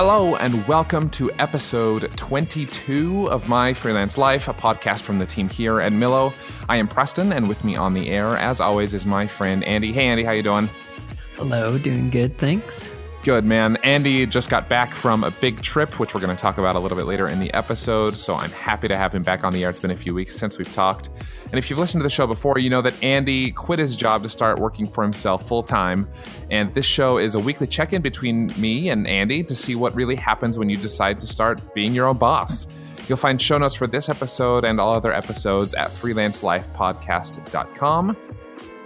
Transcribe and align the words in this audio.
Hello, 0.00 0.36
and 0.36 0.64
welcome 0.68 1.10
to 1.10 1.28
episode 1.40 2.08
22 2.16 3.28
of 3.30 3.48
My 3.48 3.74
Freelance 3.74 4.16
Life, 4.16 4.46
a 4.46 4.54
podcast 4.54 5.00
from 5.00 5.18
the 5.18 5.26
team 5.26 5.48
here 5.48 5.80
at 5.80 5.90
Millo. 5.90 6.32
I 6.68 6.76
am 6.76 6.86
Preston, 6.86 7.32
and 7.32 7.48
with 7.48 7.64
me 7.64 7.74
on 7.74 7.94
the 7.94 8.08
air, 8.08 8.36
as 8.36 8.60
always, 8.60 8.94
is 8.94 9.04
my 9.04 9.26
friend 9.26 9.64
Andy. 9.64 9.92
Hey, 9.92 10.06
Andy, 10.06 10.22
how 10.22 10.30
you 10.30 10.44
doing? 10.44 10.70
Hello, 11.34 11.76
doing 11.78 12.10
good, 12.10 12.38
thanks. 12.38 12.88
Good, 13.28 13.44
man. 13.44 13.76
Andy 13.82 14.24
just 14.24 14.48
got 14.48 14.70
back 14.70 14.94
from 14.94 15.22
a 15.22 15.30
big 15.30 15.60
trip, 15.60 16.00
which 16.00 16.14
we're 16.14 16.20
going 16.22 16.34
to 16.34 16.40
talk 16.40 16.56
about 16.56 16.76
a 16.76 16.78
little 16.78 16.96
bit 16.96 17.04
later 17.04 17.28
in 17.28 17.38
the 17.38 17.52
episode. 17.52 18.16
So 18.16 18.34
I'm 18.34 18.50
happy 18.52 18.88
to 18.88 18.96
have 18.96 19.14
him 19.14 19.22
back 19.22 19.44
on 19.44 19.52
the 19.52 19.64
air. 19.64 19.68
It's 19.68 19.80
been 19.80 19.90
a 19.90 19.96
few 19.96 20.14
weeks 20.14 20.34
since 20.34 20.56
we've 20.56 20.72
talked. 20.72 21.10
And 21.44 21.56
if 21.56 21.68
you've 21.68 21.78
listened 21.78 22.00
to 22.00 22.04
the 22.04 22.10
show 22.10 22.26
before, 22.26 22.58
you 22.58 22.70
know 22.70 22.80
that 22.80 23.04
Andy 23.04 23.52
quit 23.52 23.80
his 23.80 23.98
job 23.98 24.22
to 24.22 24.30
start 24.30 24.58
working 24.58 24.86
for 24.86 25.04
himself 25.04 25.46
full 25.46 25.62
time. 25.62 26.08
And 26.50 26.72
this 26.72 26.86
show 26.86 27.18
is 27.18 27.34
a 27.34 27.38
weekly 27.38 27.66
check 27.66 27.92
in 27.92 28.00
between 28.00 28.48
me 28.56 28.88
and 28.88 29.06
Andy 29.06 29.44
to 29.44 29.54
see 29.54 29.74
what 29.74 29.94
really 29.94 30.16
happens 30.16 30.58
when 30.58 30.70
you 30.70 30.78
decide 30.78 31.20
to 31.20 31.26
start 31.26 31.60
being 31.74 31.92
your 31.92 32.06
own 32.06 32.16
boss. 32.16 32.66
You'll 33.10 33.18
find 33.18 33.38
show 33.38 33.58
notes 33.58 33.74
for 33.74 33.86
this 33.86 34.08
episode 34.08 34.64
and 34.64 34.80
all 34.80 34.94
other 34.94 35.12
episodes 35.12 35.74
at 35.74 35.90
freelancelifepodcast.com. 35.90 38.16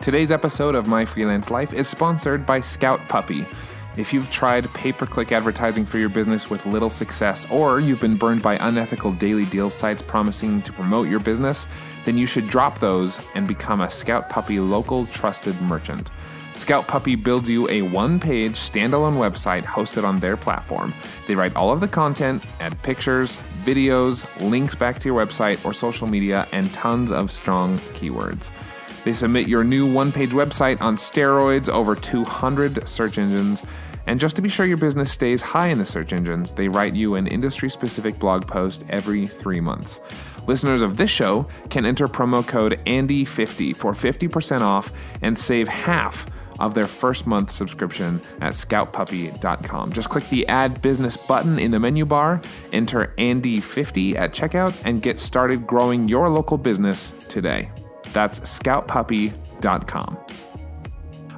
Today's 0.01 0.33
episode 0.33 0.75
of 0.75 0.89
My 0.89 1.05
Freelance 1.05 1.49
Life 1.49 1.73
is 1.73 1.87
sponsored 1.87 2.45
by 2.45 2.61
Scout 2.61 3.09
Puppy. 3.09 3.47
If 3.95 4.15
you've 4.15 4.31
tried 4.31 4.73
pay 4.73 4.91
per 4.91 5.05
click 5.05 5.33
advertising 5.33 5.85
for 5.85 5.99
your 5.99 6.09
business 6.09 6.49
with 6.49 6.65
little 6.65 6.89
success, 6.89 7.47
or 7.51 7.79
you've 7.79 8.01
been 8.01 8.17
burned 8.17 8.41
by 8.41 8.55
unethical 8.57 9.13
daily 9.13 9.45
deal 9.45 9.69
sites 9.69 10.01
promising 10.01 10.63
to 10.63 10.73
promote 10.73 11.09
your 11.09 11.21
business, 11.21 11.67
then 12.07 12.17
you 12.17 12.27
should 12.27 12.49
drop 12.49 12.79
those 12.79 13.21
and 13.35 13.47
become 13.47 13.83
a 13.83 13.91
Scout 13.91 14.31
Puppy 14.31 14.59
local 14.61 15.05
trusted 15.07 15.61
merchant. 15.61 16.11
Scout 16.55 16.87
Puppy 16.87 17.17
builds 17.17 17.51
you 17.51 17.69
a 17.69 17.83
one 17.83 18.19
page 18.19 18.55
standalone 18.55 19.17
website 19.17 19.65
hosted 19.65 20.05
on 20.05 20.21
their 20.21 20.39
platform. 20.39 20.95
They 21.27 21.35
write 21.35 21.55
all 21.55 21.71
of 21.71 21.81
the 21.81 21.89
content, 21.89 22.43
add 22.61 22.81
pictures, 22.83 23.37
videos, 23.65 24.27
links 24.41 24.75
back 24.75 24.99
to 25.01 25.09
your 25.09 25.23
website 25.23 25.63
or 25.67 25.75
social 25.75 26.07
media, 26.07 26.47
and 26.53 26.73
tons 26.73 27.11
of 27.11 27.31
strong 27.31 27.77
keywords. 27.95 28.51
They 29.05 29.13
submit 29.13 29.49
your 29.49 29.65
new 29.65 29.91
one 29.91 30.13
page 30.13 30.31
website 30.31 30.81
on 30.81 30.97
steroids 30.97 31.69
over 31.69 31.95
200 31.95 32.89
search 32.89 33.19
engines. 33.19 33.65
And 34.07 34.19
just 34.19 34.37
to 34.37 34.43
be 34.43 34.49
sure 34.49 34.67
your 34.67 34.77
business 34.77 35.13
stays 35.13 35.41
high 35.41 35.69
in 35.69 35.79
the 35.79 35.87
search 35.87 36.13
engines, 36.13 36.53
they 36.53 36.69
write 36.69 36.95
you 36.95 37.15
an 37.15 37.27
industry 37.27 37.69
specific 37.71 38.19
blog 38.19 38.47
post 38.47 38.85
every 38.89 39.27
three 39.27 39.61
months. 39.61 40.01
Listeners 40.47 40.83
of 40.83 40.97
this 40.97 41.11
show 41.11 41.47
can 41.71 41.87
enter 41.87 42.07
promo 42.07 42.47
code 42.47 42.81
ANDY50 42.87 43.77
for 43.77 43.93
50% 43.93 44.61
off 44.61 44.93
and 45.23 45.39
save 45.39 45.69
half 45.69 46.27
of 46.59 46.75
their 46.75 46.87
first 46.87 47.27
month 47.27 47.51
subscription 47.51 48.21
at 48.41 48.53
scoutpuppy.com. 48.53 49.93
Just 49.93 50.11
click 50.11 50.29
the 50.29 50.47
Add 50.49 50.83
Business 50.83 51.17
button 51.17 51.59
in 51.59 51.71
the 51.71 51.81
menu 51.81 52.05
bar, 52.05 52.41
enter 52.73 53.15
Andy50 53.19 54.17
at 54.17 54.33
checkout, 54.33 54.81
and 54.85 55.03
get 55.03 55.19
started 55.19 55.67
growing 55.67 56.09
your 56.09 56.29
local 56.29 56.59
business 56.59 57.13
today. 57.29 57.71
That's 58.13 58.41
scoutpuppy.com. 58.41 60.19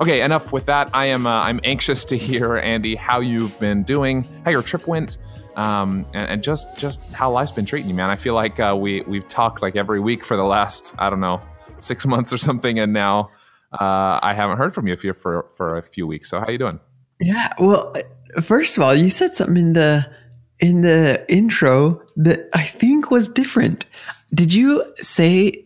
Okay, 0.00 0.22
enough 0.22 0.53
with 0.53 0.67
that. 0.67 0.91
I 0.92 1.06
am 1.06 1.27
uh, 1.27 1.42
I'm 1.42 1.61
anxious 1.62 2.05
to 2.06 2.19
hear 2.19 2.56
Andy 2.56 2.97
how 2.97 3.20
you've 3.20 3.58
been 3.61 3.84
doing, 3.84 4.27
how 4.44 4.50
your 4.50 4.62
trip 4.62 4.89
went, 4.89 5.19
um, 5.55 6.05
and, 6.12 6.28
and, 6.30 6.42
just 6.42 6.77
just 6.77 7.00
how 7.12 7.30
life's 7.30 7.52
been 7.52 7.64
treating 7.64 7.89
you, 7.89 7.95
man. 7.95 8.11
I 8.11 8.17
feel 8.17 8.34
like 8.34 8.58
uh, 8.58 8.77
we 8.78 9.02
we've 9.02 9.28
talked 9.28 9.62
like 9.62 9.77
every 9.77 10.00
week 10.00 10.25
for 10.25 10.36
the 10.36 10.42
last 10.42 10.95
I 10.98 11.11
don't 11.11 11.20
know 11.20 11.41
six 11.78 12.05
months 12.14 12.33
or 12.33 12.39
something, 12.39 12.80
and 12.80 12.92
now 12.92 13.30
uh, 13.72 14.19
I 14.20 14.34
haven't 14.34 14.58
heard 14.58 14.75
from 14.75 14.89
you 14.89 14.97
for 14.97 15.47
for 15.56 15.77
a 15.77 15.83
few 15.83 16.08
weeks. 16.08 16.28
So 16.28 16.41
how 16.41 16.50
you 16.50 16.58
doing? 16.58 16.80
Yeah, 17.20 17.52
well, 17.61 17.95
first 18.42 18.77
of 18.77 18.83
all, 18.83 18.96
you 18.96 19.11
said 19.11 19.36
something 19.36 19.57
in 19.57 19.73
the 19.74 20.11
in 20.58 20.80
the 20.80 21.24
intro 21.29 22.02
that 22.17 22.48
I 22.52 22.64
think 22.64 23.13
was 23.13 23.29
different. 23.29 23.86
Did 24.34 24.52
you 24.52 24.84
say 24.96 25.64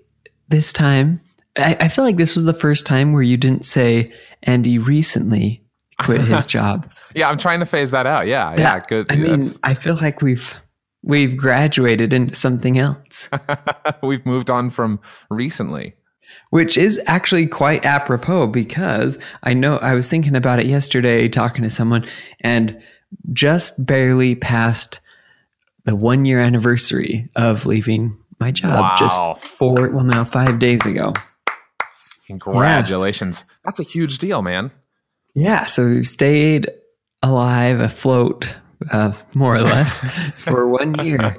this 0.48 0.72
time, 0.72 1.20
I, 1.56 1.76
I 1.80 1.88
feel 1.88 2.04
like 2.04 2.16
this 2.16 2.34
was 2.34 2.44
the 2.44 2.54
first 2.54 2.86
time 2.86 3.12
where 3.12 3.22
you 3.22 3.36
didn't 3.36 3.64
say 3.64 4.08
Andy 4.42 4.78
recently 4.78 5.62
quit 6.00 6.20
his 6.22 6.46
job. 6.46 6.90
yeah, 7.14 7.28
I'm 7.28 7.38
trying 7.38 7.60
to 7.60 7.66
phase 7.66 7.90
that 7.90 8.06
out. 8.06 8.26
Yeah, 8.26 8.52
yeah, 8.52 8.60
yeah 8.60 8.80
good. 8.80 9.10
I 9.10 9.16
mean, 9.16 9.50
I 9.62 9.74
feel 9.74 9.96
like 9.96 10.22
we've 10.22 10.54
we've 11.02 11.36
graduated 11.36 12.12
into 12.12 12.34
something 12.34 12.78
else. 12.78 13.28
we've 14.02 14.24
moved 14.26 14.50
on 14.50 14.70
from 14.70 15.00
recently. 15.30 15.94
Which 16.50 16.78
is 16.78 16.98
actually 17.06 17.46
quite 17.46 17.84
apropos 17.84 18.46
because 18.46 19.18
I 19.42 19.52
know 19.52 19.76
I 19.78 19.92
was 19.92 20.08
thinking 20.08 20.34
about 20.34 20.60
it 20.60 20.64
yesterday 20.64 21.28
talking 21.28 21.62
to 21.62 21.68
someone 21.68 22.06
and 22.40 22.82
just 23.34 23.84
barely 23.84 24.34
past 24.34 25.00
the 25.84 25.94
one 25.94 26.24
year 26.24 26.40
anniversary 26.40 27.28
of 27.36 27.66
leaving 27.66 28.16
my 28.40 28.50
job 28.50 28.78
wow. 28.78 28.96
just 28.98 29.44
four, 29.44 29.90
well, 29.90 30.04
now 30.04 30.24
five 30.24 30.58
days 30.58 30.84
ago. 30.86 31.12
Congratulations. 32.26 33.44
Yeah. 33.46 33.54
That's 33.64 33.80
a 33.80 33.84
huge 33.84 34.18
deal, 34.18 34.42
man. 34.42 34.70
Yeah. 35.34 35.66
So 35.66 35.88
we 35.88 36.02
stayed 36.04 36.70
alive, 37.22 37.80
afloat, 37.80 38.54
uh, 38.92 39.12
more 39.34 39.56
or 39.56 39.62
less, 39.62 40.00
for 40.38 40.68
one 40.68 41.04
year. 41.04 41.36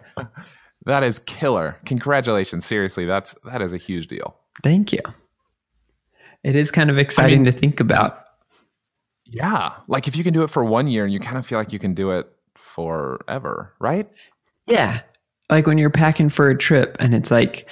That 0.85 1.03
is 1.03 1.19
killer. 1.19 1.77
Congratulations. 1.85 2.65
Seriously, 2.65 3.05
that's 3.05 3.35
that 3.45 3.61
is 3.61 3.71
a 3.73 3.77
huge 3.77 4.07
deal. 4.07 4.37
Thank 4.63 4.91
you. 4.91 5.01
It 6.43 6.55
is 6.55 6.71
kind 6.71 6.89
of 6.89 6.97
exciting 6.97 7.41
I 7.41 7.43
mean, 7.43 7.45
to 7.45 7.51
think 7.51 7.79
about. 7.79 8.25
Yeah. 9.25 9.73
Like 9.87 10.07
if 10.07 10.17
you 10.17 10.23
can 10.23 10.33
do 10.33 10.43
it 10.43 10.49
for 10.49 10.65
one 10.65 10.87
year, 10.87 11.03
and 11.03 11.13
you 11.13 11.19
kind 11.19 11.37
of 11.37 11.45
feel 11.45 11.59
like 11.59 11.71
you 11.71 11.79
can 11.79 11.93
do 11.93 12.11
it 12.11 12.27
forever, 12.55 13.73
right? 13.79 14.07
Yeah 14.65 15.01
like 15.49 15.67
when 15.67 15.77
you're 15.77 15.89
packing 15.89 16.29
for 16.29 16.49
a 16.49 16.57
trip 16.57 16.97
and 16.99 17.15
it's 17.15 17.31
like 17.31 17.67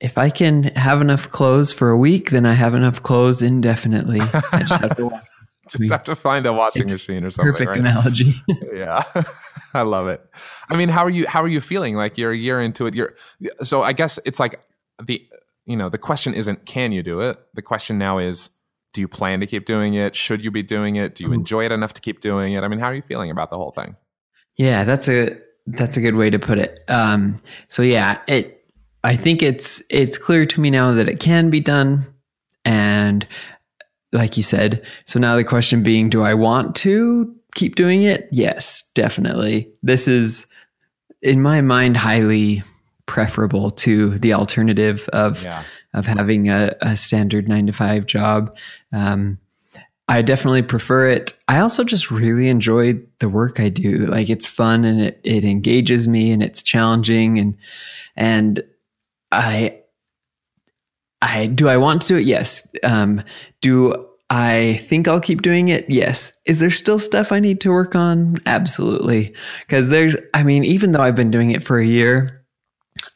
if 0.00 0.16
I 0.16 0.30
can 0.30 0.64
have 0.64 1.00
enough 1.00 1.28
clothes 1.28 1.72
for 1.72 1.90
a 1.90 1.98
week, 1.98 2.30
then 2.30 2.46
I 2.46 2.52
have 2.52 2.74
enough 2.74 3.02
clothes 3.02 3.42
indefinitely. 3.42 4.20
I 4.20 4.60
just 4.60 4.80
have 4.80 4.96
to 4.96 5.20
just 5.68 5.90
have 5.90 6.04
to 6.04 6.16
find 6.16 6.46
a 6.46 6.52
washing 6.52 6.82
it's 6.82 6.92
machine 6.92 7.24
or 7.24 7.30
something. 7.30 7.52
Perfect 7.52 7.70
right? 7.70 7.78
analogy. 7.78 8.34
yeah, 8.72 9.04
I 9.74 9.82
love 9.82 10.08
it. 10.08 10.22
I 10.70 10.76
mean, 10.76 10.88
how 10.88 11.04
are 11.04 11.10
you? 11.10 11.26
How 11.26 11.42
are 11.42 11.48
you 11.48 11.60
feeling? 11.60 11.96
Like 11.96 12.16
you're 12.16 12.32
a 12.32 12.36
year 12.36 12.60
into 12.60 12.86
it. 12.86 12.94
You're 12.94 13.14
so. 13.62 13.82
I 13.82 13.92
guess 13.92 14.18
it's 14.24 14.38
like 14.38 14.60
the 15.04 15.26
you 15.66 15.76
know 15.76 15.88
the 15.88 15.98
question 15.98 16.34
isn't 16.34 16.64
can 16.64 16.92
you 16.92 17.02
do 17.02 17.20
it. 17.20 17.36
The 17.54 17.62
question 17.62 17.98
now 17.98 18.18
is 18.18 18.50
do 18.94 19.00
you 19.00 19.08
plan 19.08 19.40
to 19.40 19.46
keep 19.46 19.66
doing 19.66 19.94
it? 19.94 20.14
Should 20.14 20.42
you 20.42 20.50
be 20.50 20.62
doing 20.62 20.96
it? 20.96 21.16
Do 21.16 21.24
you 21.24 21.32
enjoy 21.32 21.64
it 21.66 21.72
enough 21.72 21.92
to 21.94 22.00
keep 22.00 22.20
doing 22.20 22.54
it? 22.54 22.64
I 22.64 22.68
mean, 22.68 22.78
how 22.78 22.86
are 22.86 22.94
you 22.94 23.02
feeling 23.02 23.30
about 23.30 23.50
the 23.50 23.56
whole 23.58 23.72
thing? 23.72 23.96
Yeah, 24.56 24.84
that's 24.84 25.08
a 25.08 25.38
that's 25.72 25.96
a 25.96 26.00
good 26.00 26.14
way 26.14 26.30
to 26.30 26.38
put 26.38 26.58
it. 26.58 26.84
Um, 26.88 27.40
so 27.68 27.82
yeah, 27.82 28.18
it. 28.26 28.54
I 29.04 29.16
think 29.16 29.42
it's 29.42 29.82
it's 29.90 30.18
clear 30.18 30.44
to 30.46 30.60
me 30.60 30.70
now 30.70 30.92
that 30.92 31.08
it 31.08 31.20
can 31.20 31.50
be 31.50 31.60
done, 31.60 32.06
and 32.64 33.26
like 34.12 34.36
you 34.36 34.42
said, 34.42 34.84
so 35.04 35.20
now 35.20 35.36
the 35.36 35.44
question 35.44 35.82
being, 35.82 36.10
do 36.10 36.22
I 36.22 36.34
want 36.34 36.74
to 36.76 37.34
keep 37.54 37.76
doing 37.76 38.02
it? 38.02 38.28
Yes, 38.32 38.84
definitely. 38.94 39.70
This 39.82 40.08
is 40.08 40.46
in 41.22 41.42
my 41.42 41.60
mind 41.60 41.96
highly 41.96 42.62
preferable 43.06 43.70
to 43.70 44.18
the 44.18 44.34
alternative 44.34 45.08
of 45.12 45.42
yeah. 45.42 45.64
of 45.94 46.06
having 46.06 46.48
a, 46.48 46.74
a, 46.82 46.96
standard 46.96 47.48
nine 47.48 47.66
to 47.66 47.72
five 47.72 48.06
job. 48.06 48.52
Um, 48.92 49.38
I 50.08 50.22
definitely 50.22 50.62
prefer 50.62 51.08
it. 51.08 51.34
I 51.48 51.60
also 51.60 51.84
just 51.84 52.10
really 52.10 52.48
enjoy 52.48 52.94
the 53.18 53.28
work 53.28 53.60
I 53.60 53.68
do. 53.68 54.06
Like 54.06 54.30
it's 54.30 54.46
fun 54.46 54.84
and 54.84 55.00
it, 55.00 55.20
it 55.22 55.44
engages 55.44 56.08
me 56.08 56.32
and 56.32 56.42
it's 56.42 56.62
challenging 56.62 57.38
and 57.38 57.56
and 58.16 58.62
I 59.30 59.80
I 61.20 61.46
do 61.46 61.68
I 61.68 61.76
want 61.76 62.02
to 62.02 62.08
do 62.08 62.16
it? 62.16 62.24
Yes. 62.24 62.66
Um, 62.82 63.22
do 63.60 64.06
I 64.30 64.80
think 64.84 65.08
I'll 65.08 65.20
keep 65.20 65.42
doing 65.42 65.68
it? 65.68 65.88
Yes. 65.88 66.32
Is 66.46 66.58
there 66.58 66.70
still 66.70 66.98
stuff 66.98 67.30
I 67.30 67.40
need 67.40 67.60
to 67.62 67.70
work 67.70 67.94
on? 67.94 68.38
Absolutely. 68.46 69.34
Because 69.66 69.90
there's 69.90 70.16
I 70.32 70.42
mean, 70.42 70.64
even 70.64 70.92
though 70.92 71.02
I've 71.02 71.16
been 71.16 71.30
doing 71.30 71.50
it 71.50 71.64
for 71.64 71.78
a 71.78 71.86
year, 71.86 72.44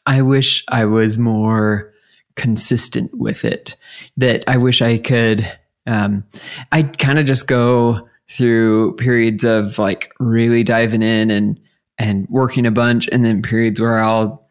I 0.05 0.21
wish 0.21 0.63
I 0.67 0.85
was 0.85 1.17
more 1.17 1.91
consistent 2.35 3.17
with 3.17 3.45
it. 3.45 3.75
That 4.17 4.43
I 4.47 4.57
wish 4.57 4.81
I 4.81 4.99
could 4.99 5.51
um, 5.87 6.23
I 6.71 6.83
kind 6.83 7.19
of 7.19 7.25
just 7.25 7.47
go 7.47 8.07
through 8.29 8.95
periods 8.95 9.43
of 9.43 9.77
like 9.77 10.11
really 10.19 10.63
diving 10.63 11.01
in 11.01 11.29
and 11.29 11.59
and 11.99 12.27
working 12.29 12.65
a 12.65 12.71
bunch, 12.71 13.07
and 13.11 13.23
then 13.23 13.41
periods 13.41 13.79
where 13.79 13.99
I'll 13.99 14.43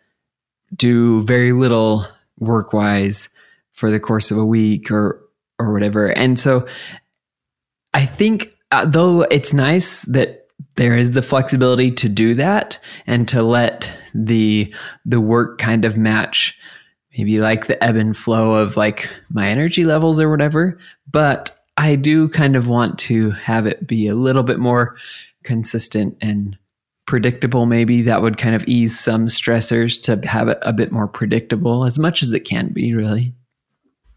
do 0.75 1.23
very 1.23 1.53
little 1.53 2.05
work 2.39 2.73
wise 2.73 3.29
for 3.73 3.91
the 3.91 4.01
course 4.01 4.31
of 4.31 4.39
a 4.39 4.45
week 4.45 4.91
or 4.91 5.23
or 5.59 5.73
whatever. 5.73 6.09
And 6.09 6.39
so 6.39 6.67
I 7.95 8.07
think 8.07 8.57
uh, 8.71 8.85
though 8.85 9.23
it's 9.23 9.53
nice 9.53 10.03
that 10.03 10.47
there 10.77 10.97
is 10.97 11.13
the 11.13 11.23
flexibility 11.23 11.91
to 11.91 12.09
do 12.09 12.35
that 12.35 12.79
and 13.07 13.29
to 13.29 13.43
let 13.43 13.97
the 14.15 14.73
the 15.05 15.21
work 15.21 15.59
kind 15.59 15.85
of 15.85 15.97
match 15.97 16.59
maybe 17.17 17.39
like 17.39 17.67
the 17.67 17.83
ebb 17.83 17.97
and 17.97 18.17
flow 18.17 18.55
of 18.55 18.77
like 18.77 19.09
my 19.31 19.49
energy 19.49 19.85
levels 19.85 20.19
or 20.19 20.31
whatever. 20.31 20.79
But 21.11 21.59
I 21.77 21.97
do 21.97 22.29
kind 22.29 22.57
of 22.57 22.69
want 22.69 22.99
to 23.01 23.31
have 23.31 23.67
it 23.67 23.87
be 23.87 24.09
a 24.09 24.15
little 24.15 24.43
bit 24.43 24.59
more 24.59 24.95
consistent 25.43 26.17
and 26.21 26.57
predictable 27.07 27.67
maybe 27.67 28.03
that 28.03 28.23
would 28.23 28.39
kind 28.39 28.55
of 28.55 28.65
ease 28.67 28.99
some 28.99 29.27
stressors 29.27 30.01
to 30.01 30.27
have 30.27 30.49
it 30.49 30.59
a 30.63 30.73
bit 30.73 30.93
more 30.93 31.09
predictable 31.09 31.85
as 31.85 31.99
much 31.99 32.23
as 32.23 32.33
it 32.33 32.41
can 32.41 32.69
be 32.69 32.95
really 32.95 33.35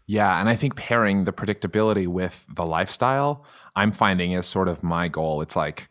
yeah 0.06 0.40
and 0.40 0.48
i 0.48 0.54
think 0.54 0.76
pairing 0.76 1.24
the 1.24 1.32
predictability 1.32 2.06
with 2.06 2.46
the 2.54 2.64
lifestyle 2.64 3.44
i'm 3.74 3.90
finding 3.90 4.32
is 4.32 4.46
sort 4.46 4.68
of 4.68 4.84
my 4.84 5.08
goal 5.08 5.42
it's 5.42 5.56
like 5.56 5.88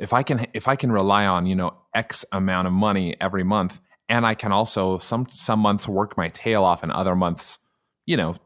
if 0.00 0.12
i 0.12 0.22
can 0.22 0.44
if 0.54 0.66
i 0.66 0.74
can 0.74 0.90
rely 0.90 1.24
on 1.24 1.46
you 1.46 1.54
know 1.54 1.72
x 1.94 2.24
amount 2.32 2.66
of 2.66 2.72
money 2.72 3.14
every 3.20 3.44
month 3.44 3.80
and 4.08 4.26
i 4.26 4.34
can 4.34 4.52
also 4.52 4.98
some 4.98 5.26
some 5.30 5.60
months 5.60 5.88
work 5.88 6.16
my 6.16 6.28
tail 6.28 6.64
off 6.64 6.82
and 6.82 6.92
other 6.92 7.14
months 7.14 7.58
you 8.06 8.16
know 8.16 8.36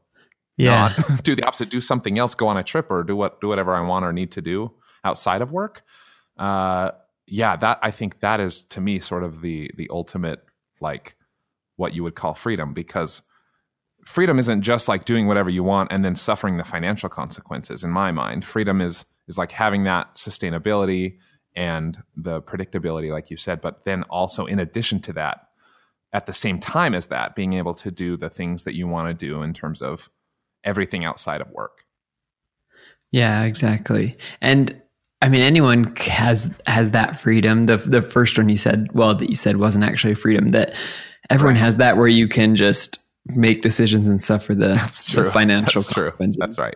yeah 0.56 0.94
not 0.96 1.22
do 1.24 1.34
the 1.34 1.44
opposite 1.44 1.70
do 1.70 1.80
something 1.80 2.18
else 2.18 2.34
go 2.34 2.48
on 2.48 2.56
a 2.56 2.62
trip 2.62 2.90
or 2.90 3.02
do 3.02 3.16
what 3.16 3.40
do 3.40 3.48
whatever 3.48 3.74
i 3.74 3.80
want 3.80 4.04
or 4.04 4.12
need 4.12 4.30
to 4.30 4.40
do 4.40 4.72
outside 5.04 5.42
of 5.42 5.52
work 5.52 5.82
uh 6.38 6.90
yeah, 7.32 7.56
that 7.56 7.78
I 7.82 7.90
think 7.90 8.20
that 8.20 8.40
is 8.40 8.64
to 8.64 8.80
me 8.80 9.00
sort 9.00 9.22
of 9.22 9.40
the 9.40 9.70
the 9.76 9.88
ultimate 9.90 10.44
like 10.80 11.16
what 11.76 11.94
you 11.94 12.02
would 12.02 12.14
call 12.14 12.34
freedom 12.34 12.74
because 12.74 13.22
freedom 14.04 14.38
isn't 14.38 14.62
just 14.62 14.88
like 14.88 15.04
doing 15.04 15.26
whatever 15.26 15.48
you 15.48 15.62
want 15.62 15.92
and 15.92 16.04
then 16.04 16.16
suffering 16.16 16.56
the 16.56 16.64
financial 16.64 17.08
consequences 17.08 17.84
in 17.84 17.90
my 17.90 18.12
mind. 18.12 18.44
Freedom 18.44 18.80
is 18.80 19.06
is 19.28 19.38
like 19.38 19.52
having 19.52 19.84
that 19.84 20.14
sustainability 20.16 21.18
and 21.54 22.02
the 22.16 22.42
predictability 22.42 23.10
like 23.10 23.30
you 23.30 23.36
said, 23.36 23.60
but 23.60 23.84
then 23.84 24.02
also 24.04 24.46
in 24.46 24.58
addition 24.58 25.00
to 25.00 25.12
that 25.12 25.48
at 26.12 26.26
the 26.26 26.32
same 26.32 26.58
time 26.58 26.94
as 26.94 27.06
that 27.06 27.34
being 27.34 27.54
able 27.54 27.74
to 27.74 27.90
do 27.90 28.16
the 28.16 28.30
things 28.30 28.64
that 28.64 28.74
you 28.74 28.86
want 28.86 29.08
to 29.08 29.26
do 29.26 29.42
in 29.42 29.52
terms 29.52 29.80
of 29.80 30.10
everything 30.64 31.04
outside 31.04 31.40
of 31.40 31.50
work. 31.50 31.84
Yeah, 33.10 33.42
exactly. 33.42 34.16
And 34.40 34.80
I 35.20 35.28
mean, 35.28 35.42
anyone 35.42 35.94
has 35.96 36.50
has 36.66 36.90
that 36.90 37.20
freedom. 37.20 37.66
The 37.66 37.76
the 37.76 38.02
first 38.02 38.36
one 38.36 38.48
you 38.48 38.56
said, 38.56 38.88
well, 38.92 39.14
that 39.14 39.30
you 39.30 39.36
said 39.36 39.58
wasn't 39.58 39.84
actually 39.84 40.14
freedom. 40.14 40.48
That 40.48 40.74
everyone 41.30 41.54
right. 41.54 41.62
has 41.62 41.76
that 41.76 41.96
where 41.96 42.08
you 42.08 42.26
can 42.28 42.56
just 42.56 42.98
make 43.26 43.62
decisions 43.62 44.08
and 44.08 44.20
suffer 44.20 44.54
the, 44.54 44.74
the 45.14 45.30
financial 45.32 45.80
That's 45.80 45.92
consequences. 45.92 46.36
True. 46.36 46.46
That's 46.46 46.58
right. 46.58 46.74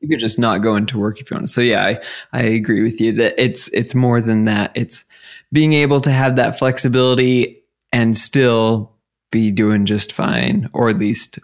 You 0.00 0.08
could 0.08 0.18
just 0.18 0.38
not 0.38 0.58
go 0.58 0.76
into 0.76 0.98
work 0.98 1.20
if 1.20 1.30
you 1.30 1.36
want. 1.36 1.50
So 1.50 1.60
yeah, 1.60 1.84
I, 1.84 2.00
I 2.32 2.42
agree 2.42 2.82
with 2.82 3.00
you 3.00 3.12
that 3.12 3.34
it's 3.38 3.68
it's 3.68 3.94
more 3.94 4.20
than 4.20 4.44
that. 4.44 4.70
It's 4.74 5.04
being 5.52 5.72
able 5.72 6.00
to 6.02 6.12
have 6.12 6.36
that 6.36 6.58
flexibility 6.58 7.57
and 7.92 8.16
still 8.16 8.92
be 9.30 9.50
doing 9.50 9.86
just 9.86 10.12
fine, 10.12 10.68
or 10.72 10.88
at 10.88 10.98
least 10.98 11.38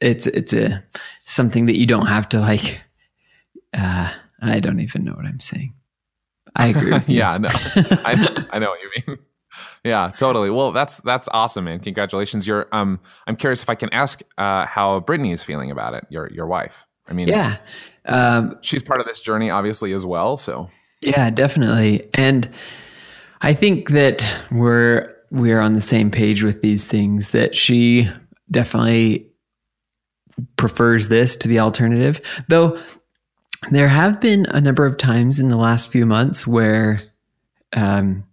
it's 0.00 0.26
it's 0.26 0.52
a 0.52 0.82
something 1.24 1.66
that 1.66 1.76
you 1.76 1.86
don't 1.86 2.06
have 2.06 2.28
to 2.30 2.40
like. 2.40 2.80
Uh, 3.74 4.10
I 4.40 4.60
don't 4.60 4.80
even 4.80 5.04
know 5.04 5.12
what 5.12 5.26
I'm 5.26 5.40
saying. 5.40 5.74
I 6.54 6.68
agree. 6.68 6.98
yeah, 7.06 7.38
no, 7.38 7.48
I, 7.50 8.46
I 8.52 8.58
know 8.58 8.70
what 8.70 8.80
you 8.80 8.90
mean. 9.06 9.18
Yeah, 9.84 10.10
totally. 10.16 10.48
Well, 10.48 10.72
that's 10.72 11.02
that's 11.02 11.28
awesome, 11.30 11.66
man. 11.66 11.80
Congratulations. 11.80 12.46
You're 12.46 12.68
um 12.72 12.98
I'm 13.26 13.36
curious 13.36 13.62
if 13.62 13.68
I 13.68 13.74
can 13.74 13.92
ask 13.92 14.22
uh 14.38 14.64
how 14.64 15.00
Brittany 15.00 15.30
is 15.32 15.44
feeling 15.44 15.70
about 15.70 15.92
it, 15.92 16.06
your 16.08 16.30
your 16.32 16.46
wife. 16.46 16.86
I 17.06 17.12
mean 17.12 17.28
Yeah. 17.28 17.58
Um 18.06 18.56
she's 18.62 18.82
part 18.82 19.00
of 19.02 19.06
this 19.06 19.20
journey 19.20 19.50
obviously 19.50 19.92
as 19.92 20.06
well, 20.06 20.38
so 20.38 20.68
Yeah, 21.02 21.28
definitely. 21.28 22.08
And 22.14 22.48
I 23.42 23.52
think 23.52 23.90
that 23.90 24.26
we're 24.50 25.14
we're 25.32 25.60
on 25.60 25.72
the 25.72 25.80
same 25.80 26.10
page 26.10 26.44
with 26.44 26.60
these 26.60 26.86
things 26.86 27.30
that 27.30 27.56
she 27.56 28.06
definitely 28.50 29.26
prefers 30.56 31.08
this 31.08 31.36
to 31.36 31.48
the 31.48 31.58
alternative. 31.58 32.20
Though 32.48 32.78
there 33.70 33.88
have 33.88 34.20
been 34.20 34.44
a 34.50 34.60
number 34.60 34.84
of 34.84 34.98
times 34.98 35.40
in 35.40 35.48
the 35.48 35.56
last 35.56 35.90
few 35.90 36.04
months 36.04 36.46
where 36.46 37.00
um, 37.72 38.24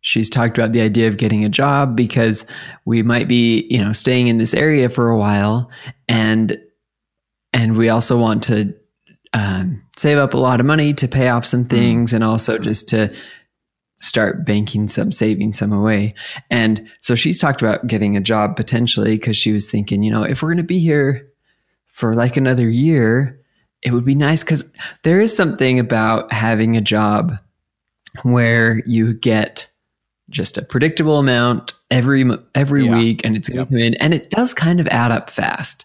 she's 0.00 0.30
talked 0.30 0.56
about 0.56 0.70
the 0.70 0.80
idea 0.80 1.08
of 1.08 1.16
getting 1.16 1.44
a 1.44 1.48
job 1.48 1.96
because 1.96 2.46
we 2.84 3.02
might 3.02 3.26
be, 3.26 3.66
you 3.68 3.84
know, 3.84 3.92
staying 3.92 4.28
in 4.28 4.38
this 4.38 4.54
area 4.54 4.88
for 4.88 5.10
a 5.10 5.18
while, 5.18 5.70
and 6.08 6.56
and 7.52 7.76
we 7.76 7.88
also 7.88 8.16
want 8.16 8.44
to 8.44 8.74
um, 9.32 9.82
save 9.96 10.18
up 10.18 10.34
a 10.34 10.38
lot 10.38 10.60
of 10.60 10.66
money 10.66 10.94
to 10.94 11.08
pay 11.08 11.30
off 11.30 11.46
some 11.46 11.64
things, 11.64 12.12
and 12.12 12.22
also 12.22 12.58
just 12.58 12.88
to 12.90 13.12
start 13.98 14.44
banking 14.44 14.88
some, 14.88 15.12
saving 15.12 15.52
some 15.52 15.72
away. 15.72 16.12
And 16.50 16.88
so 17.00 17.14
she's 17.14 17.38
talked 17.38 17.62
about 17.62 17.86
getting 17.86 18.16
a 18.16 18.20
job 18.20 18.56
potentially 18.56 19.16
because 19.16 19.36
she 19.36 19.52
was 19.52 19.70
thinking, 19.70 20.02
you 20.02 20.10
know, 20.10 20.24
if 20.24 20.42
we're 20.42 20.50
going 20.50 20.56
to 20.58 20.62
be 20.62 20.80
here 20.80 21.28
for 21.86 22.14
like 22.14 22.36
another 22.36 22.68
year 22.68 23.40
it 23.84 23.92
would 23.92 24.04
be 24.04 24.14
nice 24.14 24.42
because 24.42 24.64
there 25.02 25.20
is 25.20 25.36
something 25.36 25.78
about 25.78 26.32
having 26.32 26.76
a 26.76 26.80
job 26.80 27.38
where 28.22 28.82
you 28.86 29.12
get 29.12 29.68
just 30.30 30.56
a 30.56 30.62
predictable 30.62 31.18
amount 31.18 31.74
every 31.90 32.24
every 32.54 32.86
yeah. 32.86 32.96
week, 32.96 33.20
and 33.24 33.36
it's 33.36 33.48
going 33.48 33.66
to 33.66 33.66
come 33.66 33.78
in, 33.78 33.94
and 33.94 34.14
it 34.14 34.30
does 34.30 34.54
kind 34.54 34.80
of 34.80 34.88
add 34.88 35.12
up 35.12 35.28
fast. 35.28 35.84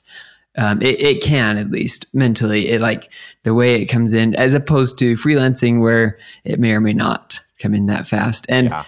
Um, 0.58 0.82
it, 0.82 1.00
it 1.00 1.22
can 1.22 1.58
at 1.58 1.70
least 1.70 2.06
mentally, 2.14 2.70
it 2.70 2.82
like 2.82 3.12
the 3.44 3.54
way 3.54 3.82
it 3.82 3.86
comes 3.86 4.14
in, 4.14 4.34
as 4.36 4.54
opposed 4.54 4.98
to 5.00 5.16
freelancing 5.16 5.82
where 5.82 6.18
it 6.46 6.60
may 6.60 6.72
or 6.72 6.82
may 6.82 6.94
not 6.94 7.40
come 7.60 7.74
in 7.74 7.86
that 7.88 8.08
fast. 8.08 8.46
And 8.50 8.70
yeah. 8.70 8.86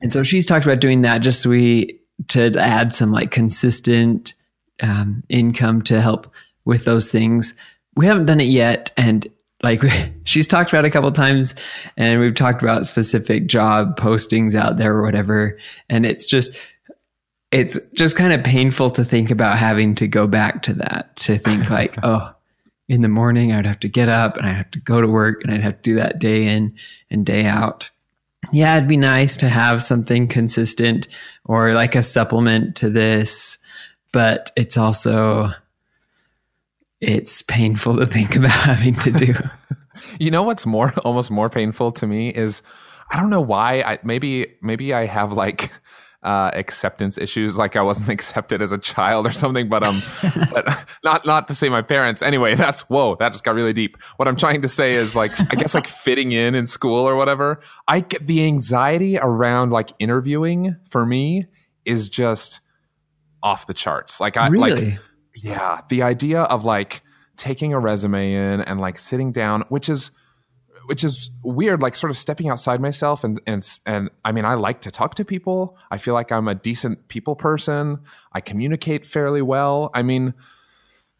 and 0.00 0.12
so 0.12 0.22
she's 0.22 0.46
talked 0.46 0.64
about 0.64 0.80
doing 0.80 1.02
that 1.02 1.18
just 1.18 1.42
so 1.42 1.50
we 1.50 1.98
to 2.28 2.56
add 2.58 2.94
some 2.94 3.12
like 3.12 3.30
consistent 3.30 4.34
um, 4.82 5.22
income 5.28 5.82
to 5.82 6.00
help 6.00 6.32
with 6.64 6.84
those 6.84 7.10
things 7.10 7.54
we 7.96 8.06
haven't 8.06 8.26
done 8.26 8.40
it 8.40 8.44
yet. 8.44 8.92
And 8.96 9.26
like 9.62 9.82
she's 10.24 10.46
talked 10.46 10.72
about 10.72 10.84
a 10.84 10.90
couple 10.90 11.10
times 11.12 11.54
and 11.96 12.20
we've 12.20 12.34
talked 12.34 12.62
about 12.62 12.86
specific 12.86 13.46
job 13.46 13.98
postings 13.98 14.54
out 14.54 14.76
there 14.76 14.94
or 14.94 15.02
whatever. 15.02 15.58
And 15.88 16.06
it's 16.06 16.26
just, 16.26 16.50
it's 17.50 17.78
just 17.94 18.16
kind 18.16 18.32
of 18.32 18.42
painful 18.42 18.90
to 18.90 19.04
think 19.04 19.30
about 19.30 19.58
having 19.58 19.94
to 19.96 20.08
go 20.08 20.26
back 20.26 20.62
to 20.62 20.74
that, 20.74 21.14
to 21.16 21.36
think 21.36 21.70
like, 21.70 21.96
oh, 22.02 22.32
in 22.88 23.02
the 23.02 23.08
morning 23.08 23.52
I'd 23.52 23.66
have 23.66 23.80
to 23.80 23.88
get 23.88 24.08
up 24.08 24.36
and 24.36 24.46
I'd 24.46 24.56
have 24.56 24.70
to 24.72 24.80
go 24.80 25.00
to 25.00 25.06
work 25.06 25.42
and 25.42 25.52
I'd 25.52 25.62
have 25.62 25.76
to 25.76 25.82
do 25.82 25.94
that 25.96 26.18
day 26.18 26.46
in 26.46 26.74
and 27.10 27.24
day 27.24 27.44
out. 27.44 27.90
Yeah, 28.50 28.76
it'd 28.76 28.88
be 28.88 28.96
nice 28.96 29.36
to 29.38 29.48
have 29.48 29.82
something 29.82 30.26
consistent 30.26 31.06
or 31.44 31.74
like 31.74 31.94
a 31.94 32.02
supplement 32.02 32.76
to 32.76 32.90
this, 32.90 33.58
but 34.12 34.50
it's 34.56 34.76
also, 34.76 35.50
it's 37.00 37.42
painful 37.42 37.96
to 37.98 38.06
think 38.06 38.34
about 38.36 38.50
having 38.50 38.94
to 38.96 39.12
do. 39.12 39.34
you 40.18 40.30
know 40.30 40.42
what's 40.42 40.66
more 40.66 40.92
almost 41.04 41.30
more 41.30 41.48
painful 41.48 41.92
to 41.92 42.06
me 42.06 42.30
is 42.30 42.62
I 43.10 43.20
don't 43.20 43.30
know 43.30 43.40
why 43.40 43.82
I 43.82 43.98
maybe 44.02 44.46
maybe 44.62 44.94
I 44.94 45.06
have 45.06 45.32
like 45.32 45.70
uh, 46.22 46.50
acceptance 46.54 47.18
issues, 47.18 47.58
like 47.58 47.76
I 47.76 47.82
wasn't 47.82 48.08
accepted 48.16 48.62
as 48.62 48.72
a 48.72 48.78
child 48.78 49.26
or 49.26 49.32
something. 49.32 49.68
But 49.68 49.82
um, 49.82 50.02
but 50.50 50.66
not 51.04 51.26
not 51.26 51.48
to 51.48 51.54
say 51.54 51.68
my 51.68 51.82
parents. 51.82 52.22
Anyway, 52.22 52.54
that's 52.54 52.82
whoa, 52.82 53.16
that 53.16 53.32
just 53.32 53.44
got 53.44 53.54
really 53.54 53.72
deep. 53.72 53.96
What 54.16 54.28
I'm 54.28 54.36
trying 54.36 54.62
to 54.62 54.68
say 54.68 54.94
is 54.94 55.14
like 55.14 55.32
I 55.40 55.56
guess 55.56 55.74
like 55.74 55.86
fitting 55.86 56.32
in 56.32 56.54
in 56.54 56.66
school 56.66 57.08
or 57.08 57.16
whatever. 57.16 57.60
I 57.88 58.00
get 58.00 58.26
the 58.26 58.44
anxiety 58.44 59.18
around 59.18 59.70
like 59.70 59.92
interviewing 59.98 60.76
for 60.88 61.04
me 61.04 61.46
is 61.84 62.08
just 62.08 62.60
off 63.42 63.66
the 63.66 63.74
charts. 63.74 64.20
Like 64.20 64.36
I 64.36 64.48
really? 64.48 64.70
like 64.70 64.98
yeah, 65.34 65.80
the 65.88 66.02
idea 66.02 66.42
of 66.42 66.64
like 66.64 67.02
taking 67.36 67.72
a 67.72 67.80
resume 67.80 68.32
in 68.32 68.60
and 68.60 68.80
like 68.80 68.98
sitting 68.98 69.32
down, 69.32 69.62
which 69.68 69.88
is 69.88 70.10
which 70.86 71.04
is 71.04 71.30
weird, 71.44 71.82
like 71.82 71.94
sort 71.94 72.10
of 72.10 72.16
stepping 72.16 72.48
outside 72.48 72.80
myself 72.80 73.24
and 73.24 73.40
and 73.46 73.68
and 73.86 74.10
I 74.24 74.32
mean, 74.32 74.44
I 74.44 74.54
like 74.54 74.80
to 74.82 74.90
talk 74.90 75.14
to 75.16 75.24
people. 75.24 75.76
I 75.90 75.98
feel 75.98 76.14
like 76.14 76.32
I'm 76.32 76.48
a 76.48 76.54
decent 76.54 77.08
people 77.08 77.36
person. 77.36 78.00
I 78.32 78.40
communicate 78.40 79.06
fairly 79.06 79.42
well. 79.42 79.90
I 79.94 80.02
mean, 80.02 80.34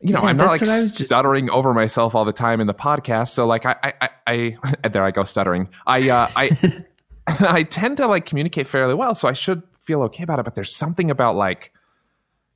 you 0.01 0.13
know, 0.13 0.23
yeah, 0.23 0.29
I'm 0.29 0.37
not 0.37 0.49
like 0.49 0.61
just... 0.61 1.05
stuttering 1.05 1.51
over 1.51 1.73
myself 1.73 2.15
all 2.15 2.25
the 2.25 2.33
time 2.33 2.61
in 2.61 2.67
the 2.67 2.75
podcast. 2.75 3.29
So 3.29 3.47
like 3.47 3.67
I 3.67 3.77
I, 3.83 3.93
I, 4.27 4.59
I 4.83 4.89
there 4.89 5.05
I 5.05 5.11
go 5.11 5.25
stuttering. 5.25 5.69
I 5.87 6.09
uh, 6.09 6.29
I 6.37 6.85
I 7.27 7.63
tend 7.63 7.99
to 7.99 8.07
like 8.07 8.27
communicate 8.27 8.67
fairly 8.67 8.95
well, 8.95 9.15
so 9.15 9.29
I 9.29 9.33
should 9.33 9.63
feel 9.81 10.03
okay 10.03 10.25
about 10.25 10.39
it. 10.39 10.45
But 10.45 10.55
there's 10.55 10.75
something 10.75 11.11
about 11.11 11.37
like 11.37 11.73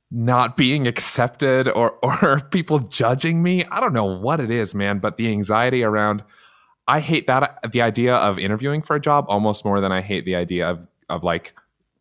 not 0.09 0.55
being 0.55 0.87
accepted 0.87 1.67
or 1.67 1.91
or 2.21 2.41
people 2.51 2.79
judging 2.79 3.43
me. 3.43 3.65
I 3.65 3.79
don't 3.79 3.93
know 3.93 4.05
what 4.05 4.39
it 4.39 4.51
is, 4.51 4.75
man, 4.75 4.99
but 4.99 5.17
the 5.17 5.29
anxiety 5.29 5.83
around 5.83 6.23
I 6.87 6.99
hate 6.99 7.27
that 7.27 7.71
the 7.71 7.81
idea 7.81 8.15
of 8.15 8.39
interviewing 8.39 8.81
for 8.81 8.95
a 8.95 8.99
job 8.99 9.25
almost 9.27 9.65
more 9.65 9.81
than 9.81 9.91
I 9.91 10.01
hate 10.01 10.25
the 10.25 10.35
idea 10.35 10.69
of 10.69 10.87
of 11.09 11.23
like 11.23 11.53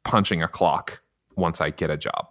punching 0.04 0.42
a 0.42 0.48
clock 0.48 1.02
once 1.36 1.60
I 1.60 1.70
get 1.70 1.90
a 1.90 1.96
job. 1.96 2.28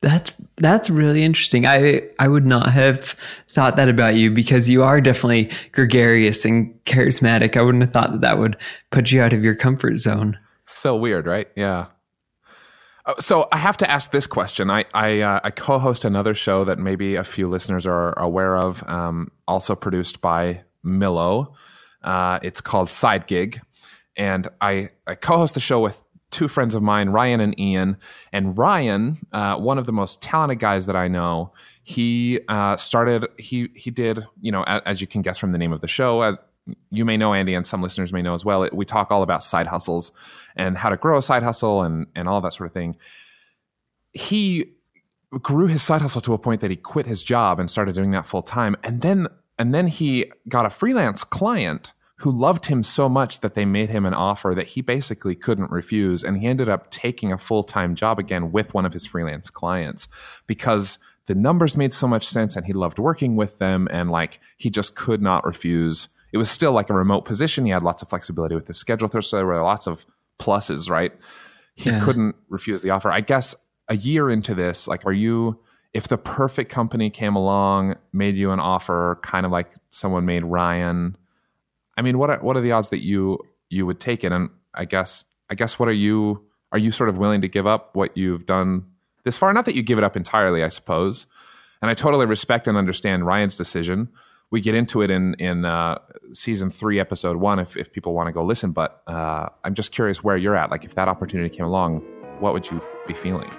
That's 0.00 0.32
that's 0.56 0.90
really 0.90 1.22
interesting. 1.22 1.66
I 1.66 2.02
I 2.18 2.28
would 2.28 2.46
not 2.46 2.70
have 2.70 3.16
thought 3.52 3.76
that 3.76 3.88
about 3.88 4.16
you 4.16 4.30
because 4.30 4.68
you 4.68 4.82
are 4.82 5.00
definitely 5.00 5.50
gregarious 5.72 6.44
and 6.44 6.74
charismatic. 6.84 7.56
I 7.56 7.62
wouldn't 7.62 7.82
have 7.82 7.92
thought 7.92 8.12
that 8.12 8.20
that 8.20 8.38
would 8.38 8.56
put 8.90 9.12
you 9.12 9.22
out 9.22 9.32
of 9.32 9.42
your 9.42 9.54
comfort 9.54 9.96
zone. 9.96 10.38
So 10.64 10.96
weird, 10.96 11.26
right? 11.26 11.48
Yeah. 11.56 11.86
Uh, 13.06 13.14
so 13.18 13.48
I 13.52 13.58
have 13.58 13.76
to 13.78 13.90
ask 13.90 14.10
this 14.10 14.26
question. 14.26 14.70
I 14.70 14.84
I, 14.92 15.20
uh, 15.20 15.40
I, 15.44 15.50
co-host 15.50 16.04
another 16.04 16.34
show 16.34 16.64
that 16.64 16.78
maybe 16.78 17.16
a 17.16 17.24
few 17.24 17.48
listeners 17.48 17.86
are 17.86 18.18
aware 18.18 18.56
of, 18.56 18.82
um, 18.88 19.30
also 19.46 19.74
produced 19.74 20.22
by 20.22 20.62
Millo. 20.84 21.54
Uh, 22.02 22.38
it's 22.42 22.60
called 22.60 22.90
Side 22.90 23.26
Gig, 23.26 23.60
and 24.16 24.48
I, 24.60 24.90
I 25.06 25.14
co-host 25.14 25.54
the 25.54 25.60
show 25.60 25.80
with 25.80 26.02
two 26.34 26.48
friends 26.48 26.74
of 26.74 26.82
mine, 26.82 27.10
Ryan 27.10 27.40
and 27.40 27.58
Ian. 27.58 27.96
And 28.32 28.58
Ryan, 28.58 29.18
uh, 29.32 29.58
one 29.58 29.78
of 29.78 29.86
the 29.86 29.92
most 29.92 30.20
talented 30.20 30.58
guys 30.58 30.86
that 30.86 30.96
I 30.96 31.08
know, 31.08 31.52
he 31.82 32.40
uh, 32.48 32.76
started. 32.76 33.26
He 33.38 33.70
he 33.74 33.90
did. 33.90 34.26
You 34.40 34.52
know, 34.52 34.64
as, 34.64 34.82
as, 34.84 35.00
you 35.00 35.06
can 35.06 35.22
guess 35.22 35.38
from 35.38 35.52
the 35.52 35.58
name 35.58 35.72
of 35.72 35.80
the 35.80 35.88
show, 35.88 36.22
as 36.22 36.36
you 36.90 37.04
may 37.04 37.16
know, 37.16 37.32
Andy, 37.32 37.54
and 37.54 37.66
some 37.66 37.82
listeners 37.82 38.12
may 38.12 38.22
know 38.22 38.34
as 38.34 38.44
well. 38.44 38.62
It, 38.64 38.74
we 38.74 38.84
talk 38.84 39.10
all 39.10 39.22
about 39.22 39.42
side 39.42 39.68
hustles 39.68 40.12
and 40.56 40.78
how 40.78 40.90
to 40.90 40.96
grow 40.96 41.18
a 41.18 41.22
side 41.22 41.42
hustle 41.42 41.82
and 41.82 42.06
and 42.14 42.28
all 42.28 42.40
that 42.40 42.52
sort 42.52 42.68
of 42.68 42.74
thing. 42.74 42.96
He 44.12 44.72
grew 45.30 45.66
his 45.66 45.82
side 45.82 46.02
hustle 46.02 46.20
to 46.22 46.34
a 46.34 46.38
point 46.38 46.60
that 46.60 46.70
he 46.70 46.76
quit 46.76 47.06
his 47.06 47.22
job 47.22 47.58
and 47.58 47.70
started 47.70 47.94
doing 47.94 48.10
that 48.10 48.26
full 48.26 48.42
time, 48.42 48.76
and 48.82 49.00
then 49.00 49.26
and 49.58 49.74
then 49.74 49.86
he 49.86 50.30
got 50.48 50.66
a 50.66 50.70
freelance 50.70 51.24
client 51.24 51.92
who 52.18 52.30
loved 52.30 52.66
him 52.66 52.82
so 52.82 53.08
much 53.08 53.40
that 53.40 53.54
they 53.54 53.64
made 53.64 53.90
him 53.90 54.06
an 54.06 54.14
offer 54.14 54.54
that 54.54 54.68
he 54.68 54.80
basically 54.80 55.34
couldn't 55.34 55.70
refuse. 55.70 56.22
And 56.22 56.38
he 56.38 56.46
ended 56.46 56.68
up 56.68 56.90
taking 56.90 57.32
a 57.32 57.38
full 57.38 57.64
time 57.64 57.94
job 57.94 58.18
again 58.18 58.52
with 58.52 58.72
one 58.72 58.86
of 58.86 58.92
his 58.92 59.06
freelance 59.06 59.50
clients 59.50 60.08
because 60.46 60.98
the 61.26 61.34
numbers 61.34 61.76
made 61.76 61.92
so 61.92 62.06
much 62.06 62.26
sense 62.26 62.54
and 62.56 62.66
he 62.66 62.72
loved 62.72 62.98
working 62.98 63.36
with 63.36 63.58
them. 63.58 63.88
And 63.90 64.10
like 64.10 64.38
he 64.56 64.70
just 64.70 64.94
could 64.94 65.22
not 65.22 65.44
refuse. 65.44 66.08
It 66.32 66.38
was 66.38 66.50
still 66.50 66.72
like 66.72 66.88
a 66.88 66.94
remote 66.94 67.24
position. 67.24 67.64
He 67.64 67.72
had 67.72 67.82
lots 67.82 68.02
of 68.02 68.08
flexibility 68.08 68.54
with 68.54 68.68
his 68.68 68.78
schedule. 68.78 69.08
So 69.20 69.36
there 69.36 69.46
were 69.46 69.62
lots 69.62 69.86
of 69.86 70.06
pluses, 70.38 70.88
right? 70.88 71.12
He 71.74 71.90
yeah. 71.90 72.00
couldn't 72.00 72.36
refuse 72.48 72.82
the 72.82 72.90
offer. 72.90 73.10
I 73.10 73.20
guess 73.20 73.54
a 73.88 73.96
year 73.96 74.30
into 74.30 74.54
this, 74.54 74.86
like, 74.88 75.04
are 75.04 75.12
you, 75.12 75.60
if 75.94 76.08
the 76.08 76.18
perfect 76.18 76.70
company 76.70 77.08
came 77.08 77.36
along, 77.36 77.94
made 78.12 78.36
you 78.36 78.50
an 78.50 78.58
offer, 78.58 79.20
kind 79.22 79.46
of 79.46 79.52
like 79.52 79.70
someone 79.90 80.26
made 80.26 80.42
Ryan, 80.42 81.16
I 81.96 82.02
mean, 82.02 82.18
what 82.18 82.30
are, 82.30 82.38
what 82.40 82.56
are 82.56 82.60
the 82.60 82.72
odds 82.72 82.88
that 82.88 83.04
you 83.04 83.38
you 83.70 83.86
would 83.86 84.00
take 84.00 84.24
it? 84.24 84.32
And 84.32 84.50
I 84.74 84.84
guess 84.84 85.24
I 85.48 85.54
guess 85.54 85.78
what 85.78 85.88
are 85.88 85.92
you 85.92 86.44
are 86.72 86.78
you 86.78 86.90
sort 86.90 87.08
of 87.08 87.16
willing 87.16 87.40
to 87.40 87.48
give 87.48 87.66
up 87.66 87.94
what 87.94 88.16
you've 88.16 88.44
done 88.46 88.86
this 89.22 89.38
far? 89.38 89.52
Not 89.52 89.64
that 89.66 89.76
you 89.76 89.82
give 89.82 89.98
it 89.98 90.04
up 90.04 90.16
entirely, 90.16 90.64
I 90.64 90.68
suppose. 90.68 91.26
And 91.80 91.90
I 91.90 91.94
totally 91.94 92.26
respect 92.26 92.66
and 92.66 92.76
understand 92.76 93.26
Ryan's 93.26 93.56
decision. 93.56 94.08
We 94.50 94.60
get 94.60 94.74
into 94.74 95.02
it 95.02 95.10
in 95.10 95.34
in 95.34 95.64
uh, 95.64 95.98
season 96.32 96.70
three, 96.70 96.98
episode 96.98 97.36
one, 97.36 97.60
if 97.60 97.76
if 97.76 97.92
people 97.92 98.14
want 98.14 98.26
to 98.26 98.32
go 98.32 98.44
listen. 98.44 98.72
But 98.72 99.02
uh, 99.06 99.48
I'm 99.62 99.74
just 99.74 99.92
curious 99.92 100.24
where 100.24 100.36
you're 100.36 100.56
at. 100.56 100.70
Like, 100.70 100.84
if 100.84 100.94
that 100.96 101.08
opportunity 101.08 101.54
came 101.54 101.66
along, 101.66 102.00
what 102.40 102.52
would 102.52 102.68
you 102.68 102.78
f- 102.78 102.96
be 103.06 103.14
feeling? 103.14 103.50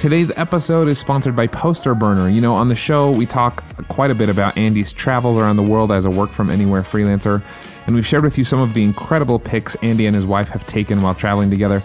Today's 0.00 0.32
episode 0.36 0.88
is 0.88 0.98
sponsored 0.98 1.36
by 1.36 1.46
Poster 1.46 1.94
Burner. 1.94 2.30
You 2.30 2.40
know, 2.40 2.54
on 2.54 2.70
the 2.70 2.74
show, 2.74 3.10
we 3.10 3.26
talk 3.26 3.62
quite 3.88 4.10
a 4.10 4.14
bit 4.14 4.30
about 4.30 4.56
Andy's 4.56 4.94
travels 4.94 5.36
around 5.36 5.56
the 5.56 5.62
world 5.62 5.92
as 5.92 6.06
a 6.06 6.10
work 6.10 6.30
from 6.30 6.48
anywhere 6.48 6.80
freelancer, 6.80 7.42
and 7.84 7.94
we've 7.94 8.06
shared 8.06 8.24
with 8.24 8.38
you 8.38 8.44
some 8.44 8.60
of 8.60 8.72
the 8.72 8.82
incredible 8.82 9.38
pics 9.38 9.74
Andy 9.82 10.06
and 10.06 10.16
his 10.16 10.24
wife 10.24 10.48
have 10.48 10.66
taken 10.66 11.02
while 11.02 11.14
traveling 11.14 11.50
together. 11.50 11.82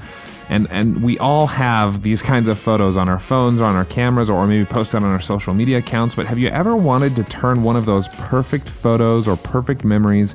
And, 0.48 0.66
and 0.72 1.04
we 1.04 1.20
all 1.20 1.46
have 1.48 2.04
these 2.04 2.22
kinds 2.22 2.48
of 2.48 2.58
photos 2.58 2.96
on 2.96 3.10
our 3.10 3.20
phones 3.20 3.60
or 3.60 3.66
on 3.66 3.76
our 3.76 3.84
cameras 3.84 4.30
or 4.30 4.48
maybe 4.48 4.64
posted 4.64 5.04
on 5.04 5.10
our 5.12 5.20
social 5.20 5.54
media 5.54 5.80
accounts. 5.80 6.16
But 6.16 6.26
have 6.28 6.40
you 6.40 6.48
ever 6.48 6.78
wanted 6.78 7.18
to 7.18 7.24
turn 7.26 7.64
one 7.64 7.76
of 7.76 7.86
those 7.86 8.08
perfect 8.08 8.70
photos 8.70 9.28
or 9.28 9.36
perfect 9.36 9.84
memories 9.84 10.34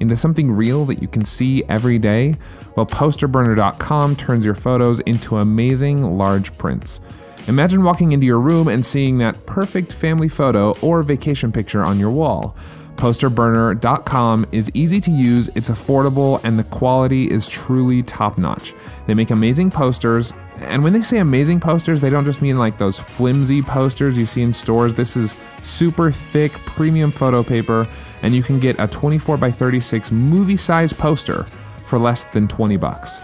into 0.00 0.16
something 0.16 0.52
real 0.52 0.84
that 0.84 1.00
you 1.00 1.08
can 1.08 1.24
see 1.24 1.64
every 1.64 1.98
day? 1.98 2.34
Well, 2.76 2.84
posterburner.com 2.84 4.16
turns 4.16 4.44
your 4.44 4.54
photos 4.54 5.00
into 5.00 5.38
amazing 5.38 6.18
large 6.18 6.52
prints. 6.58 7.00
Imagine 7.48 7.82
walking 7.82 8.12
into 8.12 8.26
your 8.26 8.38
room 8.38 8.68
and 8.68 8.86
seeing 8.86 9.18
that 9.18 9.46
perfect 9.46 9.92
family 9.92 10.28
photo 10.28 10.74
or 10.80 11.02
vacation 11.02 11.50
picture 11.50 11.82
on 11.82 11.98
your 11.98 12.10
wall. 12.10 12.56
Posterburner.com 12.96 14.46
is 14.52 14.70
easy 14.74 15.00
to 15.00 15.10
use, 15.10 15.48
it's 15.56 15.70
affordable, 15.70 16.40
and 16.44 16.56
the 16.56 16.64
quality 16.64 17.28
is 17.28 17.48
truly 17.48 18.02
top 18.04 18.38
notch. 18.38 18.74
They 19.06 19.14
make 19.14 19.30
amazing 19.30 19.72
posters, 19.72 20.32
and 20.58 20.84
when 20.84 20.92
they 20.92 21.02
say 21.02 21.18
amazing 21.18 21.58
posters, 21.58 22.00
they 22.00 22.10
don't 22.10 22.24
just 22.24 22.42
mean 22.42 22.58
like 22.58 22.78
those 22.78 23.00
flimsy 23.00 23.60
posters 23.60 24.16
you 24.16 24.26
see 24.26 24.42
in 24.42 24.52
stores. 24.52 24.94
This 24.94 25.16
is 25.16 25.36
super 25.62 26.12
thick, 26.12 26.52
premium 26.52 27.10
photo 27.10 27.42
paper, 27.42 27.88
and 28.22 28.34
you 28.34 28.42
can 28.44 28.60
get 28.60 28.78
a 28.78 28.86
24 28.86 29.36
by 29.36 29.50
36 29.50 30.12
movie 30.12 30.56
size 30.56 30.92
poster 30.92 31.44
for 31.86 31.98
less 31.98 32.22
than 32.32 32.46
20 32.46 32.76
bucks. 32.76 33.20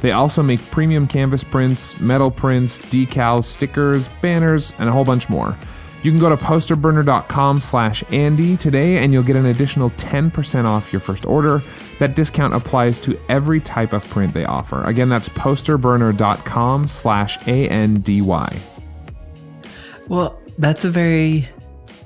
They 0.00 0.12
also 0.12 0.42
make 0.42 0.60
premium 0.70 1.06
canvas 1.06 1.44
prints, 1.44 2.00
metal 2.00 2.30
prints, 2.30 2.78
decals, 2.78 3.44
stickers, 3.44 4.08
banners, 4.20 4.72
and 4.78 4.88
a 4.88 4.92
whole 4.92 5.04
bunch 5.04 5.28
more. 5.28 5.56
You 6.02 6.10
can 6.10 6.18
go 6.18 6.30
to 6.30 6.36
posterburner.com 6.36 7.60
slash 7.60 8.02
Andy 8.10 8.56
today 8.56 8.98
and 8.98 9.12
you'll 9.12 9.22
get 9.22 9.36
an 9.36 9.46
additional 9.46 9.90
10% 9.90 10.64
off 10.64 10.92
your 10.92 11.00
first 11.00 11.26
order. 11.26 11.60
That 11.98 12.14
discount 12.14 12.54
applies 12.54 12.98
to 13.00 13.18
every 13.28 13.60
type 13.60 13.92
of 13.92 14.08
print 14.08 14.32
they 14.32 14.46
offer. 14.46 14.82
Again, 14.84 15.10
that's 15.10 15.28
posterburner.com 15.28 16.88
slash 16.88 17.36
A-N-D-Y. 17.46 18.58
Well, 20.08 20.40
that's 20.58 20.86
a 20.86 20.90
very 20.90 21.48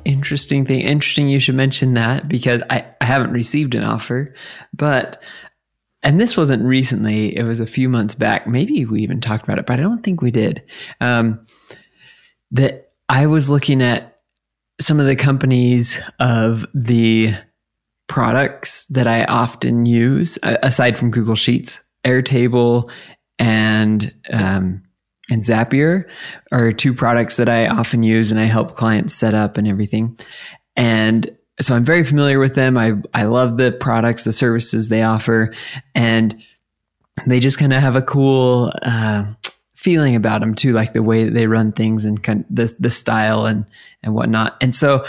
interesting 0.05 0.67
thing. 0.67 0.81
Interesting 0.81 1.29
you 1.29 1.39
should 1.39 1.55
mention 1.55 1.95
that 1.95 2.29
because 2.29 2.63
I, 2.71 2.85
I 3.01 3.05
haven't 3.05 3.31
received 3.31 3.77
an 3.77 3.85
offer, 3.85 4.35
but 4.73 5.23
and 6.05 6.21
this 6.21 6.37
wasn't 6.37 6.63
recently, 6.63 7.37
it 7.37 7.43
was 7.45 7.61
a 7.61 7.67
few 7.67 7.89
months 7.89 8.15
back. 8.15 8.47
Maybe 8.47 8.85
we 8.85 9.03
even 9.03 9.21
talked 9.21 9.45
about 9.45 9.59
it, 9.59 9.67
but 9.67 9.79
I 9.79 9.83
don't 9.83 10.05
think 10.05 10.21
we 10.21 10.31
did. 10.31 10.65
Um, 11.01 11.45
that 12.51 12.91
I 13.09 13.27
was 13.27 13.51
looking 13.51 13.83
at 13.83 14.19
some 14.81 15.01
of 15.01 15.07
the 15.07 15.17
companies 15.17 15.99
of 16.21 16.67
the 16.75 17.35
products 18.07 18.85
that 18.87 19.07
I 19.07 19.25
often 19.25 19.87
use, 19.87 20.39
aside 20.43 20.99
from 20.99 21.11
Google 21.11 21.37
Sheets, 21.37 21.81
Airtable 22.05 22.91
and 23.39 24.15
um, 24.31 24.83
and 25.31 25.43
Zapier 25.43 26.05
are 26.53 26.71
two 26.71 26.93
products 26.93 27.39
that 27.39 27.49
I 27.49 27.67
often 27.67 28.03
use 28.03 28.31
and 28.31 28.39
I 28.39 28.45
help 28.45 28.77
clients 28.77 29.15
set 29.15 29.33
up 29.33 29.57
and 29.57 29.67
everything. 29.67 30.19
And 30.77 31.35
so 31.61 31.75
I'm 31.75 31.85
very 31.85 32.05
familiar 32.05 32.39
with 32.39 32.55
them. 32.55 32.77
I, 32.77 32.95
I 33.13 33.25
love 33.25 33.59
the 33.59 33.73
products, 33.73 34.25
the 34.25 34.33
services 34.33 34.89
they 34.89 35.03
offer, 35.03 35.53
and 35.95 36.43
they 37.27 37.39
just 37.41 37.59
kind 37.59 37.73
of 37.73 37.81
have 37.81 37.97
a 37.97 38.03
cool 38.03 38.73
uh, 38.83 39.25
feeling 39.75 40.17
about 40.17 40.41
them 40.41 40.55
too, 40.55 40.73
like 40.73 40.93
the 40.93 41.03
way 41.03 41.25
that 41.25 41.35
they 41.35 41.47
run 41.47 41.73
things 41.73 42.05
and 42.05 42.23
kind 42.23 42.41
of 42.41 42.47
the 42.57 42.75
the 42.81 42.91
style 42.91 43.47
and 43.47 43.67
and 44.03 44.15
whatnot. 44.15 44.57
And 44.61 44.75
so 44.75 45.05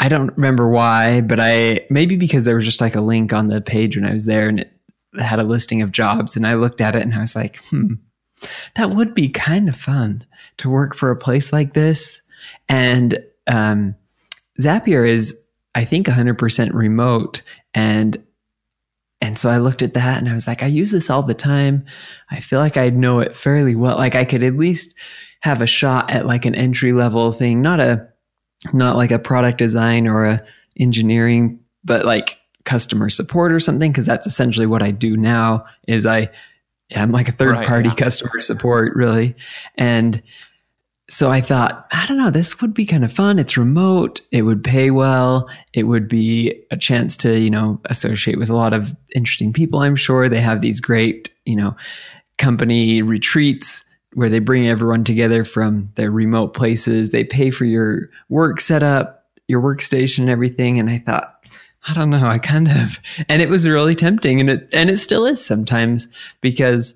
I 0.00 0.08
don't 0.08 0.34
remember 0.36 0.68
why, 0.68 1.20
but 1.20 1.38
I 1.40 1.86
maybe 1.90 2.16
because 2.16 2.44
there 2.44 2.56
was 2.56 2.64
just 2.64 2.80
like 2.80 2.96
a 2.96 3.00
link 3.00 3.32
on 3.32 3.48
the 3.48 3.60
page 3.60 3.96
when 3.96 4.06
I 4.06 4.12
was 4.12 4.24
there, 4.24 4.48
and 4.48 4.60
it 4.60 4.72
had 5.18 5.38
a 5.38 5.44
listing 5.44 5.80
of 5.82 5.92
jobs, 5.92 6.36
and 6.36 6.46
I 6.46 6.54
looked 6.54 6.80
at 6.80 6.96
it 6.96 7.02
and 7.02 7.14
I 7.14 7.20
was 7.20 7.36
like, 7.36 7.62
hmm, 7.66 7.94
that 8.74 8.90
would 8.90 9.14
be 9.14 9.28
kind 9.28 9.68
of 9.68 9.76
fun 9.76 10.24
to 10.58 10.70
work 10.70 10.96
for 10.96 11.10
a 11.10 11.16
place 11.16 11.52
like 11.52 11.74
this. 11.74 12.22
And 12.68 13.22
um, 13.46 13.94
Zapier 14.60 15.08
is 15.08 15.40
I 15.74 15.84
think 15.84 16.06
100% 16.06 16.74
remote. 16.74 17.42
And 17.74 18.22
and 19.20 19.36
so 19.36 19.50
I 19.50 19.58
looked 19.58 19.82
at 19.82 19.94
that 19.94 20.18
and 20.18 20.28
I 20.28 20.34
was 20.34 20.46
like, 20.46 20.62
I 20.62 20.66
use 20.66 20.92
this 20.92 21.10
all 21.10 21.24
the 21.24 21.34
time. 21.34 21.84
I 22.30 22.38
feel 22.38 22.60
like 22.60 22.76
I 22.76 22.88
know 22.90 23.18
it 23.18 23.36
fairly 23.36 23.74
well. 23.74 23.96
Like 23.96 24.14
I 24.14 24.24
could 24.24 24.44
at 24.44 24.56
least 24.56 24.94
have 25.40 25.60
a 25.60 25.66
shot 25.66 26.10
at 26.10 26.26
like 26.26 26.44
an 26.44 26.54
entry 26.54 26.92
level 26.92 27.32
thing, 27.32 27.60
not 27.60 27.80
a, 27.80 28.08
not 28.72 28.94
like 28.94 29.10
a 29.10 29.18
product 29.18 29.58
design 29.58 30.06
or 30.06 30.24
a 30.24 30.44
engineering, 30.78 31.58
but 31.84 32.04
like 32.04 32.38
customer 32.64 33.08
support 33.08 33.50
or 33.50 33.58
something. 33.58 33.92
Cause 33.92 34.06
that's 34.06 34.26
essentially 34.26 34.66
what 34.66 34.82
I 34.82 34.92
do 34.92 35.16
now 35.16 35.64
is 35.88 36.06
I, 36.06 36.28
I'm 36.94 37.10
like 37.10 37.28
a 37.28 37.32
third 37.32 37.56
right, 37.56 37.66
party 37.66 37.88
yeah. 37.88 37.94
customer 37.96 38.38
support 38.38 38.94
really. 38.94 39.34
And, 39.76 40.22
so 41.10 41.30
I 41.30 41.40
thought, 41.40 41.86
I 41.90 42.04
don't 42.06 42.18
know, 42.18 42.30
this 42.30 42.60
would 42.60 42.74
be 42.74 42.84
kind 42.84 43.02
of 43.02 43.10
fun. 43.10 43.38
It's 43.38 43.56
remote. 43.56 44.20
It 44.30 44.42
would 44.42 44.62
pay 44.62 44.90
well. 44.90 45.48
It 45.72 45.84
would 45.84 46.06
be 46.06 46.62
a 46.70 46.76
chance 46.76 47.16
to, 47.18 47.38
you 47.38 47.48
know, 47.48 47.80
associate 47.86 48.38
with 48.38 48.50
a 48.50 48.56
lot 48.56 48.74
of 48.74 48.94
interesting 49.14 49.54
people. 49.54 49.80
I'm 49.80 49.96
sure 49.96 50.28
they 50.28 50.40
have 50.42 50.60
these 50.60 50.80
great, 50.80 51.30
you 51.46 51.56
know, 51.56 51.74
company 52.36 53.00
retreats 53.00 53.84
where 54.14 54.28
they 54.28 54.38
bring 54.38 54.68
everyone 54.68 55.02
together 55.02 55.44
from 55.44 55.90
their 55.94 56.10
remote 56.10 56.52
places. 56.52 57.10
They 57.10 57.24
pay 57.24 57.50
for 57.50 57.64
your 57.64 58.10
work 58.28 58.60
setup, 58.60 59.24
your 59.48 59.62
workstation 59.62 60.20
and 60.20 60.30
everything. 60.30 60.78
And 60.78 60.90
I 60.90 60.98
thought, 60.98 61.48
I 61.86 61.94
don't 61.94 62.10
know, 62.10 62.26
I 62.26 62.38
kind 62.38 62.68
of, 62.68 63.00
and 63.30 63.40
it 63.40 63.48
was 63.48 63.66
really 63.66 63.94
tempting 63.94 64.40
and 64.40 64.50
it, 64.50 64.68
and 64.74 64.90
it 64.90 64.98
still 64.98 65.24
is 65.24 65.42
sometimes 65.44 66.06
because, 66.42 66.94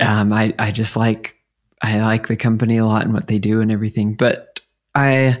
um, 0.00 0.32
I, 0.32 0.54
I 0.58 0.70
just 0.70 0.94
like, 0.94 1.36
I 1.82 2.00
like 2.00 2.28
the 2.28 2.36
company 2.36 2.78
a 2.78 2.86
lot 2.86 3.04
and 3.04 3.12
what 3.12 3.26
they 3.26 3.38
do 3.38 3.60
and 3.60 3.72
everything, 3.72 4.14
but 4.14 4.60
I 4.94 5.38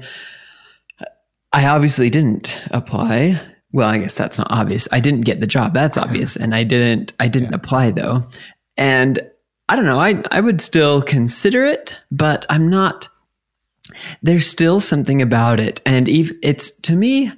I 1.52 1.66
obviously 1.66 2.10
didn't 2.10 2.60
apply. 2.70 3.40
Well, 3.72 3.88
I 3.88 3.98
guess 3.98 4.14
that's 4.14 4.38
not 4.38 4.50
obvious. 4.50 4.88
I 4.90 5.00
didn't 5.00 5.22
get 5.22 5.40
the 5.40 5.46
job. 5.46 5.72
That's 5.72 5.96
obvious. 5.98 6.36
And 6.36 6.54
I 6.54 6.64
didn't 6.64 7.12
I 7.20 7.28
didn't 7.28 7.50
yeah. 7.50 7.56
apply 7.56 7.92
though. 7.92 8.26
And 8.76 9.20
I 9.68 9.76
don't 9.76 9.86
know, 9.86 10.00
I 10.00 10.22
I 10.30 10.40
would 10.40 10.60
still 10.60 11.00
consider 11.00 11.64
it, 11.64 11.98
but 12.10 12.44
I'm 12.50 12.68
not 12.68 13.08
there's 14.22 14.46
still 14.46 14.80
something 14.80 15.22
about 15.22 15.60
it. 15.60 15.80
And 15.86 16.08
if 16.08 16.32
it's 16.42 16.70
to 16.82 16.94
me 16.94 17.30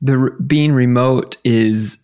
the 0.00 0.36
being 0.46 0.72
remote 0.72 1.36
is 1.44 1.98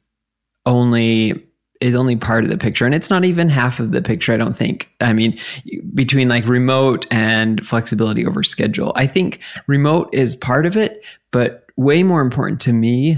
only 0.67 1.47
is 1.83 1.97
only 1.97 2.15
part 2.15 2.45
of 2.45 2.51
the 2.51 2.57
picture. 2.57 2.87
And 2.87 2.95
it's 2.95 3.11
not 3.11 3.25
even 3.25 3.49
half 3.49 3.81
of 3.81 3.91
the 3.91 4.01
picture 4.01 4.33
i 4.33 4.37
don't 4.37 4.57
think. 4.57 4.89
I 5.01 5.13
mean 5.13 5.39
between 5.95 6.29
like 6.29 6.47
remote 6.47 7.07
and 7.11 7.67
flexibility 7.67 8.25
over 8.25 8.43
schedule. 8.43 8.93
I 8.95 9.07
think 9.07 9.41
remote 9.67 10.09
is 10.13 10.37
part 10.37 10.65
of 10.65 10.77
it 10.77 11.05
but 11.33 11.67
way 11.77 12.03
more 12.03 12.21
important 12.21 12.61
to 12.63 12.73
me 12.73 13.17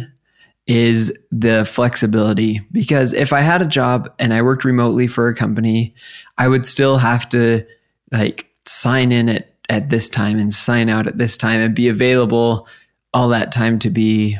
is 0.66 1.12
the 1.30 1.66
flexibility. 1.66 2.60
Because 2.72 3.12
if 3.12 3.32
i 3.32 3.42
had 3.42 3.60
a 3.60 3.66
job 3.66 4.10
and 4.18 4.32
i 4.32 4.40
worked 4.40 4.64
remotely 4.64 5.06
for 5.06 5.28
a 5.28 5.34
company 5.34 5.94
i 6.38 6.48
would 6.48 6.64
still 6.64 6.96
have 6.96 7.28
to 7.28 7.64
like 8.12 8.48
sign 8.66 9.12
in 9.12 9.28
at 9.28 9.54
at 9.68 9.90
this 9.90 10.08
time 10.08 10.38
and 10.38 10.52
sign 10.52 10.88
out 10.88 11.06
at 11.06 11.18
this 11.18 11.36
time 11.36 11.60
and 11.60 11.74
be 11.74 11.88
available 11.88 12.66
all 13.12 13.28
that 13.28 13.52
time 13.52 13.78
to 13.78 13.90
be 13.90 14.36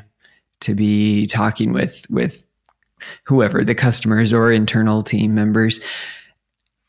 to 0.61 0.75
be 0.75 1.27
talking 1.27 1.73
with 1.73 2.07
with 2.09 2.45
whoever 3.25 3.65
the 3.65 3.75
customers 3.75 4.33
or 4.33 4.53
internal 4.53 5.03
team 5.03 5.35
members 5.35 5.81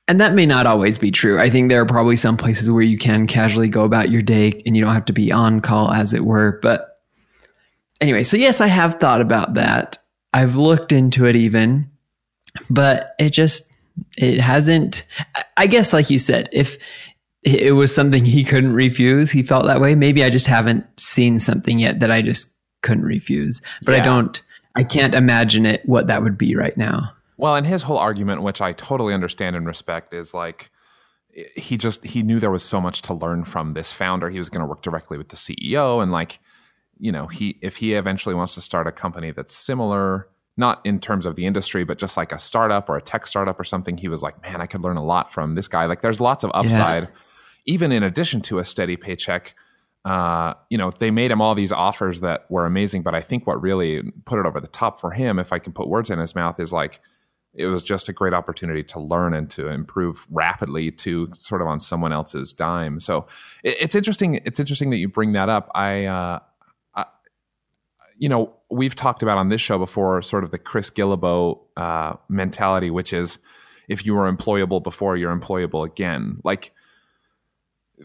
and 0.08 0.22
that 0.22 0.34
may 0.34 0.46
not 0.46 0.66
always 0.66 0.98
be 0.98 1.12
true 1.12 1.40
i 1.40 1.50
think 1.50 1.70
there 1.70 1.82
are 1.82 1.86
probably 1.86 2.16
some 2.16 2.38
places 2.38 2.70
where 2.70 2.82
you 2.82 2.98
can 2.98 3.28
casually 3.28 3.70
go 3.70 3.84
about 3.84 4.10
your 4.10 4.22
day 4.22 4.62
and 4.66 4.76
you 4.76 4.84
don't 4.84 4.94
have 4.94 5.06
to 5.06 5.14
be 5.14 5.32
on 5.32 5.60
call 5.60 5.92
as 5.92 6.14
it 6.14 6.26
were 6.26 6.60
but 6.62 7.02
anyway 8.02 8.24
so 8.24 8.38
yes 8.38 8.62
i 8.62 8.68
have 8.68 9.00
thought 9.00 9.22
about 9.22 9.54
that 9.54 9.98
i've 10.34 10.56
looked 10.56 10.92
into 10.92 11.26
it 11.26 11.36
even 11.36 11.90
but 12.70 13.16
it 13.20 13.32
just 13.32 13.70
it 14.18 14.40
hasn't 14.40 15.08
i 15.58 15.68
guess 15.68 15.94
like 15.94 16.10
you 16.10 16.20
said 16.20 16.50
if 16.52 16.78
it 17.46 17.76
was 17.76 17.94
something 17.94 18.26
he 18.26 18.44
couldn't 18.44 18.74
refuse. 18.74 19.30
He 19.30 19.44
felt 19.44 19.68
that 19.68 19.80
way. 19.80 19.94
Maybe 19.94 20.24
I 20.24 20.32
just 20.32 20.48
haven't 20.48 20.86
seen 21.00 21.38
something 21.38 21.78
yet 21.78 22.00
that 22.00 22.10
I 22.10 22.24
just 22.24 22.52
couldn't 22.82 23.06
refuse. 23.06 23.62
But 23.84 23.92
yeah. 23.94 24.02
I 24.02 24.04
don't, 24.04 24.44
I 24.76 24.84
can't 24.84 25.16
imagine 25.16 25.66
it, 25.66 25.82
what 25.86 26.08
that 26.08 26.24
would 26.24 26.38
be 26.38 26.56
right 26.56 26.76
now. 26.76 27.14
Well, 27.38 27.56
and 27.56 27.66
his 27.66 27.84
whole 27.84 27.98
argument, 27.98 28.44
which 28.44 28.62
I 28.62 28.74
totally 28.74 29.14
understand 29.14 29.56
and 29.56 29.66
respect, 29.66 30.14
is 30.14 30.34
like, 30.34 30.70
he 31.56 31.78
just 31.78 32.06
he 32.06 32.24
knew 32.24 32.40
there 32.40 32.52
was 32.52 32.64
so 32.64 32.80
much 32.80 33.02
to 33.04 33.14
learn 33.14 33.44
from 33.44 33.72
this 33.72 33.92
founder 33.92 34.30
he 34.30 34.40
was 34.40 34.50
going 34.50 34.62
to 34.62 34.66
work 34.66 34.82
directly 34.82 35.18
with 35.18 35.28
the 35.28 35.36
ceo 35.36 36.02
and 36.02 36.10
like 36.10 36.40
you 36.98 37.12
know 37.12 37.28
he 37.28 37.58
if 37.62 37.76
he 37.76 37.94
eventually 37.94 38.34
wants 38.34 38.56
to 38.56 38.62
start 38.62 38.88
a 38.88 38.92
company 38.94 39.32
that's 39.32 39.54
similar 39.54 40.30
not 40.56 40.80
in 40.86 40.98
terms 41.02 41.26
of 41.26 41.36
the 41.36 41.46
industry, 41.46 41.84
but 41.84 41.98
just 41.98 42.16
like 42.16 42.32
a 42.32 42.40
startup 42.40 42.88
or 42.88 42.96
a 42.96 43.02
tech 43.02 43.28
startup 43.28 43.60
or 43.60 43.66
something, 43.66 43.98
he 43.98 44.08
was 44.08 44.24
like, 44.24 44.42
man, 44.42 44.62
I 44.62 44.66
could 44.66 44.80
learn 44.80 44.96
a 44.96 45.04
lot 45.04 45.34
from 45.34 45.56
this 45.56 45.68
guy. 45.68 45.86
Like 45.86 46.00
there's 46.00 46.22
lots 46.22 46.46
of 46.46 46.52
upside. 46.54 47.04
Yeah 47.04 47.10
even 47.66 47.92
in 47.92 48.04
addition 48.04 48.42
to 48.42 48.60
a 48.60 48.66
steady 48.66 48.96
paycheck, 48.96 49.56
uh, 50.06 50.54
you 50.70 50.78
know, 50.78 50.92
they 51.00 51.10
made 51.10 51.32
him 51.32 51.42
all 51.42 51.56
these 51.56 51.72
offers 51.72 52.22
that 52.22 52.46
were 52.50 52.66
amazing. 52.66 53.02
But 53.02 53.16
I 53.16 53.22
think 53.22 53.48
what 53.48 53.60
really 53.60 54.04
put 54.26 54.40
it 54.40 54.46
over 54.46 54.62
the 54.62 54.68
top 54.68 55.02
for 55.02 55.12
him, 55.12 55.40
if 55.40 55.52
I 55.52 55.58
can 55.58 55.74
put 55.74 55.90
words 55.90 56.12
in 56.12 56.20
his 56.20 56.36
mouth, 56.36 56.60
is 56.60 56.72
like 56.72 57.02
it 57.56 57.66
was 57.66 57.84
just 57.84 58.08
a 58.08 58.14
great 58.14 58.34
opportunity 58.34 58.84
to 58.84 59.00
learn 59.00 59.34
and 59.34 59.50
to 59.50 59.70
improve 59.70 60.28
rapidly 60.30 60.92
to 60.92 61.28
sort 61.40 61.62
of 61.62 61.68
on 61.68 61.80
someone 61.80 62.14
else's 62.14 62.54
dime. 62.54 63.00
So 63.00 63.26
it, 63.64 63.78
it's 63.82 63.96
interesting. 63.96 64.36
It's 64.46 64.60
interesting 64.60 64.92
that 64.92 64.98
you 64.98 65.10
bring 65.10 65.34
that 65.34 65.50
up. 65.50 65.72
I, 65.74 66.06
uh, 66.06 66.40
I, 66.94 67.06
you 68.20 68.30
know, 68.30 68.54
we've 68.70 68.94
talked 68.94 69.24
about 69.24 69.40
on 69.40 69.50
this 69.50 69.62
show 69.62 69.80
before, 69.80 70.22
sort 70.22 70.44
of 70.44 70.52
the 70.52 70.60
Chris 70.60 70.92
Guillebeau 70.92 71.62
uh, 71.78 72.18
mentality, 72.30 72.92
which 72.92 73.12
is 73.12 73.40
if 73.90 74.06
you 74.06 74.14
were 74.14 74.32
employable 74.32 74.84
before, 74.84 75.18
you're 75.18 75.36
employable 75.36 75.84
again. 75.84 76.42
Like 76.44 76.74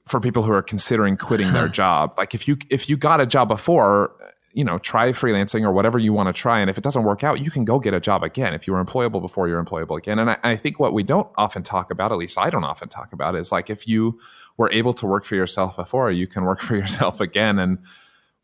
for 0.06 0.20
people 0.20 0.42
who 0.42 0.52
are 0.52 0.62
considering 0.62 1.16
quitting 1.16 1.52
their 1.52 1.68
job. 1.68 2.14
Like 2.16 2.34
if 2.34 2.46
you 2.46 2.56
if 2.68 2.88
you 2.88 2.96
got 2.96 3.20
a 3.20 3.26
job 3.26 3.48
before, 3.48 4.12
you 4.54 4.64
know, 4.64 4.78
try 4.78 5.10
freelancing 5.10 5.62
or 5.62 5.72
whatever 5.72 5.98
you 5.98 6.12
want 6.12 6.34
to 6.34 6.38
try, 6.38 6.60
and 6.60 6.70
if 6.70 6.78
it 6.78 6.84
doesn't 6.84 7.04
work 7.04 7.24
out, 7.24 7.40
you 7.40 7.50
can 7.50 7.64
go 7.64 7.78
get 7.78 7.94
a 7.94 8.00
job 8.00 8.22
again. 8.22 8.54
If 8.54 8.66
you 8.66 8.72
were 8.72 8.84
employable 8.84 9.20
before, 9.20 9.48
you're 9.48 9.62
employable 9.62 9.96
again. 9.96 10.18
And 10.18 10.30
I, 10.30 10.38
I 10.42 10.56
think 10.56 10.78
what 10.78 10.92
we 10.92 11.02
don't 11.02 11.28
often 11.36 11.62
talk 11.62 11.90
about, 11.90 12.12
at 12.12 12.18
least 12.18 12.38
I 12.38 12.50
don't 12.50 12.64
often 12.64 12.88
talk 12.88 13.12
about, 13.12 13.34
is 13.34 13.52
like 13.52 13.70
if 13.70 13.86
you 13.86 14.18
were 14.56 14.70
able 14.72 14.94
to 14.94 15.06
work 15.06 15.24
for 15.24 15.34
yourself 15.34 15.76
before, 15.76 16.10
you 16.10 16.26
can 16.26 16.44
work 16.44 16.60
for 16.62 16.76
yourself 16.76 17.20
again. 17.20 17.58
And 17.58 17.78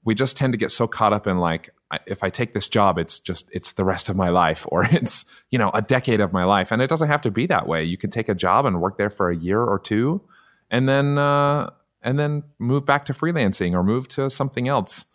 we 0.04 0.14
just 0.14 0.36
tend 0.36 0.52
to 0.52 0.58
get 0.58 0.70
so 0.70 0.86
caught 0.86 1.12
up 1.12 1.26
in 1.26 1.38
like 1.38 1.70
if 2.06 2.24
I 2.24 2.30
take 2.30 2.52
this 2.52 2.68
job, 2.68 2.98
it's 2.98 3.20
just 3.20 3.48
it's 3.52 3.72
the 3.72 3.84
rest 3.84 4.08
of 4.08 4.16
my 4.16 4.28
life, 4.30 4.66
or 4.72 4.84
it's 4.84 5.24
you 5.50 5.58
know 5.58 5.70
a 5.74 5.82
decade 5.82 6.20
of 6.20 6.32
my 6.32 6.44
life, 6.44 6.72
and 6.72 6.82
it 6.82 6.88
doesn't 6.88 7.08
have 7.08 7.22
to 7.22 7.30
be 7.30 7.46
that 7.46 7.68
way. 7.68 7.84
You 7.84 7.96
can 7.96 8.10
take 8.10 8.28
a 8.28 8.34
job 8.34 8.66
and 8.66 8.80
work 8.80 8.98
there 8.98 9.10
for 9.10 9.30
a 9.30 9.36
year 9.36 9.62
or 9.62 9.78
two 9.78 10.22
and 10.70 10.88
then 10.88 11.18
uh, 11.18 11.70
and 12.02 12.18
then 12.18 12.44
move 12.58 12.86
back 12.86 13.04
to 13.06 13.12
freelancing 13.12 13.72
or 13.72 13.82
move 13.82 14.08
to 14.08 14.30
something 14.30 14.68
else. 14.68 15.06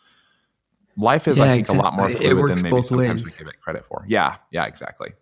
Life 0.97 1.27
is, 1.27 1.37
yeah, 1.37 1.45
I 1.45 1.47
think, 1.47 1.59
exactly. 1.61 1.79
a 1.79 1.83
lot 1.83 1.95
more 1.95 2.11
fluid 2.11 2.57
than 2.57 2.63
maybe 2.63 2.83
sometimes 2.83 3.23
ways. 3.23 3.25
we 3.25 3.37
give 3.37 3.47
it 3.47 3.61
credit 3.61 3.85
for. 3.85 4.03
Yeah, 4.07 4.35
yeah, 4.51 4.65
exactly. 4.65 5.13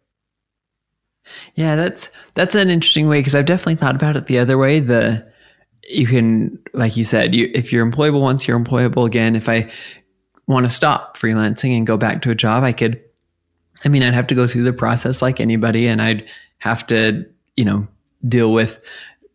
Yeah, 1.55 1.75
that's 1.75 2.09
that's 2.33 2.55
an 2.55 2.69
interesting 2.69 3.07
way 3.07 3.19
because 3.19 3.35
I've 3.35 3.45
definitely 3.45 3.75
thought 3.75 3.95
about 3.95 4.17
it 4.17 4.25
the 4.25 4.39
other 4.39 4.57
way. 4.57 4.79
The 4.79 5.27
you 5.87 6.07
can, 6.07 6.59
like 6.73 6.97
you 6.97 7.03
said, 7.03 7.35
you 7.35 7.51
if 7.53 7.71
you're 7.71 7.85
employable 7.85 8.21
once, 8.21 8.47
you're 8.47 8.59
employable 8.59 9.05
again. 9.05 9.35
If 9.35 9.47
I 9.47 9.69
want 10.47 10.65
to 10.65 10.71
stop 10.71 11.17
freelancing 11.17 11.77
and 11.77 11.85
go 11.85 11.97
back 11.97 12.21
to 12.23 12.31
a 12.31 12.35
job, 12.35 12.63
I 12.63 12.71
could. 12.71 12.99
I 13.85 13.89
mean, 13.89 14.03
I'd 14.03 14.13
have 14.13 14.27
to 14.27 14.35
go 14.35 14.47
through 14.47 14.63
the 14.63 14.73
process 14.73 15.21
like 15.21 15.39
anybody, 15.39 15.87
and 15.87 16.01
I'd 16.01 16.27
have 16.57 16.85
to, 16.87 17.25
you 17.55 17.63
know, 17.63 17.87
deal 18.27 18.51
with 18.51 18.79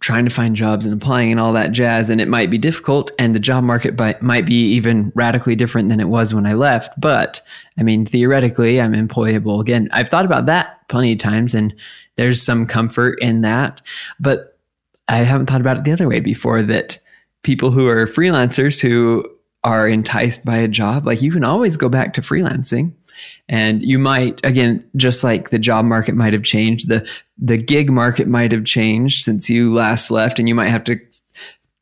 trying 0.05 0.27
to 0.27 0.31
find 0.31 0.55
jobs 0.55 0.85
and 0.85 0.95
applying 0.95 1.31
and 1.31 1.41
all 1.41 1.55
that 1.55 1.73
jazz. 1.73 2.11
And 2.11 2.21
it 2.21 2.29
might 2.29 2.51
be 2.51 2.59
difficult, 2.59 3.11
and 3.19 3.35
the 3.35 3.41
job 3.41 3.65
market 3.65 3.97
by, 3.97 4.15
might 4.21 4.45
be 4.45 4.67
even 4.73 5.11
radically 5.15 5.57
different 5.57 5.89
than 5.89 5.99
it 5.99 6.11
was 6.11 6.35
when 6.35 6.45
I 6.45 6.53
left. 6.53 6.93
But 7.01 7.41
I 7.79 7.83
mean, 7.83 8.05
theoretically, 8.05 8.83
I'm 8.83 8.93
employable 8.93 9.63
again. 9.63 9.89
I've 9.93 10.11
thought 10.11 10.27
about 10.27 10.45
that 10.45 10.87
plenty 10.89 11.15
of 11.15 11.19
times, 11.19 11.55
and 11.55 11.75
there's 12.17 12.43
some 12.43 12.67
comfort 12.67 13.19
in 13.23 13.41
that. 13.41 13.81
But 14.21 14.59
I 15.09 15.17
haven't 15.17 15.47
thought 15.47 15.63
about 15.63 15.79
it 15.79 15.85
the 15.85 15.93
other 15.93 16.09
way 16.09 16.21
before 16.21 16.61
that 16.63 16.99
people 17.43 17.71
who 17.71 17.89
are 17.89 18.07
freelancers 18.07 18.83
who 18.83 19.27
are 19.65 19.89
enticed 19.89 20.45
by 20.45 20.57
a 20.57 20.69
job, 20.69 21.07
like 21.07 21.23
you 21.23 21.33
can 21.33 21.45
always 21.45 21.79
go 21.79 21.89
back 21.89 22.13
to 22.13 22.21
freelancing 22.21 22.93
and 23.49 23.83
you 23.83 23.99
might, 23.99 24.45
again, 24.45 24.89
just 24.97 25.25
like 25.25 25.51
the 25.51 25.59
job 25.59 25.85
market 25.85 26.15
might 26.15 26.33
have 26.33 26.43
changed, 26.43 26.89
the, 26.89 27.09
the 27.39 27.57
gig 27.57 27.91
market 27.91 28.29
might 28.29 28.53
have 28.53 28.65
changed 28.65 29.23
since 29.23 29.49
you 29.51 29.73
last 29.73 30.11
left, 30.11 30.39
and 30.39 30.49
you 30.49 30.55
might 30.55 30.71
have 30.71 30.85
to 30.85 30.99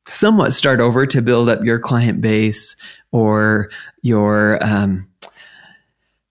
somewhat 0.07 0.53
start 0.53 0.81
over 0.81 1.07
to 1.07 1.23
build 1.23 1.49
up 1.49 1.62
your 1.64 1.79
client 1.79 2.21
base 2.21 2.77
or 3.12 3.68
your, 4.03 4.62
um, 4.64 5.09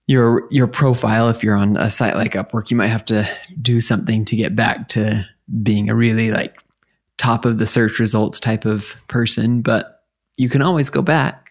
your 0.08 0.46
your 0.52 0.68
profile 0.68 1.30
if 1.30 1.42
you're 1.42 1.56
on 1.56 1.78
a 1.78 1.90
site 1.90 2.16
like 2.16 2.34
Upwork. 2.34 2.70
You 2.70 2.76
might 2.76 2.88
have 2.88 3.06
to 3.06 3.26
do 3.62 3.80
something 3.80 4.26
to 4.26 4.36
get 4.36 4.56
back 4.56 4.90
to 4.90 5.26
being 5.64 5.90
a 5.90 5.96
really 5.96 6.32
like 6.32 6.58
top 7.22 7.46
of 7.46 7.60
the 7.60 7.66
search 7.66 8.00
results 8.00 8.40
type 8.40 8.66
of 8.66 8.96
person 9.08 9.62
but 9.62 10.04
you 10.38 10.50
can 10.50 10.62
always 10.62 10.90
go 10.90 11.04
back 11.04 11.51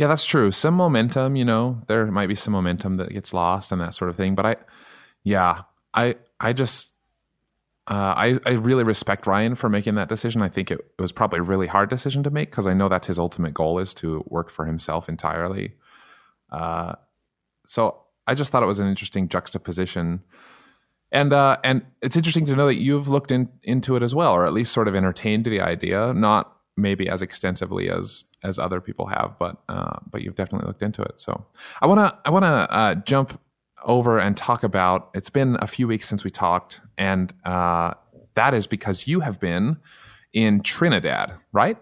yeah, 0.00 0.06
that's 0.06 0.24
true. 0.24 0.50
Some 0.50 0.76
momentum, 0.76 1.36
you 1.36 1.44
know, 1.44 1.82
there 1.86 2.06
might 2.06 2.28
be 2.28 2.34
some 2.34 2.52
momentum 2.52 2.94
that 2.94 3.10
gets 3.10 3.34
lost 3.34 3.70
and 3.70 3.78
that 3.82 3.92
sort 3.92 4.08
of 4.08 4.16
thing. 4.16 4.34
But 4.34 4.46
I, 4.46 4.56
yeah, 5.24 5.64
I, 5.92 6.16
I 6.40 6.54
just, 6.54 6.92
uh, 7.86 8.14
I, 8.16 8.40
I 8.46 8.52
really 8.52 8.82
respect 8.82 9.26
Ryan 9.26 9.56
for 9.56 9.68
making 9.68 9.96
that 9.96 10.08
decision. 10.08 10.40
I 10.40 10.48
think 10.48 10.70
it, 10.70 10.80
it 10.98 11.02
was 11.02 11.12
probably 11.12 11.40
a 11.40 11.42
really 11.42 11.66
hard 11.66 11.90
decision 11.90 12.22
to 12.22 12.30
make 12.30 12.50
because 12.50 12.66
I 12.66 12.72
know 12.72 12.88
that's 12.88 13.08
his 13.08 13.18
ultimate 13.18 13.52
goal 13.52 13.78
is 13.78 13.92
to 13.94 14.24
work 14.26 14.48
for 14.48 14.64
himself 14.64 15.06
entirely. 15.06 15.74
Uh, 16.50 16.94
so 17.66 18.00
I 18.26 18.32
just 18.32 18.50
thought 18.50 18.62
it 18.62 18.66
was 18.66 18.78
an 18.78 18.88
interesting 18.88 19.28
juxtaposition. 19.28 20.22
And 21.12 21.34
uh, 21.34 21.58
and 21.62 21.84
it's 22.00 22.16
interesting 22.16 22.46
to 22.46 22.56
know 22.56 22.68
that 22.68 22.76
you've 22.76 23.08
looked 23.08 23.30
in, 23.30 23.50
into 23.64 23.96
it 23.96 24.02
as 24.02 24.14
well, 24.14 24.32
or 24.32 24.46
at 24.46 24.54
least 24.54 24.72
sort 24.72 24.88
of 24.88 24.94
entertained 24.94 25.44
the 25.44 25.60
idea, 25.60 26.14
not 26.14 26.56
maybe 26.76 27.08
as 27.08 27.22
extensively 27.22 27.90
as 27.90 28.24
as 28.42 28.58
other 28.58 28.80
people 28.80 29.06
have, 29.06 29.36
but 29.38 29.56
uh, 29.68 29.98
but 30.10 30.22
you've 30.22 30.34
definitely 30.34 30.66
looked 30.66 30.82
into 30.82 31.02
it. 31.02 31.20
So 31.20 31.46
I 31.80 31.86
want 31.86 31.98
to 32.00 32.18
I 32.24 32.30
want 32.30 32.44
to 32.44 32.48
uh, 32.48 32.94
jump 32.96 33.40
over 33.84 34.18
and 34.18 34.36
talk 34.36 34.62
about. 34.62 35.10
It's 35.14 35.30
been 35.30 35.56
a 35.60 35.66
few 35.66 35.88
weeks 35.88 36.08
since 36.08 36.24
we 36.24 36.30
talked, 36.30 36.80
and 36.98 37.32
uh, 37.44 37.94
that 38.34 38.54
is 38.54 38.66
because 38.66 39.06
you 39.06 39.20
have 39.20 39.40
been 39.40 39.78
in 40.32 40.62
Trinidad, 40.62 41.32
right? 41.52 41.76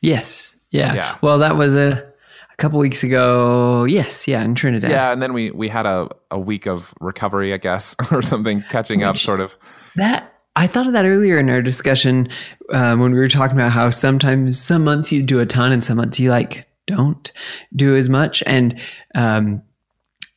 Yes. 0.00 0.56
Yeah. 0.70 0.94
yeah. 0.94 1.16
Well, 1.22 1.38
that 1.38 1.56
was 1.56 1.74
a 1.74 2.12
a 2.52 2.56
couple 2.56 2.78
weeks 2.78 3.02
ago. 3.02 3.84
Yes. 3.84 4.28
Yeah, 4.28 4.42
in 4.42 4.54
Trinidad. 4.54 4.90
Yeah, 4.90 5.12
and 5.12 5.20
then 5.20 5.32
we 5.32 5.50
we 5.50 5.68
had 5.68 5.86
a 5.86 6.08
a 6.30 6.38
week 6.38 6.66
of 6.66 6.94
recovery, 7.00 7.52
I 7.52 7.58
guess, 7.58 7.96
or 8.12 8.22
something, 8.22 8.62
catching 8.70 9.02
up, 9.02 9.18
sort 9.18 9.40
of. 9.40 9.56
That 9.96 10.37
I 10.58 10.66
thought 10.66 10.88
of 10.88 10.92
that 10.92 11.06
earlier 11.06 11.38
in 11.38 11.48
our 11.50 11.62
discussion 11.62 12.28
um, 12.72 12.98
when 12.98 13.12
we 13.12 13.18
were 13.20 13.28
talking 13.28 13.56
about 13.56 13.70
how 13.70 13.90
sometimes 13.90 14.60
some 14.60 14.82
months 14.82 15.12
you 15.12 15.22
do 15.22 15.38
a 15.38 15.46
ton 15.46 15.70
and 15.70 15.84
some 15.84 15.98
months 15.98 16.18
you 16.18 16.30
like 16.30 16.66
don't 16.88 17.30
do 17.76 17.94
as 17.94 18.10
much. 18.10 18.42
And 18.44 18.76
um, 19.14 19.62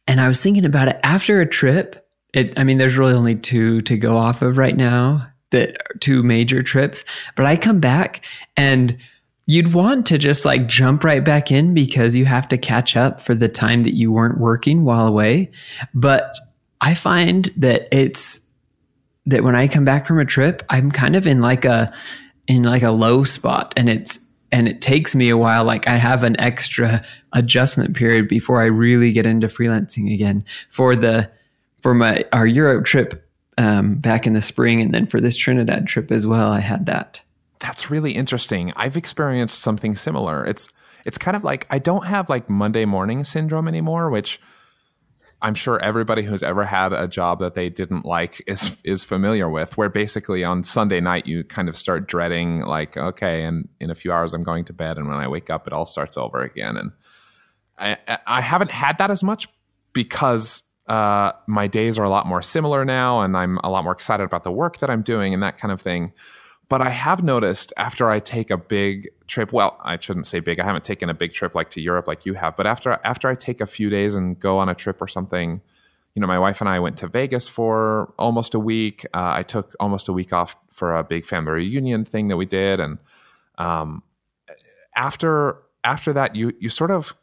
and 0.08 0.22
I 0.22 0.28
was 0.28 0.40
thinking 0.40 0.64
about 0.64 0.90
it 0.90 1.00
after 1.02 1.42
a 1.42 1.48
trip. 1.48 2.08
It, 2.36 2.58
I 2.60 2.64
mean, 2.64 2.78
there's 2.78 2.98
really 2.98 3.16
only 3.16 3.34
two 3.34 3.82
to 3.82 3.98
go 3.98 4.16
off 4.16 4.44
of 4.44 4.60
right 4.60 4.78
now 4.78 5.28
that 5.50 5.76
two 6.02 6.22
major 6.22 6.62
trips. 6.62 7.04
But 7.36 7.48
I 7.48 7.56
come 7.58 7.80
back 7.80 8.24
and 8.56 8.96
you'd 9.48 9.74
want 9.74 10.06
to 10.06 10.20
just 10.20 10.46
like 10.46 10.68
jump 10.68 11.04
right 11.04 11.26
back 11.26 11.52
in 11.52 11.74
because 11.74 12.16
you 12.16 12.26
have 12.26 12.48
to 12.50 12.60
catch 12.60 12.96
up 12.96 13.20
for 13.22 13.34
the 13.34 13.50
time 13.50 13.82
that 13.84 13.96
you 13.96 14.12
weren't 14.12 14.40
working 14.40 14.84
while 14.84 15.08
away. 15.08 15.50
But 15.96 16.38
I 16.80 16.94
find 16.94 17.46
that 17.58 17.88
it's 17.92 18.40
that 19.26 19.44
when 19.44 19.56
I 19.56 19.68
come 19.68 19.86
back 19.86 20.08
from 20.08 20.20
a 20.20 20.26
trip, 20.26 20.64
I'm 20.70 20.92
kind 20.92 21.16
of 21.16 21.28
in 21.28 21.42
like 21.42 21.66
a 21.66 21.94
in 22.48 22.64
like 22.64 22.84
a 22.84 22.92
low 22.92 23.24
spot 23.24 23.74
and 23.78 23.90
it's 23.90 24.20
and 24.52 24.68
it 24.68 24.82
takes 24.82 25.16
me 25.16 25.30
a 25.30 25.38
while 25.38 25.64
like 25.64 25.88
I 25.88 25.96
have 25.96 26.24
an 26.24 26.40
extra 26.40 27.04
adjustment 27.32 27.96
period 27.96 28.28
before 28.28 28.62
I 28.62 28.66
really 28.66 29.12
get 29.12 29.26
into 29.26 29.48
freelancing 29.48 30.14
again 30.14 30.44
for 30.70 30.96
the 30.96 31.30
for 31.82 31.94
my 31.94 32.26
our 32.34 32.46
Europe 32.46 32.86
trip 32.86 33.28
um, 33.58 33.96
back 33.96 34.26
in 34.26 34.34
the 34.34 34.42
spring 34.42 34.82
and 34.82 34.94
then 34.94 35.06
for 35.06 35.22
this 35.22 35.36
Trinidad 35.36 35.88
trip 35.88 36.12
as 36.12 36.26
well 36.28 36.52
I 36.52 36.60
had 36.60 36.88
that. 36.88 37.22
That's 37.60 37.92
really 37.92 38.14
interesting. 38.14 38.74
I've 38.76 38.98
experienced 38.98 39.60
something 39.60 39.96
similar. 39.96 40.46
It's 40.46 40.68
it's 41.06 41.18
kind 41.18 41.38
of 41.38 41.44
like 41.44 41.68
I 41.70 41.80
don't 41.80 42.08
have 42.08 42.28
like 42.28 42.50
Monday 42.50 42.86
morning 42.86 43.24
syndrome 43.24 43.68
anymore, 43.68 44.10
which 44.10 44.42
I'm 45.42 45.56
sure 45.56 45.80
everybody 45.80 46.24
who's 46.24 46.44
ever 46.44 46.64
had 46.64 46.94
a 46.94 47.08
job 47.08 47.40
that 47.40 47.56
they 47.56 47.70
didn't 47.70 48.06
like 48.06 48.44
is 48.48 48.78
is 48.84 49.04
familiar 49.04 49.50
with, 49.50 49.78
where 49.78 49.90
basically 49.90 50.44
on 50.44 50.64
Sunday 50.64 51.02
night 51.02 51.26
you 51.26 51.44
kind 51.44 51.70
of 51.70 51.76
start 51.76 52.08
dreading 52.08 52.60
like, 52.62 52.98
okay, 52.98 53.44
and 53.44 53.68
in 53.80 53.90
a 53.90 53.96
few 53.96 54.12
hours 54.12 54.34
I'm 54.34 54.44
going 54.44 54.66
to 54.66 54.74
bed, 54.74 54.98
and 54.98 55.08
when 55.08 55.18
I 55.18 55.28
wake 55.28 55.50
up 55.50 55.68
it 55.68 55.74
all 55.74 55.86
starts 55.86 56.18
over 56.18 56.42
again. 56.42 56.78
And 56.78 56.92
I 57.78 57.98
I 58.28 58.42
haven't 58.42 58.72
had 58.72 58.98
that 59.00 59.12
as 59.12 59.24
much 59.24 59.48
because 59.94 60.64
uh, 60.88 61.32
my 61.48 61.68
days 61.68 61.98
are 61.98 62.04
a 62.04 62.10
lot 62.10 62.28
more 62.28 62.42
similar 62.42 62.86
now, 62.86 63.22
and 63.22 63.36
I'm 63.38 63.58
a 63.64 63.70
lot 63.70 63.84
more 63.84 63.94
excited 63.94 64.24
about 64.24 64.44
the 64.44 64.52
work 64.52 64.78
that 64.80 64.90
I'm 64.90 65.02
doing 65.02 65.34
and 65.34 65.42
that 65.42 65.58
kind 65.58 65.72
of 65.72 65.82
thing. 65.82 66.14
But 66.70 66.82
I 66.82 66.90
have 66.90 67.24
noticed 67.24 67.74
after 67.78 68.10
I 68.10 68.20
take 68.20 68.50
a 68.50 68.58
big 68.58 69.10
trip, 69.32 69.54
well, 69.54 69.80
I 69.82 69.98
shouldn't 69.98 70.28
say 70.28 70.42
big. 70.42 70.60
I 70.60 70.66
haven't 70.66 70.84
taken 70.84 71.10
a 71.10 71.14
big 71.14 71.32
trip 71.32 71.56
like 71.56 71.70
to 71.72 71.82
Europe 71.82 72.06
like 72.06 72.26
you 72.26 72.34
have, 72.34 72.56
but 72.58 72.68
after 72.68 73.00
after 73.04 73.30
I 73.30 73.36
take 73.36 73.62
a 73.62 73.66
few 73.66 73.90
days 73.90 74.16
and 74.16 74.38
go 74.40 74.58
on 74.58 74.68
a 74.68 74.76
trip 74.76 75.02
or 75.02 75.08
something, 75.08 75.62
you 76.14 76.20
know, 76.20 76.28
my 76.28 76.38
wife 76.38 76.60
and 76.60 76.70
I 76.70 76.80
went 76.80 76.98
to 76.98 77.08
Vegas 77.08 77.48
for 77.48 78.14
almost 78.20 78.54
a 78.54 78.60
week. 78.60 79.06
Uh, 79.14 79.32
I 79.36 79.44
took 79.44 79.74
almost 79.80 80.10
a 80.10 80.14
week 80.14 80.34
off 80.34 80.58
for 80.70 80.94
a 80.94 81.04
big 81.04 81.26
family 81.26 81.54
reunion 81.54 82.04
thing 82.04 82.28
that 82.28 82.38
we 82.38 82.46
did, 82.46 82.82
and 82.82 83.00
um, 83.58 84.04
after 84.96 85.64
after 85.84 86.12
that, 86.14 86.36
you 86.36 86.52
you 86.60 86.70
sort 86.70 86.92
of 86.92 87.16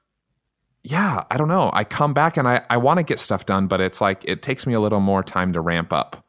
yeah, 0.83 1.25
I 1.31 1.37
don't 1.37 1.49
know. 1.49 1.71
I 1.75 1.85
come 1.85 2.15
back 2.15 2.39
and 2.39 2.49
I, 2.49 2.65
I 2.71 2.79
want 2.79 2.99
to 2.99 3.05
get 3.05 3.19
stuff 3.19 3.45
done, 3.45 3.67
but 3.67 3.81
it's 3.81 4.01
like 4.01 4.25
it 4.25 4.41
takes 4.41 4.67
me 4.67 4.73
a 4.73 4.81
little 4.81 5.01
more 5.01 5.23
time 5.23 5.53
to 5.53 5.61
ramp 5.61 5.93
up 5.93 6.25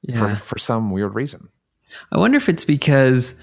yeah. 0.00 0.18
for, 0.18 0.34
for 0.34 0.58
some 0.58 0.90
weird 0.90 1.14
reason. 1.14 1.48
I 2.10 2.18
wonder 2.18 2.36
if 2.36 2.48
it's 2.48 2.64
because 2.64 3.36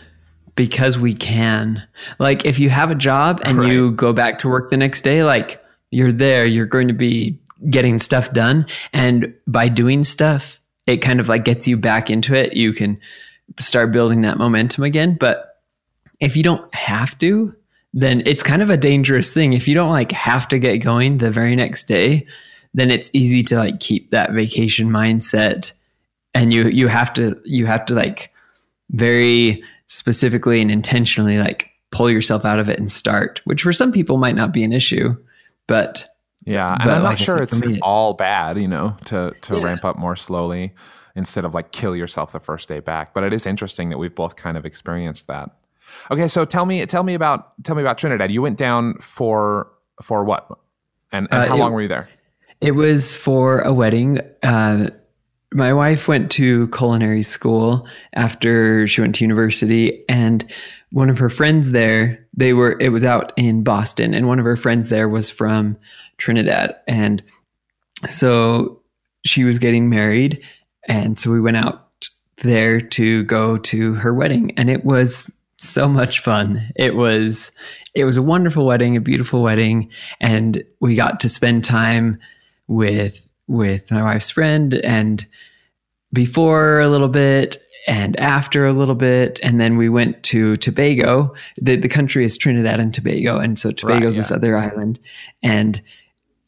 because 0.59 0.99
we 0.99 1.13
can. 1.13 1.81
Like 2.19 2.43
if 2.43 2.59
you 2.59 2.69
have 2.69 2.91
a 2.91 2.95
job 2.95 3.39
and 3.45 3.59
right. 3.59 3.71
you 3.71 3.91
go 3.91 4.11
back 4.11 4.39
to 4.39 4.49
work 4.49 4.69
the 4.69 4.75
next 4.75 5.05
day, 5.05 5.23
like 5.23 5.63
you're 5.89 6.11
there, 6.11 6.45
you're 6.45 6.65
going 6.65 6.89
to 6.89 6.93
be 6.93 7.39
getting 7.69 7.97
stuff 7.97 8.33
done 8.33 8.65
and 8.91 9.33
by 9.47 9.69
doing 9.69 10.03
stuff, 10.03 10.59
it 10.85 10.97
kind 10.97 11.21
of 11.21 11.29
like 11.29 11.45
gets 11.45 11.65
you 11.65 11.77
back 11.77 12.09
into 12.09 12.35
it. 12.35 12.57
You 12.57 12.73
can 12.73 12.99
start 13.57 13.93
building 13.93 14.19
that 14.23 14.37
momentum 14.37 14.83
again, 14.83 15.15
but 15.17 15.61
if 16.19 16.35
you 16.35 16.43
don't 16.43 16.75
have 16.75 17.17
to, 17.19 17.53
then 17.93 18.21
it's 18.25 18.43
kind 18.43 18.61
of 18.61 18.69
a 18.69 18.75
dangerous 18.75 19.33
thing. 19.33 19.53
If 19.53 19.65
you 19.65 19.75
don't 19.75 19.91
like 19.91 20.11
have 20.11 20.45
to 20.49 20.59
get 20.59 20.79
going 20.79 21.19
the 21.19 21.31
very 21.31 21.55
next 21.55 21.87
day, 21.87 22.27
then 22.73 22.91
it's 22.91 23.09
easy 23.13 23.43
to 23.43 23.55
like 23.55 23.79
keep 23.79 24.11
that 24.11 24.33
vacation 24.33 24.89
mindset 24.89 25.71
and 26.33 26.51
you 26.51 26.67
you 26.67 26.89
have 26.89 27.13
to 27.13 27.39
you 27.45 27.65
have 27.65 27.85
to 27.85 27.93
like 27.93 28.33
very 28.91 29.63
specifically 29.89 30.61
and 30.61 30.71
intentionally 30.71 31.37
like 31.37 31.69
pull 31.91 32.09
yourself 32.09 32.45
out 32.45 32.59
of 32.59 32.69
it 32.69 32.79
and 32.79 32.91
start, 32.91 33.41
which 33.43 33.63
for 33.63 33.73
some 33.73 33.91
people 33.91 34.17
might 34.17 34.35
not 34.35 34.53
be 34.53 34.63
an 34.63 34.71
issue, 34.71 35.15
but 35.67 36.07
yeah, 36.45 36.73
and 36.73 36.83
but 36.85 36.89
I'm 36.93 37.03
not 37.03 37.09
like 37.09 37.17
sure 37.17 37.41
it's 37.41 37.61
me, 37.61 37.79
all 37.81 38.13
bad, 38.13 38.57
you 38.57 38.67
know, 38.67 38.95
to 39.05 39.35
to 39.41 39.57
yeah. 39.57 39.63
ramp 39.63 39.83
up 39.83 39.97
more 39.97 40.15
slowly 40.15 40.73
instead 41.15 41.43
of 41.43 41.53
like 41.53 41.71
kill 41.71 41.95
yourself 41.95 42.31
the 42.31 42.39
first 42.39 42.69
day 42.69 42.79
back. 42.79 43.13
But 43.13 43.23
it 43.23 43.33
is 43.33 43.45
interesting 43.45 43.89
that 43.89 43.97
we've 43.97 44.15
both 44.15 44.35
kind 44.35 44.57
of 44.57 44.65
experienced 44.65 45.27
that. 45.27 45.51
Okay, 46.11 46.27
so 46.27 46.45
tell 46.45 46.65
me 46.65 46.85
tell 46.85 47.03
me 47.03 47.13
about 47.13 47.61
tell 47.63 47.75
me 47.75 47.81
about 47.81 47.97
Trinidad. 47.97 48.31
You 48.31 48.41
went 48.41 48.57
down 48.57 48.95
for 49.01 49.69
for 50.01 50.23
what? 50.23 50.47
And, 51.11 51.27
and 51.31 51.43
uh, 51.43 51.47
how 51.47 51.55
it, 51.55 51.59
long 51.59 51.73
were 51.73 51.81
you 51.81 51.87
there? 51.87 52.07
It 52.61 52.71
was 52.71 53.15
for 53.15 53.61
a 53.61 53.73
wedding. 53.73 54.19
Uh, 54.43 54.89
my 55.53 55.73
wife 55.73 56.07
went 56.07 56.31
to 56.31 56.67
culinary 56.67 57.23
school 57.23 57.87
after 58.13 58.85
she 58.87 59.01
went 59.01 59.15
to 59.15 59.23
university 59.23 60.03
and 60.07 60.51
one 60.91 61.09
of 61.09 61.17
her 61.17 61.29
friends 61.29 61.71
there 61.71 62.23
they 62.35 62.53
were 62.53 62.77
it 62.79 62.89
was 62.89 63.03
out 63.03 63.33
in 63.35 63.63
boston 63.63 64.13
and 64.13 64.27
one 64.27 64.37
of 64.37 64.45
her 64.45 64.55
friends 64.55 64.89
there 64.89 65.09
was 65.09 65.29
from 65.29 65.75
trinidad. 66.19 66.75
And 66.87 67.23
so 68.09 68.79
she 69.25 69.43
was 69.43 69.57
getting 69.57 69.89
married 69.89 70.43
and 70.87 71.17
so 71.17 71.31
we 71.31 71.41
went 71.41 71.57
out 71.57 72.09
there 72.43 72.79
to 72.79 73.23
go 73.23 73.57
to 73.57 73.95
her 73.95 74.13
wedding 74.13 74.51
and 74.57 74.69
it 74.69 74.85
was 74.85 75.31
so 75.57 75.89
much 75.89 76.19
fun. 76.19 76.69
It 76.75 76.95
was 76.95 77.51
it 77.95 78.05
was 78.05 78.17
a 78.17 78.21
wonderful 78.21 78.65
wedding 78.65 78.95
a 78.95 79.01
beautiful 79.01 79.41
wedding 79.41 79.89
and 80.21 80.63
we 80.79 80.95
got 80.95 81.19
to 81.21 81.29
spend 81.29 81.63
time 81.63 82.19
with 82.67 83.28
with 83.49 83.91
my 83.91 84.01
wife's 84.01 84.29
friend 84.29 84.75
and 84.75 85.25
before 86.13 86.79
a 86.79 86.87
little 86.87 87.07
bit 87.09 87.61
and 87.87 88.17
after 88.19 88.67
a 88.67 88.73
little 88.73 88.95
bit. 88.95 89.39
And 89.41 89.59
then 89.59 89.75
we 89.75 89.89
went 89.89 90.21
to 90.23 90.55
Tobago. 90.57 91.33
The, 91.59 91.75
the 91.75 91.89
country 91.89 92.23
is 92.23 92.37
Trinidad 92.37 92.79
and 92.79 92.93
Tobago. 92.93 93.39
And 93.39 93.57
so 93.57 93.71
Tobago 93.71 94.07
is 94.07 94.15
right, 94.15 94.15
yeah. 94.15 94.21
this 94.21 94.31
other 94.31 94.55
island. 94.55 94.99
And 95.41 95.81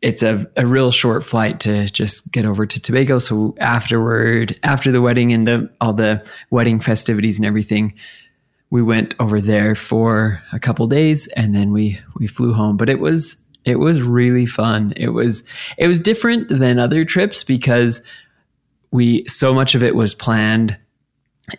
it's 0.02 0.24
a, 0.24 0.50
a 0.56 0.66
real 0.66 0.92
short 0.92 1.24
flight 1.24 1.60
to 1.62 1.90
just 1.90 2.32
get 2.32 2.46
over 2.46 2.66
to 2.66 2.80
Tobago. 2.80 3.20
So 3.20 3.56
afterward, 3.60 4.58
after 4.64 4.92
the 4.92 5.02
wedding 5.02 5.34
and 5.34 5.48
the, 5.48 5.70
all 5.82 5.94
the 5.94 6.24
wedding 6.52 6.80
festivities 6.80 7.38
and 7.38 7.46
everything, 7.46 7.96
we 8.70 8.82
went 8.82 9.16
over 9.20 9.42
there 9.42 9.76
for 9.76 10.42
a 10.54 10.60
couple 10.60 10.88
days 10.88 11.28
and 11.28 11.54
then 11.56 11.72
we, 11.72 12.00
we 12.16 12.28
flew 12.28 12.54
home. 12.54 12.78
But 12.78 12.90
it 12.90 13.00
was, 13.00 13.38
it 13.66 13.80
was 13.80 14.02
really 14.02 14.46
fun. 14.46 14.94
It 14.96 15.10
was 15.10 15.44
it 15.78 15.88
was 15.88 16.00
different 16.00 16.50
than 16.50 16.80
other 16.80 17.06
trips 17.06 17.44
because 17.44 18.02
we 18.92 19.26
so 19.28 19.54
much 19.54 19.76
of 19.76 19.84
it 19.84 19.96
was 19.96 20.14
planned 20.14 20.78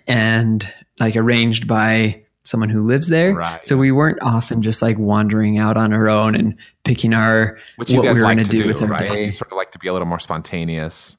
and 0.07 0.69
like 0.99 1.17
arranged 1.17 1.67
by 1.67 2.23
someone 2.45 2.69
who 2.69 2.83
lives 2.83 3.09
there. 3.09 3.35
Right. 3.35 3.65
So 3.65 3.77
we 3.77 3.93
weren't 3.93 4.21
often 4.21 4.63
just 4.63 4.83
like 4.83 4.99
wandering 4.99 5.59
out 5.59 5.77
on 5.77 5.93
our 5.93 6.09
own 6.09 6.35
and 6.35 6.57
picking 6.85 7.15
our 7.15 7.59
which 7.77 7.91
what 7.91 8.03
we 8.03 8.09
were 8.09 8.15
like 8.15 8.37
going 8.37 8.45
to 8.45 8.51
do, 8.51 8.63
do 8.63 8.69
with 8.69 8.83
our 8.83 8.89
right? 8.89 9.11
day. 9.11 9.25
You 9.27 9.33
sort 9.33 9.53
of 9.53 9.57
like 9.57 9.71
to 9.73 9.79
be 9.79 9.89
a 9.89 9.93
little 9.93 10.09
more 10.09 10.19
spontaneous. 10.19 11.19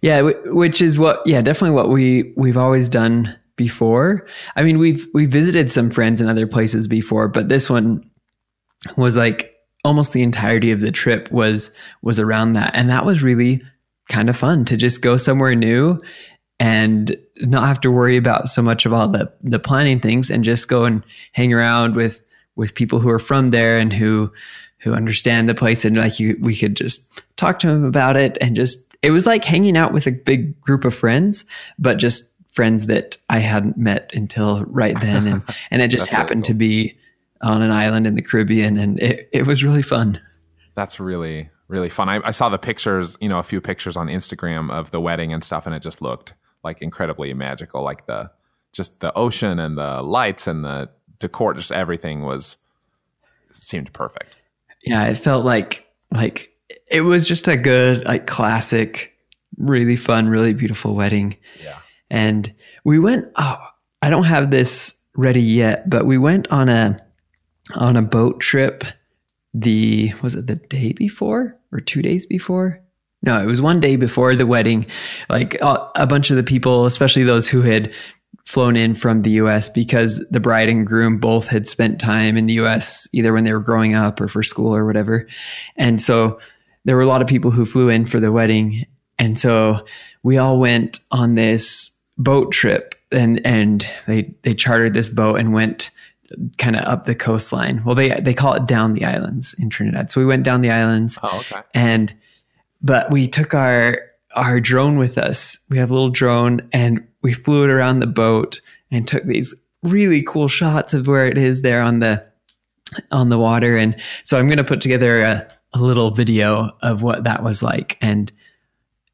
Yeah, 0.00 0.22
which 0.46 0.80
is 0.80 0.98
what 0.98 1.22
yeah, 1.26 1.40
definitely 1.40 1.74
what 1.74 1.90
we 1.90 2.32
we've 2.36 2.56
always 2.56 2.88
done 2.88 3.36
before. 3.56 4.26
I 4.56 4.62
mean, 4.62 4.78
we've 4.78 5.06
we 5.14 5.26
visited 5.26 5.70
some 5.70 5.90
friends 5.90 6.20
in 6.20 6.28
other 6.28 6.46
places 6.46 6.86
before, 6.88 7.28
but 7.28 7.48
this 7.48 7.70
one 7.70 8.08
was 8.96 9.16
like 9.16 9.53
almost 9.84 10.12
the 10.12 10.22
entirety 10.22 10.72
of 10.72 10.80
the 10.80 10.90
trip 10.90 11.30
was 11.30 11.76
was 12.02 12.18
around 12.18 12.54
that. 12.54 12.70
And 12.74 12.88
that 12.90 13.04
was 13.04 13.22
really 13.22 13.62
kind 14.08 14.28
of 14.28 14.36
fun 14.36 14.64
to 14.66 14.76
just 14.76 15.02
go 15.02 15.16
somewhere 15.16 15.54
new 15.54 16.00
and 16.58 17.16
not 17.40 17.66
have 17.66 17.80
to 17.80 17.90
worry 17.90 18.16
about 18.16 18.48
so 18.48 18.62
much 18.62 18.86
of 18.86 18.92
all 18.92 19.08
the 19.08 19.32
the 19.42 19.58
planning 19.58 20.00
things 20.00 20.30
and 20.30 20.44
just 20.44 20.68
go 20.68 20.84
and 20.84 21.04
hang 21.32 21.52
around 21.52 21.96
with 21.96 22.20
with 22.56 22.74
people 22.74 22.98
who 22.98 23.10
are 23.10 23.18
from 23.18 23.50
there 23.50 23.78
and 23.78 23.92
who 23.92 24.32
who 24.78 24.92
understand 24.94 25.48
the 25.48 25.54
place. 25.54 25.84
And 25.84 25.96
like 25.96 26.18
you 26.18 26.36
we 26.40 26.56
could 26.56 26.76
just 26.76 27.06
talk 27.36 27.58
to 27.60 27.66
them 27.66 27.84
about 27.84 28.16
it 28.16 28.38
and 28.40 28.56
just 28.56 28.84
it 29.02 29.10
was 29.10 29.26
like 29.26 29.44
hanging 29.44 29.76
out 29.76 29.92
with 29.92 30.06
a 30.06 30.12
big 30.12 30.58
group 30.62 30.86
of 30.86 30.94
friends 30.94 31.44
but 31.78 31.98
just 31.98 32.30
friends 32.54 32.86
that 32.86 33.16
I 33.28 33.38
hadn't 33.38 33.76
met 33.76 34.12
until 34.14 34.64
right 34.66 34.98
then. 35.00 35.26
And 35.26 35.42
and 35.70 35.82
it 35.82 35.88
just 35.88 36.06
happened 36.06 36.42
really 36.42 36.42
cool. 36.42 36.48
to 36.48 36.54
be 36.54 36.98
on 37.44 37.62
an 37.62 37.70
island 37.70 38.06
in 38.06 38.14
the 38.14 38.22
Caribbean 38.22 38.76
and 38.78 38.98
it, 39.00 39.28
it 39.32 39.46
was 39.46 39.62
really 39.62 39.82
fun. 39.82 40.20
That's 40.74 40.98
really 40.98 41.50
really 41.68 41.88
fun. 41.88 42.08
I, 42.08 42.20
I, 42.24 42.30
saw 42.30 42.48
the 42.48 42.58
pictures, 42.58 43.16
you 43.20 43.28
know, 43.28 43.38
a 43.38 43.42
few 43.42 43.60
pictures 43.60 43.96
on 43.96 44.08
Instagram 44.08 44.70
of 44.70 44.90
the 44.90 45.00
wedding 45.00 45.32
and 45.32 45.42
stuff, 45.42 45.66
and 45.66 45.74
it 45.74 45.80
just 45.80 46.02
looked 46.02 46.34
like 46.62 46.82
incredibly 46.82 47.32
magical. 47.34 47.82
Like 47.82 48.06
the 48.06 48.30
just 48.72 49.00
the 49.00 49.12
ocean 49.14 49.58
and 49.58 49.78
the 49.78 50.02
lights 50.02 50.46
and 50.46 50.64
the 50.64 50.90
decor, 51.18 51.54
just 51.54 51.72
everything 51.72 52.22
was 52.22 52.58
seemed 53.50 53.92
perfect. 53.92 54.36
Yeah, 54.84 55.06
it 55.06 55.16
felt 55.16 55.44
like 55.44 55.86
like 56.10 56.52
it 56.90 57.02
was 57.02 57.26
just 57.26 57.48
a 57.48 57.56
good, 57.56 58.04
like 58.04 58.26
classic, 58.26 59.12
really 59.56 59.96
fun, 59.96 60.28
really 60.28 60.54
beautiful 60.54 60.94
wedding. 60.94 61.36
Yeah, 61.62 61.78
and 62.10 62.52
we 62.84 62.98
went. 62.98 63.30
Oh, 63.36 63.58
I 64.02 64.10
don't 64.10 64.24
have 64.24 64.50
this 64.50 64.94
ready 65.16 65.40
yet, 65.40 65.88
but 65.88 66.04
we 66.04 66.18
went 66.18 66.48
on 66.48 66.68
a 66.68 66.98
on 67.74 67.96
a 67.96 68.02
boat 68.02 68.40
trip 68.40 68.84
the 69.54 70.12
was 70.22 70.34
it 70.34 70.46
the 70.46 70.56
day 70.56 70.92
before 70.92 71.56
or 71.72 71.80
two 71.80 72.02
days 72.02 72.26
before? 72.26 72.80
No, 73.22 73.40
it 73.42 73.46
was 73.46 73.62
one 73.62 73.80
day 73.80 73.96
before 73.96 74.36
the 74.36 74.46
wedding. 74.46 74.86
Like 75.30 75.60
uh, 75.62 75.88
a 75.94 76.06
bunch 76.06 76.30
of 76.30 76.36
the 76.36 76.42
people, 76.42 76.84
especially 76.84 77.22
those 77.22 77.48
who 77.48 77.62
had 77.62 77.92
flown 78.44 78.76
in 78.76 78.94
from 78.94 79.22
the 79.22 79.30
US 79.30 79.68
because 79.68 80.22
the 80.30 80.40
bride 80.40 80.68
and 80.68 80.86
groom 80.86 81.18
both 81.18 81.46
had 81.46 81.66
spent 81.66 82.00
time 82.00 82.36
in 82.36 82.46
the 82.46 82.54
US 82.54 83.08
either 83.12 83.32
when 83.32 83.44
they 83.44 83.52
were 83.52 83.60
growing 83.60 83.94
up 83.94 84.20
or 84.20 84.28
for 84.28 84.42
school 84.42 84.74
or 84.74 84.84
whatever. 84.84 85.24
And 85.76 86.02
so 86.02 86.38
there 86.84 86.96
were 86.96 87.02
a 87.02 87.06
lot 87.06 87.22
of 87.22 87.28
people 87.28 87.50
who 87.50 87.64
flew 87.64 87.88
in 87.88 88.04
for 88.04 88.20
the 88.20 88.32
wedding. 88.32 88.84
And 89.18 89.38
so 89.38 89.86
we 90.22 90.36
all 90.36 90.58
went 90.58 91.00
on 91.10 91.36
this 91.36 91.90
boat 92.18 92.52
trip 92.52 92.94
and 93.10 93.44
and 93.46 93.88
they 94.06 94.34
they 94.42 94.54
chartered 94.54 94.94
this 94.94 95.08
boat 95.08 95.36
and 95.40 95.52
went 95.52 95.90
kind 96.58 96.76
of 96.76 96.84
up 96.84 97.04
the 97.04 97.14
coastline. 97.14 97.82
Well, 97.84 97.94
they 97.94 98.20
they 98.20 98.34
call 98.34 98.54
it 98.54 98.66
down 98.66 98.94
the 98.94 99.04
islands 99.04 99.54
in 99.54 99.70
Trinidad. 99.70 100.10
So 100.10 100.20
we 100.20 100.26
went 100.26 100.44
down 100.44 100.60
the 100.60 100.70
islands. 100.70 101.18
Oh, 101.22 101.38
okay. 101.40 101.62
And 101.72 102.14
but 102.82 103.10
we 103.10 103.28
took 103.28 103.54
our 103.54 103.98
our 104.34 104.60
drone 104.60 104.98
with 104.98 105.18
us. 105.18 105.58
We 105.68 105.78
have 105.78 105.90
a 105.90 105.94
little 105.94 106.10
drone 106.10 106.68
and 106.72 107.06
we 107.22 107.32
flew 107.32 107.64
it 107.64 107.70
around 107.70 108.00
the 108.00 108.06
boat 108.06 108.60
and 108.90 109.06
took 109.06 109.24
these 109.24 109.54
really 109.82 110.22
cool 110.22 110.48
shots 110.48 110.94
of 110.94 111.06
where 111.06 111.26
it 111.26 111.38
is 111.38 111.62
there 111.62 111.82
on 111.82 112.00
the 112.00 112.24
on 113.10 113.28
the 113.28 113.38
water. 113.38 113.76
And 113.76 113.96
so 114.24 114.38
I'm 114.38 114.46
going 114.46 114.58
to 114.58 114.64
put 114.64 114.80
together 114.80 115.22
a, 115.22 115.48
a 115.72 115.78
little 115.78 116.10
video 116.10 116.70
of 116.82 117.02
what 117.02 117.24
that 117.24 117.42
was 117.42 117.62
like 117.62 117.98
and 118.00 118.30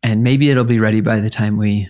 and 0.03 0.23
maybe 0.23 0.51
it'll 0.51 0.65
be 0.65 0.79
ready 0.79 1.03
by 1.03 1.21
the 1.21 1.31
time 1.31 1.59
we 1.59 1.89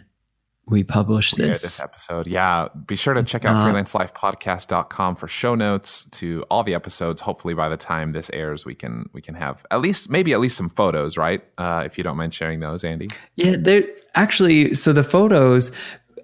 we 0.66 0.84
publish 0.84 1.32
this. 1.32 1.62
this 1.62 1.80
episode. 1.80 2.26
Yeah. 2.28 2.68
Be 2.86 2.94
sure 2.94 3.14
to 3.14 3.22
check 3.22 3.44
out 3.44 3.56
Uh, 3.56 3.64
freelancelifepodcast.com 3.72 5.16
for 5.16 5.26
show 5.26 5.54
notes 5.54 6.04
to 6.12 6.44
all 6.50 6.62
the 6.62 6.74
episodes. 6.74 7.20
Hopefully 7.20 7.54
by 7.54 7.68
the 7.68 7.76
time 7.76 8.10
this 8.10 8.30
airs, 8.32 8.64
we 8.64 8.74
can 8.74 9.08
we 9.12 9.20
can 9.20 9.34
have 9.34 9.64
at 9.70 9.80
least 9.80 10.10
maybe 10.10 10.32
at 10.32 10.40
least 10.40 10.56
some 10.56 10.68
photos, 10.68 11.16
right? 11.16 11.42
Uh, 11.58 11.82
if 11.84 11.98
you 11.98 12.04
don't 12.04 12.16
mind 12.16 12.32
sharing 12.34 12.60
those, 12.60 12.84
Andy. 12.84 13.08
Yeah, 13.36 13.56
there 13.58 13.84
actually. 14.14 14.74
So 14.74 14.92
the 14.92 15.02
photos, 15.02 15.72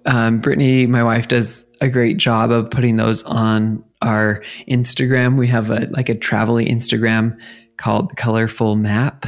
um, 0.05 0.39
Brittany, 0.39 0.85
my 0.87 1.03
wife, 1.03 1.27
does 1.27 1.65
a 1.81 1.89
great 1.89 2.17
job 2.17 2.49
of 2.51 2.69
putting 2.71 2.95
those 2.95 3.23
on 3.23 3.83
our 4.01 4.43
Instagram. 4.69 5.37
We 5.37 5.47
have 5.47 5.69
a 5.69 5.87
like 5.91 6.07
a 6.07 6.15
travel-y 6.15 6.63
Instagram 6.65 7.37
called 7.75 8.11
the 8.11 8.15
Colorful 8.15 8.75
Map, 8.75 9.25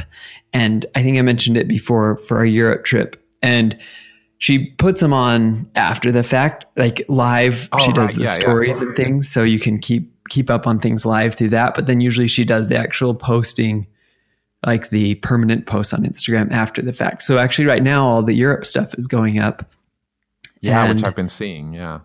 and 0.54 0.86
I 0.94 1.02
think 1.02 1.18
I 1.18 1.22
mentioned 1.22 1.56
it 1.58 1.68
before 1.68 2.16
for 2.18 2.38
our 2.38 2.46
Europe 2.46 2.84
trip, 2.84 3.22
and. 3.42 3.78
She 4.40 4.70
puts 4.78 5.00
them 5.02 5.12
on 5.12 5.70
after 5.74 6.10
the 6.10 6.24
fact, 6.24 6.64
like 6.76 7.04
live. 7.08 7.68
Oh, 7.72 7.78
she 7.78 7.92
does 7.92 8.10
right. 8.10 8.16
the 8.16 8.22
Yeah, 8.22 8.28
yeah. 8.28 8.40
stories 8.40 8.80
and 8.80 8.96
things, 8.96 9.30
so 9.30 9.42
you 9.44 9.58
can 9.60 9.78
keep 9.78 10.10
keep 10.30 10.48
up 10.48 10.66
on 10.66 10.78
things 10.78 11.04
live 11.04 11.34
through 11.34 11.50
that. 11.50 11.74
But 11.74 11.86
then 11.86 12.00
usually 12.00 12.26
she 12.26 12.44
does 12.44 12.68
the 12.68 12.76
actual 12.76 13.14
posting 13.14 13.86
like 14.64 14.88
the 14.90 15.16
permanent 15.16 15.66
posts 15.66 15.92
on 15.92 16.04
Instagram 16.04 16.50
after 16.52 16.80
the 16.80 16.92
fact. 16.92 17.22
So 17.22 17.38
actually 17.38 17.66
right 17.66 17.82
now 17.82 18.06
all 18.06 18.22
the 18.22 18.32
Europe 18.34 18.64
stuff 18.64 18.94
is 18.96 19.06
going 19.06 19.38
up. 19.38 19.74
Yeah, 20.62 20.88
which 20.88 21.04
I've 21.04 21.16
been 21.16 21.28
seeing. 21.28 21.74
Yeah. 21.74 22.00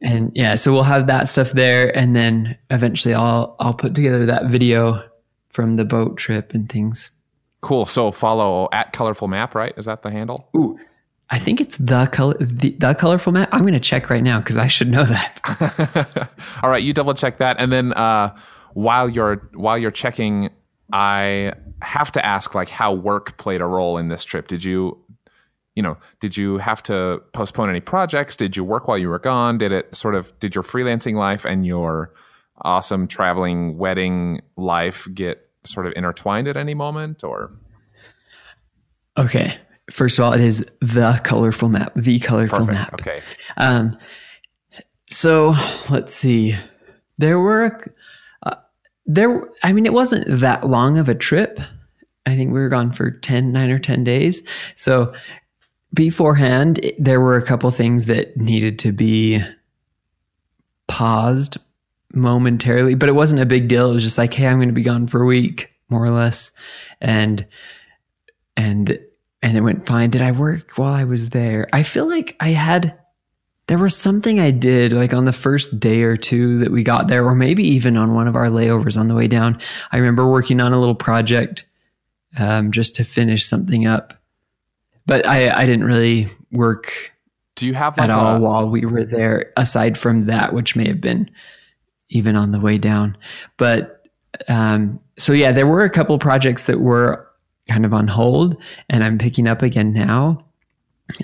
And 0.00 0.30
yeah, 0.34 0.54
so 0.56 0.72
we'll 0.72 0.82
have 0.84 1.06
that 1.08 1.28
stuff 1.28 1.52
there 1.52 1.96
and 1.96 2.14
then 2.14 2.56
eventually 2.70 3.14
I'll 3.14 3.56
I'll 3.58 3.74
put 3.74 3.94
together 3.96 4.26
that 4.26 4.46
video 4.46 5.02
from 5.50 5.74
the 5.76 5.84
boat 5.84 6.18
trip 6.18 6.54
and 6.54 6.68
things. 6.68 7.10
Cool. 7.62 7.86
So 7.86 8.12
follow 8.12 8.68
at 8.72 8.92
Colorful 8.92 9.28
Map, 9.28 9.54
right? 9.56 9.72
Is 9.76 9.86
that 9.86 10.02
the 10.02 10.10
handle? 10.10 10.48
Ooh. 10.56 10.78
I 11.30 11.38
think 11.38 11.60
it's 11.60 11.76
the 11.78 12.06
color 12.12 12.34
the, 12.38 12.70
the 12.78 12.94
colorful 12.94 13.32
map. 13.32 13.48
I'm 13.52 13.62
going 13.62 13.72
to 13.72 13.80
check 13.80 14.10
right 14.10 14.22
now 14.22 14.40
cuz 14.40 14.56
I 14.56 14.68
should 14.68 14.88
know 14.88 15.04
that. 15.04 16.28
All 16.62 16.70
right, 16.70 16.82
you 16.82 16.92
double 16.92 17.14
check 17.14 17.38
that, 17.38 17.56
and 17.58 17.72
then 17.72 17.92
uh, 17.94 18.36
while 18.74 19.08
you're 19.08 19.48
while 19.54 19.78
you're 19.78 19.90
checking, 19.90 20.50
I 20.92 21.54
have 21.82 22.12
to 22.12 22.24
ask 22.24 22.54
like 22.54 22.68
how 22.68 22.92
work 22.92 23.36
played 23.36 23.60
a 23.60 23.66
role 23.66 23.98
in 23.98 24.08
this 24.08 24.24
trip. 24.24 24.48
Did 24.48 24.64
you, 24.64 24.98
you 25.74 25.82
know, 25.82 25.96
did 26.20 26.36
you 26.36 26.58
have 26.58 26.82
to 26.84 27.22
postpone 27.32 27.70
any 27.70 27.80
projects? 27.80 28.36
Did 28.36 28.56
you 28.56 28.64
work 28.64 28.86
while 28.86 28.98
you 28.98 29.08
were 29.08 29.18
gone? 29.18 29.58
Did 29.58 29.72
it 29.72 29.94
sort 29.94 30.14
of 30.14 30.38
did 30.40 30.54
your 30.54 30.64
freelancing 30.64 31.14
life 31.14 31.44
and 31.44 31.66
your 31.66 32.12
awesome 32.62 33.08
traveling 33.08 33.76
wedding 33.78 34.40
life 34.56 35.08
get 35.14 35.48
sort 35.64 35.86
of 35.86 35.92
intertwined 35.96 36.48
at 36.48 36.56
any 36.56 36.74
moment? 36.74 37.24
Or 37.24 37.52
Okay. 39.16 39.56
First 39.90 40.18
of 40.18 40.24
all, 40.24 40.32
it 40.32 40.40
is 40.40 40.64
the 40.80 41.20
colorful 41.24 41.68
map, 41.68 41.92
the 41.94 42.18
colorful 42.18 42.60
perfect. 42.60 42.72
map. 42.78 42.94
Okay. 42.94 43.22
Um, 43.56 43.96
so 45.10 45.54
let's 45.90 46.14
see. 46.14 46.54
There 47.18 47.38
were, 47.38 47.94
uh, 48.44 48.54
there. 49.06 49.42
I 49.62 49.72
mean, 49.72 49.86
it 49.86 49.92
wasn't 49.92 50.40
that 50.40 50.66
long 50.68 50.98
of 50.98 51.08
a 51.08 51.14
trip. 51.14 51.60
I 52.26 52.34
think 52.34 52.52
we 52.52 52.60
were 52.60 52.70
gone 52.70 52.92
for 52.92 53.10
10, 53.10 53.52
9 53.52 53.70
or 53.70 53.78
ten 53.78 54.02
days. 54.04 54.42
So 54.74 55.08
beforehand, 55.92 56.78
it- 56.82 56.96
there 57.02 57.20
were 57.20 57.36
a 57.36 57.42
couple 57.44 57.70
things 57.70 58.06
that 58.06 58.36
needed 58.36 58.78
to 58.80 58.92
be 58.92 59.42
paused 60.88 61.58
momentarily, 62.12 62.94
but 62.94 63.08
it 63.08 63.14
wasn't 63.14 63.40
a 63.42 63.46
big 63.46 63.68
deal. 63.68 63.90
It 63.90 63.94
was 63.94 64.02
just 64.02 64.18
like, 64.18 64.32
hey, 64.34 64.46
I'm 64.46 64.56
going 64.58 64.68
to 64.68 64.74
be 64.74 64.82
gone 64.82 65.06
for 65.06 65.20
a 65.22 65.26
week, 65.26 65.70
more 65.88 66.02
or 66.04 66.10
less, 66.10 66.50
and 67.00 67.46
and 68.56 68.98
and 69.44 69.58
it 69.58 69.60
went 69.60 69.86
fine. 69.86 70.08
Did 70.08 70.22
I 70.22 70.32
work 70.32 70.72
while 70.76 70.94
I 70.94 71.04
was 71.04 71.28
there? 71.28 71.68
I 71.72 71.82
feel 71.82 72.08
like 72.08 72.34
I 72.40 72.48
had 72.48 72.98
there 73.66 73.78
was 73.78 73.94
something 73.94 74.40
I 74.40 74.50
did 74.50 74.92
like 74.92 75.12
on 75.12 75.26
the 75.26 75.32
first 75.32 75.78
day 75.78 76.02
or 76.02 76.16
two 76.16 76.58
that 76.58 76.70
we 76.70 76.82
got 76.82 77.08
there, 77.08 77.24
or 77.24 77.34
maybe 77.34 77.62
even 77.62 77.96
on 77.98 78.14
one 78.14 78.26
of 78.26 78.36
our 78.36 78.46
layovers 78.46 78.98
on 78.98 79.08
the 79.08 79.14
way 79.14 79.28
down. 79.28 79.60
I 79.92 79.98
remember 79.98 80.26
working 80.26 80.60
on 80.60 80.72
a 80.72 80.80
little 80.80 80.94
project 80.94 81.66
um, 82.38 82.72
just 82.72 82.94
to 82.96 83.04
finish 83.04 83.46
something 83.46 83.86
up, 83.86 84.14
but 85.06 85.26
I, 85.26 85.50
I 85.50 85.66
didn't 85.66 85.84
really 85.84 86.26
work 86.50 87.12
Do 87.56 87.66
you 87.66 87.74
have 87.74 87.98
like 87.98 88.08
at 88.08 88.10
all 88.10 88.36
a, 88.36 88.40
while 88.40 88.68
we 88.68 88.86
were 88.86 89.04
there, 89.04 89.52
aside 89.58 89.98
from 89.98 90.24
that, 90.24 90.54
which 90.54 90.74
may 90.74 90.88
have 90.88 91.02
been 91.02 91.30
even 92.08 92.34
on 92.34 92.52
the 92.52 92.60
way 92.60 92.78
down. 92.78 93.16
But 93.58 94.06
um, 94.48 95.00
so, 95.18 95.34
yeah, 95.34 95.52
there 95.52 95.66
were 95.66 95.84
a 95.84 95.90
couple 95.90 96.18
projects 96.18 96.64
that 96.66 96.80
were 96.80 97.28
kind 97.68 97.84
of 97.84 97.94
on 97.94 98.08
hold, 98.08 98.56
and 98.88 99.02
I'm 99.02 99.18
picking 99.18 99.46
up 99.46 99.62
again 99.62 99.92
now. 99.92 100.38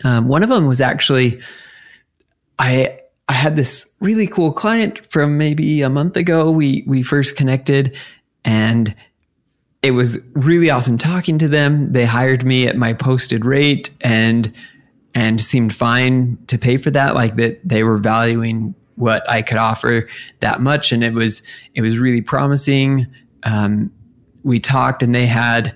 Um, 0.05 0.29
one 0.29 0.43
of 0.43 0.49
them 0.49 0.67
was 0.67 0.81
actually, 0.81 1.41
I 2.59 2.99
I 3.29 3.33
had 3.33 3.57
this 3.57 3.89
really 4.01 4.27
cool 4.27 4.53
client 4.53 5.07
from 5.11 5.39
maybe 5.39 5.83
a 5.83 5.89
month 5.89 6.17
ago. 6.17 6.51
We 6.51 6.85
we 6.87 7.03
first 7.03 7.37
connected, 7.37 7.97
and 8.45 8.95
it 9.83 9.93
was 9.93 10.19
really 10.33 10.69
awesome 10.69 10.99
talking 10.99 11.39
to 11.39 11.49
them. 11.49 11.93
They 11.93 12.05
hired 12.05 12.45
me 12.45 12.67
at 12.67 12.77
my 12.77 12.93
posted 12.93 13.45
rate, 13.45 13.91
and 14.01 14.53
and 15.15 15.41
seemed 15.41 15.75
fine 15.75 16.39
to 16.47 16.59
pay 16.59 16.77
for 16.77 16.91
that. 16.91 17.15
Like 17.15 17.37
that 17.37 17.61
they 17.65 17.85
were 17.85 17.99
valuing 17.99 18.75
what 18.97 19.29
I 19.31 19.43
could 19.43 19.57
offer 19.57 20.09
that 20.41 20.61
much, 20.61 20.93
and 20.93 21.03
it 21.03 21.15
was 21.15 21.43
it 21.75 21.83
was 21.83 21.99
really 21.99 22.21
promising. 22.21 23.07
Um, 23.45 23.93
we 24.43 24.59
talked, 24.59 25.03
and 25.03 25.15
they 25.15 25.27
had 25.27 25.75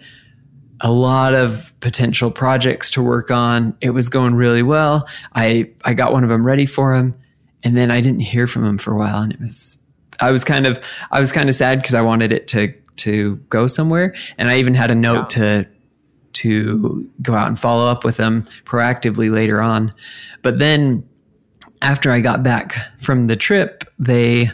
a 0.80 0.90
lot 0.90 1.34
of 1.34 1.72
potential 1.80 2.30
projects 2.30 2.90
to 2.92 3.02
work 3.02 3.30
on. 3.30 3.76
It 3.80 3.90
was 3.90 4.08
going 4.08 4.34
really 4.34 4.62
well. 4.62 5.08
I 5.34 5.70
I 5.84 5.94
got 5.94 6.12
one 6.12 6.24
of 6.24 6.30
them 6.30 6.44
ready 6.44 6.66
for 6.66 6.94
him, 6.94 7.14
and 7.62 7.76
then 7.76 7.90
I 7.90 8.00
didn't 8.00 8.20
hear 8.20 8.46
from 8.46 8.64
him 8.64 8.78
for 8.78 8.92
a 8.92 8.96
while, 8.96 9.22
and 9.22 9.32
it 9.32 9.40
was 9.40 9.78
I 10.20 10.30
was 10.30 10.44
kind 10.44 10.66
of 10.66 10.80
I 11.10 11.20
was 11.20 11.32
kind 11.32 11.48
of 11.48 11.54
sad 11.54 11.80
because 11.80 11.94
I 11.94 12.02
wanted 12.02 12.32
it 12.32 12.48
to 12.48 12.72
to 12.96 13.36
go 13.48 13.66
somewhere, 13.66 14.14
and 14.38 14.48
I 14.48 14.58
even 14.58 14.74
had 14.74 14.90
a 14.90 14.94
note 14.94 15.30
to 15.30 15.66
to 16.34 17.08
go 17.22 17.34
out 17.34 17.48
and 17.48 17.58
follow 17.58 17.88
up 17.88 18.04
with 18.04 18.16
them 18.16 18.42
proactively 18.64 19.30
later 19.32 19.60
on. 19.60 19.92
But 20.42 20.58
then 20.58 21.08
after 21.80 22.10
I 22.10 22.20
got 22.20 22.42
back 22.42 22.74
from 23.00 23.28
the 23.28 23.36
trip, 23.36 23.84
they 23.98 24.50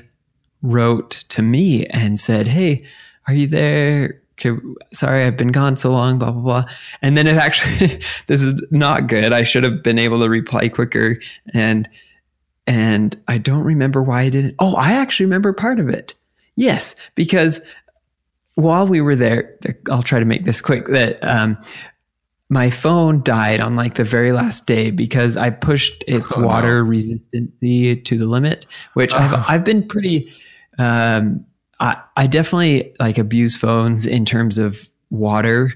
wrote 0.63 1.11
to 1.31 1.43
me 1.43 1.87
and 1.87 2.21
said, 2.21 2.49
Hey, 2.49 2.85
are 3.27 3.35
you 3.35 3.47
there? 3.47 4.20
Could- 4.41 4.61
Sorry, 4.93 5.25
I've 5.25 5.37
been 5.37 5.53
gone 5.53 5.77
so 5.77 5.91
long, 5.93 6.19
blah, 6.19 6.33
blah, 6.33 6.43
blah. 6.43 6.65
And 7.03 7.17
then 7.17 7.27
it 7.27 7.37
actually, 7.37 8.01
this 8.27 8.43
is 8.43 8.55
not 8.71 9.07
good. 9.07 9.33
I 9.33 9.43
should 9.45 9.63
have 9.65 9.83
been 9.83 9.99
able 9.99 10.21
to 10.21 10.29
reply 10.29 10.69
quicker. 10.69 11.17
And, 11.55 11.89
and 12.67 13.21
I 13.29 13.39
don't 13.39 13.63
remember 13.65 14.03
why 14.03 14.23
I 14.23 14.29
didn't. 14.31 14.55
Oh, 14.59 14.75
I 14.77 14.93
actually 14.93 15.27
remember 15.27 15.53
part 15.53 15.79
of 15.81 15.89
it. 15.89 16.15
Yes, 16.57 16.95
because 17.15 17.61
while 18.55 18.87
we 18.87 19.01
were 19.01 19.17
there, 19.17 19.57
I'll 19.91 20.03
try 20.03 20.19
to 20.19 20.25
make 20.25 20.45
this 20.45 20.61
quick. 20.61 20.87
That 20.89 21.23
um, 21.25 21.57
my 22.51 22.69
phone 22.69 23.23
died 23.23 23.61
on 23.61 23.77
like 23.77 23.95
the 23.95 24.05
very 24.05 24.33
last 24.33 24.67
day 24.67 24.91
because 24.91 25.37
I 25.37 25.51
pushed 25.51 26.05
its 26.07 26.33
Oh, 26.37 26.41
no. 26.41 26.47
water 26.49 26.85
resistancy 26.85 28.05
to 28.05 28.19
the 28.19 28.27
limit, 28.27 28.67
which 28.95 29.15
I've 29.15 29.33
Oh. 29.33 29.45
I've 29.49 29.65
been 29.65 29.87
pretty. 29.87 30.33
Um, 30.79 31.45
I 31.81 32.01
I 32.17 32.27
definitely 32.27 32.95
like 33.01 33.19
abuse 33.19 33.57
phones 33.57 34.07
in 34.07 34.25
terms 34.25 34.59
of 34.59 34.89
water. 35.11 35.73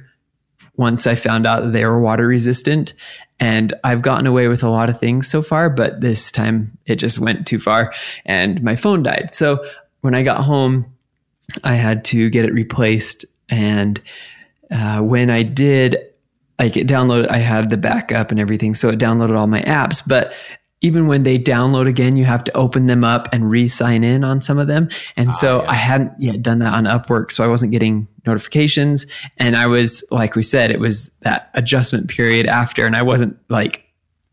Once 0.77 1.07
I 1.07 1.14
found 1.14 1.47
out 1.47 1.62
that 1.62 1.73
they 1.73 1.85
were 1.85 2.01
water 2.01 2.27
resistant, 2.27 2.95
and 3.38 3.73
I've 3.85 4.03
gotten 4.03 4.27
away 4.27 4.49
with 4.49 4.64
a 4.64 4.71
lot 4.71 4.88
of 4.88 4.99
things 4.99 5.29
so 5.29 5.40
far, 5.40 5.71
but 5.71 6.01
this 6.01 6.33
time 6.33 6.77
it 6.87 6.97
just 6.97 7.19
went 7.19 7.47
too 7.47 7.61
far, 7.61 7.93
and 8.27 8.61
my 8.62 8.75
phone 8.75 9.03
died. 9.05 9.31
So 9.33 9.64
when 10.01 10.14
I 10.14 10.23
got 10.23 10.45
home, 10.45 10.93
I 11.62 11.75
had 11.75 12.05
to 12.07 12.29
get 12.31 12.45
it 12.45 12.53
replaced. 12.53 13.25
And 13.49 14.01
uh, 14.71 15.01
when 15.01 15.31
I 15.31 15.43
did, 15.43 15.97
like 16.59 16.77
it 16.77 16.87
downloaded, 16.87 17.29
I 17.29 17.38
had 17.38 17.71
the 17.71 17.77
backup 17.77 18.31
and 18.31 18.40
everything. 18.40 18.75
So 18.75 18.88
it 18.88 18.99
downloaded 18.99 19.38
all 19.38 19.47
my 19.47 19.62
apps. 19.62 20.03
But 20.07 20.35
even 20.85 21.07
when 21.07 21.23
they 21.23 21.38
download 21.38 21.88
again, 21.88 22.14
you 22.14 22.27
have 22.27 22.44
to 22.44 22.53
open 22.55 22.88
them 22.88 23.05
up 23.05 23.27
and 23.33 23.49
re-sign 23.49 24.05
in 24.05 24.23
on 24.23 24.42
some 24.42 24.59
of 24.59 24.66
them. 24.66 24.87
And 25.16 25.31
ah, 25.31 25.33
so 25.33 25.62
yeah. 25.62 25.70
I 25.70 25.75
hadn't 25.75 26.12
yet 26.20 26.42
done 26.42 26.59
that 26.59 26.75
on 26.75 26.85
Upwork, 26.85 27.33
so 27.33 27.42
I 27.42 27.47
wasn't 27.47 27.73
getting 27.73 28.07
notifications. 28.27 29.07
And 29.38 29.57
I 29.57 29.66
was, 29.66 30.05
like 30.11 30.37
we 30.37 30.42
said, 30.42 30.70
it 30.70 30.81
was 30.81 31.11
that 31.20 31.49
adjustment 31.55 32.11
period 32.11 32.44
after, 32.44 32.85
and 32.85 32.94
I 32.94 33.01
wasn't 33.01 33.35
like 33.49 33.83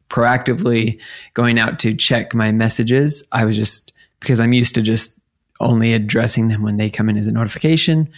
proactively 0.09 0.99
going 1.35 1.57
out 1.57 1.79
to 1.79 1.95
check 1.95 2.33
my 2.33 2.51
messages. 2.51 3.23
I 3.31 3.45
was 3.45 3.55
just 3.55 3.93
because 4.19 4.41
I'm 4.41 4.51
used 4.51 4.75
to 4.75 4.81
just 4.81 5.17
only 5.61 5.93
addressing 5.93 6.49
them 6.49 6.63
when 6.63 6.75
they 6.75 6.89
come 6.89 7.07
in 7.07 7.15
as 7.15 7.27
a 7.27 7.31
notification. 7.31 8.09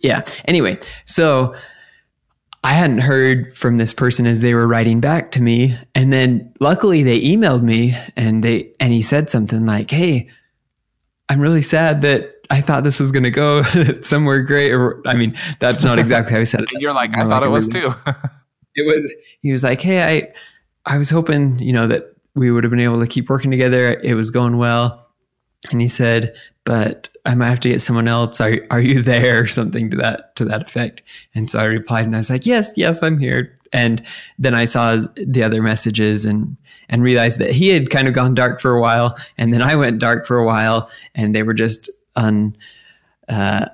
Yeah. 0.00 0.22
Anyway, 0.44 0.78
so 1.06 1.54
I 2.64 2.72
hadn't 2.72 2.98
heard 2.98 3.56
from 3.56 3.76
this 3.76 3.92
person 3.92 4.26
as 4.26 4.40
they 4.40 4.54
were 4.54 4.66
writing 4.66 5.00
back 5.00 5.30
to 5.32 5.42
me. 5.42 5.76
And 5.94 6.12
then 6.12 6.52
luckily 6.60 7.02
they 7.02 7.20
emailed 7.20 7.62
me 7.62 7.96
and 8.16 8.42
they, 8.42 8.72
and 8.80 8.92
he 8.92 9.00
said 9.00 9.30
something 9.30 9.64
like, 9.64 9.90
Hey, 9.90 10.28
I'm 11.28 11.40
really 11.40 11.62
sad 11.62 12.02
that 12.02 12.34
I 12.50 12.60
thought 12.60 12.82
this 12.82 12.98
was 12.98 13.12
going 13.12 13.24
to 13.24 13.30
go 13.30 13.62
somewhere 14.00 14.42
great. 14.42 14.72
Or, 14.72 15.00
I 15.06 15.14
mean, 15.14 15.36
that's 15.60 15.84
not 15.84 15.98
exactly 15.98 16.32
how 16.32 16.40
he 16.40 16.46
said 16.46 16.62
it. 16.62 16.68
You're 16.80 16.94
like, 16.94 17.14
I 17.14 17.22
thought 17.22 17.42
like 17.42 17.44
it 17.44 17.50
was 17.50 17.68
really, 17.68 17.90
too. 17.90 17.94
it 18.74 18.86
was, 18.86 19.12
he 19.40 19.52
was 19.52 19.62
like, 19.62 19.80
Hey, 19.80 20.02
I, 20.02 20.32
I 20.94 20.98
was 20.98 21.10
hoping, 21.10 21.58
you 21.60 21.72
know, 21.72 21.86
that 21.86 22.14
we 22.34 22.50
would 22.50 22.64
have 22.64 22.70
been 22.70 22.80
able 22.80 23.00
to 23.00 23.06
keep 23.06 23.28
working 23.28 23.50
together. 23.50 24.00
It 24.00 24.14
was 24.14 24.30
going 24.30 24.56
well. 24.56 25.07
And 25.70 25.80
he 25.80 25.88
said, 25.88 26.34
but 26.68 27.08
I 27.24 27.34
might 27.34 27.48
have 27.48 27.60
to 27.60 27.70
get 27.70 27.80
someone 27.80 28.08
else. 28.08 28.42
Are 28.42 28.60
are 28.70 28.80
you 28.80 29.00
there? 29.02 29.40
Or 29.40 29.46
something 29.46 29.90
to 29.90 29.96
that 29.96 30.36
to 30.36 30.44
that 30.44 30.60
effect. 30.60 31.02
And 31.34 31.50
so 31.50 31.58
I 31.58 31.64
replied 31.64 32.04
and 32.04 32.14
I 32.14 32.18
was 32.18 32.28
like, 32.28 32.44
Yes, 32.44 32.74
yes, 32.76 33.02
I'm 33.02 33.18
here. 33.18 33.58
And 33.72 34.02
then 34.38 34.54
I 34.54 34.66
saw 34.66 35.00
the 35.16 35.42
other 35.42 35.62
messages 35.62 36.26
and 36.26 36.58
and 36.90 37.02
realized 37.02 37.38
that 37.38 37.52
he 37.52 37.68
had 37.68 37.88
kind 37.88 38.06
of 38.06 38.12
gone 38.12 38.34
dark 38.34 38.60
for 38.60 38.74
a 38.74 38.80
while, 38.82 39.16
and 39.38 39.52
then 39.52 39.62
I 39.62 39.76
went 39.76 39.98
dark 39.98 40.26
for 40.26 40.36
a 40.38 40.44
while, 40.44 40.90
and 41.14 41.34
they 41.34 41.42
were 41.42 41.54
just 41.54 41.88
un 42.16 42.54
uh 43.30 43.66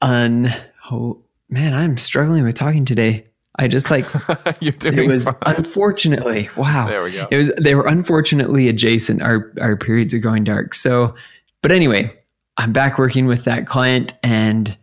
un 0.00 0.52
oh 0.92 1.20
man, 1.48 1.74
I'm 1.74 1.96
struggling 1.96 2.44
with 2.44 2.54
talking 2.54 2.84
today. 2.84 3.26
I 3.60 3.68
just 3.68 3.90
like 3.90 4.06
You're 4.60 4.72
doing 4.72 4.98
it 4.98 5.08
was 5.08 5.24
fine. 5.24 5.36
unfortunately 5.44 6.48
wow. 6.56 6.88
There 6.88 7.02
we 7.02 7.12
go. 7.12 7.28
It 7.30 7.36
was 7.36 7.52
they 7.60 7.74
were 7.74 7.86
unfortunately 7.86 8.68
adjacent 8.68 9.20
our 9.20 9.52
our 9.60 9.76
periods 9.76 10.14
of 10.14 10.22
going 10.22 10.44
dark. 10.44 10.74
So 10.74 11.14
but 11.60 11.70
anyway, 11.70 12.10
I'm 12.56 12.72
back 12.72 12.98
working 12.98 13.26
with 13.26 13.44
that 13.44 13.66
client 13.66 14.14
and 14.22 14.76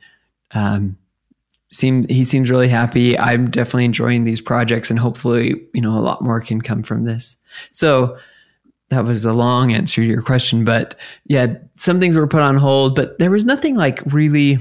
um, 0.51 0.95
seem 1.71 2.07
he 2.07 2.23
seems 2.23 2.51
really 2.51 2.69
happy. 2.69 3.17
I'm 3.17 3.49
definitely 3.49 3.85
enjoying 3.85 4.25
these 4.25 4.39
projects 4.39 4.91
and 4.91 4.99
hopefully, 4.99 5.55
you 5.73 5.81
know, 5.81 5.97
a 5.97 6.01
lot 6.01 6.21
more 6.21 6.39
can 6.39 6.61
come 6.61 6.83
from 6.83 7.05
this. 7.05 7.35
So 7.71 8.15
that 8.89 9.05
was 9.05 9.25
a 9.25 9.33
long 9.33 9.73
answer 9.73 10.01
to 10.01 10.07
your 10.07 10.21
question, 10.21 10.63
but 10.63 10.93
yeah, 11.25 11.55
some 11.77 11.99
things 11.99 12.15
were 12.15 12.27
put 12.27 12.41
on 12.41 12.57
hold, 12.57 12.95
but 12.95 13.17
there 13.17 13.31
was 13.31 13.43
nothing 13.43 13.75
like 13.75 14.01
really 14.05 14.57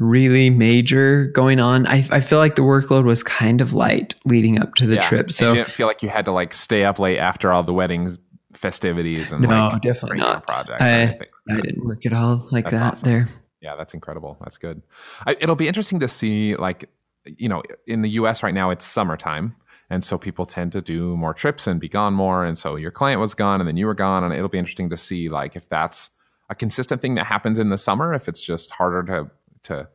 really 0.00 0.50
major 0.50 1.26
going 1.28 1.60
on. 1.60 1.86
I, 1.86 2.06
I 2.10 2.20
feel 2.20 2.38
like 2.38 2.56
the 2.56 2.62
workload 2.62 3.04
was 3.04 3.22
kind 3.22 3.60
of 3.60 3.72
light 3.72 4.14
leading 4.24 4.60
up 4.60 4.74
to 4.76 4.86
the 4.86 4.96
yeah, 4.96 5.00
trip. 5.02 5.32
So 5.32 5.50
you 5.50 5.58
didn't 5.58 5.70
feel 5.72 5.86
like 5.86 6.02
you 6.02 6.08
had 6.08 6.24
to 6.24 6.32
like 6.32 6.52
stay 6.52 6.84
up 6.84 6.98
late 6.98 7.18
after 7.18 7.52
all 7.52 7.62
the 7.62 7.74
weddings 7.74 8.18
festivities 8.52 9.32
and 9.32 9.42
no, 9.42 9.68
like 9.68 9.82
definitely 9.82 10.18
not 10.18 10.46
project. 10.46 10.80
I, 10.80 11.18
I 11.50 11.60
didn't 11.60 11.84
work 11.84 12.06
at 12.06 12.12
all 12.12 12.48
like 12.50 12.64
that's 12.64 12.80
that 12.80 12.92
awesome. 12.92 13.08
there. 13.08 13.28
Yeah, 13.64 13.76
that's 13.76 13.94
incredible. 13.94 14.36
That's 14.40 14.58
good. 14.58 14.82
I, 15.26 15.36
it'll 15.40 15.56
be 15.56 15.66
interesting 15.66 15.98
to 16.00 16.08
see, 16.08 16.54
like, 16.54 16.90
you 17.24 17.48
know, 17.48 17.62
in 17.86 18.02
the 18.02 18.10
U.S. 18.10 18.42
right 18.42 18.52
now, 18.52 18.68
it's 18.68 18.84
summertime, 18.84 19.56
and 19.88 20.04
so 20.04 20.18
people 20.18 20.44
tend 20.44 20.72
to 20.72 20.82
do 20.82 21.16
more 21.16 21.32
trips 21.32 21.66
and 21.66 21.80
be 21.80 21.88
gone 21.88 22.12
more. 22.12 22.44
And 22.44 22.58
so 22.58 22.76
your 22.76 22.90
client 22.90 23.22
was 23.22 23.32
gone, 23.32 23.62
and 23.62 23.66
then 23.66 23.78
you 23.78 23.86
were 23.86 23.94
gone, 23.94 24.22
and 24.22 24.34
it'll 24.34 24.50
be 24.50 24.58
interesting 24.58 24.90
to 24.90 24.98
see, 24.98 25.30
like, 25.30 25.56
if 25.56 25.66
that's 25.70 26.10
a 26.50 26.54
consistent 26.54 27.00
thing 27.00 27.14
that 27.14 27.24
happens 27.24 27.58
in 27.58 27.70
the 27.70 27.78
summer, 27.78 28.12
if 28.12 28.28
it's 28.28 28.44
just 28.44 28.70
harder 28.72 29.02
to 29.04 29.30
to 29.64 29.88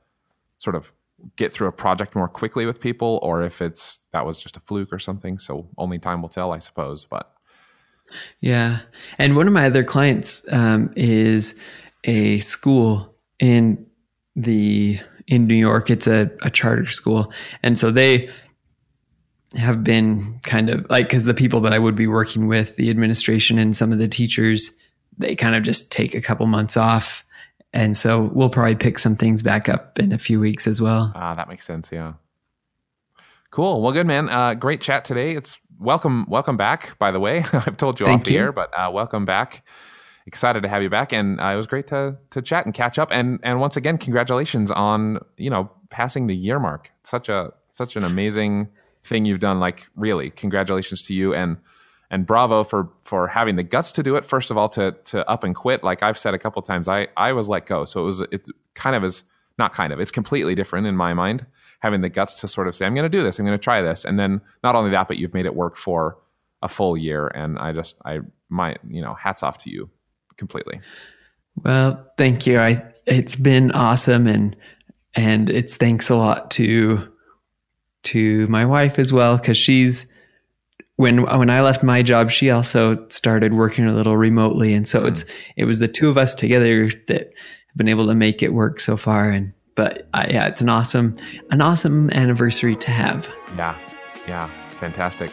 sort 0.58 0.76
of 0.76 0.94
get 1.36 1.52
through 1.52 1.68
a 1.68 1.72
project 1.72 2.16
more 2.16 2.28
quickly 2.28 2.66
with 2.66 2.80
people, 2.80 3.20
or 3.22 3.44
if 3.44 3.62
it's 3.62 4.02
that 4.12 4.26
was 4.26 4.40
just 4.40 4.58
a 4.58 4.60
fluke 4.60 4.92
or 4.92 5.00
something. 5.00 5.38
So 5.38 5.70
only 5.78 6.00
time 6.00 6.22
will 6.22 6.30
tell, 6.30 6.54
I 6.54 6.60
suppose. 6.60 7.06
But 7.06 7.32
yeah. 8.42 8.80
And 9.18 9.36
one 9.36 9.48
of 9.48 9.54
my 9.54 9.66
other 9.66 9.84
clients 9.84 10.46
um, 10.52 10.92
is 10.96 11.60
a 12.04 12.40
school 12.40 13.16
in 13.40 13.86
the 14.36 15.00
in 15.28 15.48
New 15.48 15.56
York. 15.56 15.90
It's 15.90 16.08
a, 16.08 16.32
a 16.42 16.50
charter 16.50 16.88
school. 16.88 17.32
And 17.64 17.78
so 17.78 17.92
they 17.92 18.30
have 19.56 19.84
been 19.84 20.40
kind 20.44 20.70
of 20.70 20.86
like 20.90 21.08
because 21.08 21.26
the 21.26 21.34
people 21.34 21.62
that 21.62 21.74
I 21.74 21.80
would 21.80 21.96
be 21.96 22.08
working 22.08 22.48
with, 22.48 22.76
the 22.76 22.90
administration 22.90 23.58
and 23.58 23.76
some 23.76 23.92
of 23.92 24.00
the 24.00 24.08
teachers, 24.08 24.72
they 25.18 25.36
kind 25.36 25.56
of 25.56 25.64
just 25.64 25.92
take 25.92 26.14
a 26.16 26.22
couple 26.22 26.46
months 26.46 26.78
off. 26.78 27.26
And 27.74 27.96
so 27.96 28.32
we'll 28.34 28.50
probably 28.50 28.76
pick 28.76 28.98
some 28.98 29.16
things 29.16 29.44
back 29.44 29.70
up 29.70 30.00
in 30.00 30.12
a 30.12 30.18
few 30.18 30.40
weeks 30.40 30.68
as 30.68 30.82
well. 30.82 31.12
Ah, 31.16 31.36
that 31.36 31.48
makes 31.48 31.66
sense. 31.66 31.92
Yeah. 31.92 32.14
Cool. 33.52 33.82
Well, 33.82 33.92
good 33.92 34.08
man. 34.08 34.30
Uh, 34.30 34.54
great 34.54 34.82
chat 34.82 35.06
today. 35.06 35.32
It's 35.36 35.60
welcome, 35.80 36.26
welcome 36.30 36.58
back. 36.58 36.98
By 37.00 37.12
the 37.12 37.20
way, 37.20 37.40
I've 37.54 37.78
told 37.78 38.00
you 38.00 38.06
Thank 38.06 38.22
off 38.22 38.26
the 38.26 38.34
you. 38.34 38.40
air, 38.40 38.52
but 38.52 38.72
uh, 38.78 38.90
welcome 38.92 39.26
back. 39.26 39.66
Excited 40.26 40.62
to 40.64 40.70
have 40.70 40.84
you 40.84 40.90
back, 40.90 41.12
and 41.12 41.40
uh, 41.40 41.46
it 41.46 41.56
was 41.56 41.66
great 41.66 41.88
to 41.88 42.18
to 42.30 42.42
chat 42.42 42.66
and 42.66 42.74
catch 42.76 43.00
up. 43.00 43.10
And 43.12 43.40
and 43.42 43.60
once 43.60 43.76
again, 43.78 43.98
congratulations 43.98 44.70
on 44.70 45.18
you 45.38 45.50
know 45.50 45.72
passing 45.90 46.28
the 46.28 46.36
year 46.36 46.60
mark. 46.60 46.92
Such 47.04 47.30
a 47.30 47.54
such 47.72 47.96
an 47.96 48.04
amazing 48.04 48.68
thing 49.04 49.26
you've 49.26 49.40
done. 49.40 49.60
Like 49.60 49.88
really, 49.96 50.30
congratulations 50.30 51.02
to 51.04 51.16
you 51.16 51.34
and 51.34 51.58
and 52.12 52.26
bravo 52.26 52.64
for 52.64 52.90
for 53.02 53.28
having 53.28 53.56
the 53.56 53.64
guts 53.64 53.92
to 53.94 54.04
do 54.04 54.16
it. 54.16 54.26
First 54.26 54.52
of 54.52 54.58
all, 54.58 54.70
to 54.70 54.92
to 55.06 55.28
up 55.30 55.44
and 55.44 55.56
quit. 55.56 55.84
Like 55.84 56.04
I've 56.04 56.18
said 56.18 56.34
a 56.34 56.40
couple 56.40 56.62
times, 56.62 56.88
I 56.88 57.08
I 57.18 57.34
was 57.34 57.50
let 57.50 57.66
go, 57.66 57.86
so 57.86 58.02
it 58.02 58.06
was 58.06 58.22
it 58.22 58.48
kind 58.76 58.96
of 58.96 59.04
is 59.04 59.24
not 59.58 59.74
kind 59.74 59.92
of 59.92 60.00
it's 60.00 60.12
completely 60.12 60.56
different 60.56 60.88
in 60.88 60.96
my 60.96 61.14
mind 61.14 61.46
having 61.80 62.02
the 62.02 62.10
guts 62.10 62.42
to 62.42 62.48
sort 62.48 62.68
of 62.68 62.76
say, 62.76 62.86
I'm 62.86 62.94
going 62.94 63.10
to 63.10 63.10
do 63.10 63.24
this, 63.24 63.40
I'm 63.40 63.46
going 63.46 63.58
to 63.58 63.64
try 63.64 63.82
this. 63.82 64.06
And 64.06 64.20
then 64.20 64.42
not 64.64 64.76
only 64.76 64.92
that, 64.92 65.08
but 65.08 65.18
you've 65.18 65.34
made 65.34 65.46
it 65.46 65.56
work 65.56 65.76
for 65.76 66.18
a 66.62 66.68
full 66.68 66.98
year. 66.98 67.28
And 67.28 67.58
I 67.58 67.72
just, 67.72 67.98
I, 68.06 68.20
my, 68.50 68.76
you 68.88 69.02
know, 69.02 69.14
hats 69.14 69.44
off 69.44 69.58
to 69.60 69.70
you 69.70 69.90
completely. 70.38 70.82
Well, 71.64 72.06
thank 72.18 72.46
you. 72.46 72.60
I, 72.60 72.84
it's 73.06 73.36
been 73.36 73.72
awesome. 73.72 74.28
And, 74.28 74.56
and 75.16 75.50
it's 75.50 75.78
thanks 75.78 76.10
a 76.10 76.16
lot 76.16 76.52
to, 76.52 77.12
to 78.04 78.48
my 78.48 78.66
wife 78.66 79.00
as 79.00 79.14
well. 79.14 79.40
Cause 79.40 79.58
she's, 79.58 80.06
when 81.00 81.22
when 81.22 81.50
I 81.50 81.62
left 81.62 81.82
my 81.82 82.04
job, 82.04 82.30
she 82.30 82.50
also 82.50 83.08
started 83.08 83.54
working 83.54 83.86
a 83.86 83.94
little 83.94 84.18
remotely, 84.18 84.74
and 84.74 84.86
so 84.86 85.04
mm. 85.04 85.08
it's 85.08 85.24
it 85.56 85.64
was 85.64 85.80
the 85.80 85.88
two 85.88 86.10
of 86.10 86.18
us 86.18 86.36
together 86.36 86.90
that 87.08 87.22
have 87.22 87.78
been 87.78 87.88
able 87.88 88.06
to 88.08 88.14
make 88.14 88.44
it 88.44 88.54
work 88.54 88.82
so 88.82 88.98
far. 88.98 89.30
And 89.30 89.54
but 89.76 90.10
uh, 90.14 90.26
yeah, 90.28 90.48
it's 90.48 90.60
an 90.60 90.68
awesome, 90.68 91.16
an 91.52 91.62
awesome 91.62 92.10
anniversary 92.10 92.76
to 92.76 92.92
have. 92.92 93.30
Yeah, 93.56 93.78
yeah, 94.28 94.50
fantastic. 94.72 95.32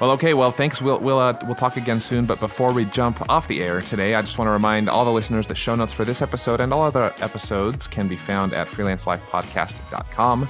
Well, 0.00 0.10
okay. 0.12 0.32
Well, 0.32 0.50
thanks. 0.50 0.80
We'll 0.80 1.00
we'll 1.00 1.18
uh, 1.18 1.38
we'll 1.44 1.54
talk 1.54 1.76
again 1.76 2.00
soon. 2.00 2.24
But 2.24 2.40
before 2.40 2.72
we 2.72 2.86
jump 2.86 3.28
off 3.28 3.46
the 3.46 3.62
air 3.62 3.82
today, 3.82 4.14
I 4.14 4.22
just 4.22 4.38
want 4.38 4.48
to 4.48 4.52
remind 4.52 4.88
all 4.88 5.04
the 5.04 5.12
listeners 5.12 5.46
that 5.48 5.56
show 5.56 5.74
notes 5.74 5.92
for 5.92 6.06
this 6.06 6.22
episode 6.22 6.60
and 6.60 6.72
all 6.72 6.82
other 6.82 7.12
episodes 7.20 7.86
can 7.86 8.08
be 8.08 8.16
found 8.16 8.54
at 8.54 8.68
freelancelifepodcast.com. 8.68 10.48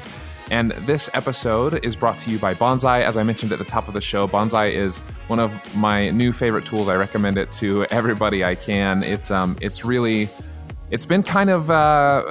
And 0.50 0.72
this 0.72 1.08
episode 1.14 1.84
is 1.84 1.96
brought 1.96 2.18
to 2.18 2.30
you 2.30 2.38
by 2.38 2.54
Bonsai. 2.54 3.02
As 3.02 3.16
I 3.16 3.22
mentioned 3.22 3.52
at 3.52 3.58
the 3.58 3.64
top 3.64 3.88
of 3.88 3.94
the 3.94 4.00
show, 4.00 4.28
Bonsai 4.28 4.72
is 4.72 4.98
one 5.28 5.40
of 5.40 5.74
my 5.76 6.10
new 6.10 6.32
favorite 6.32 6.66
tools. 6.66 6.88
I 6.88 6.96
recommend 6.96 7.38
it 7.38 7.50
to 7.52 7.84
everybody 7.90 8.44
I 8.44 8.54
can. 8.54 9.02
It's 9.02 9.30
um 9.30 9.56
it's 9.60 9.84
really 9.84 10.28
it's 10.90 11.06
been 11.06 11.22
kind 11.22 11.50
of 11.50 11.70
uh, 11.70 12.22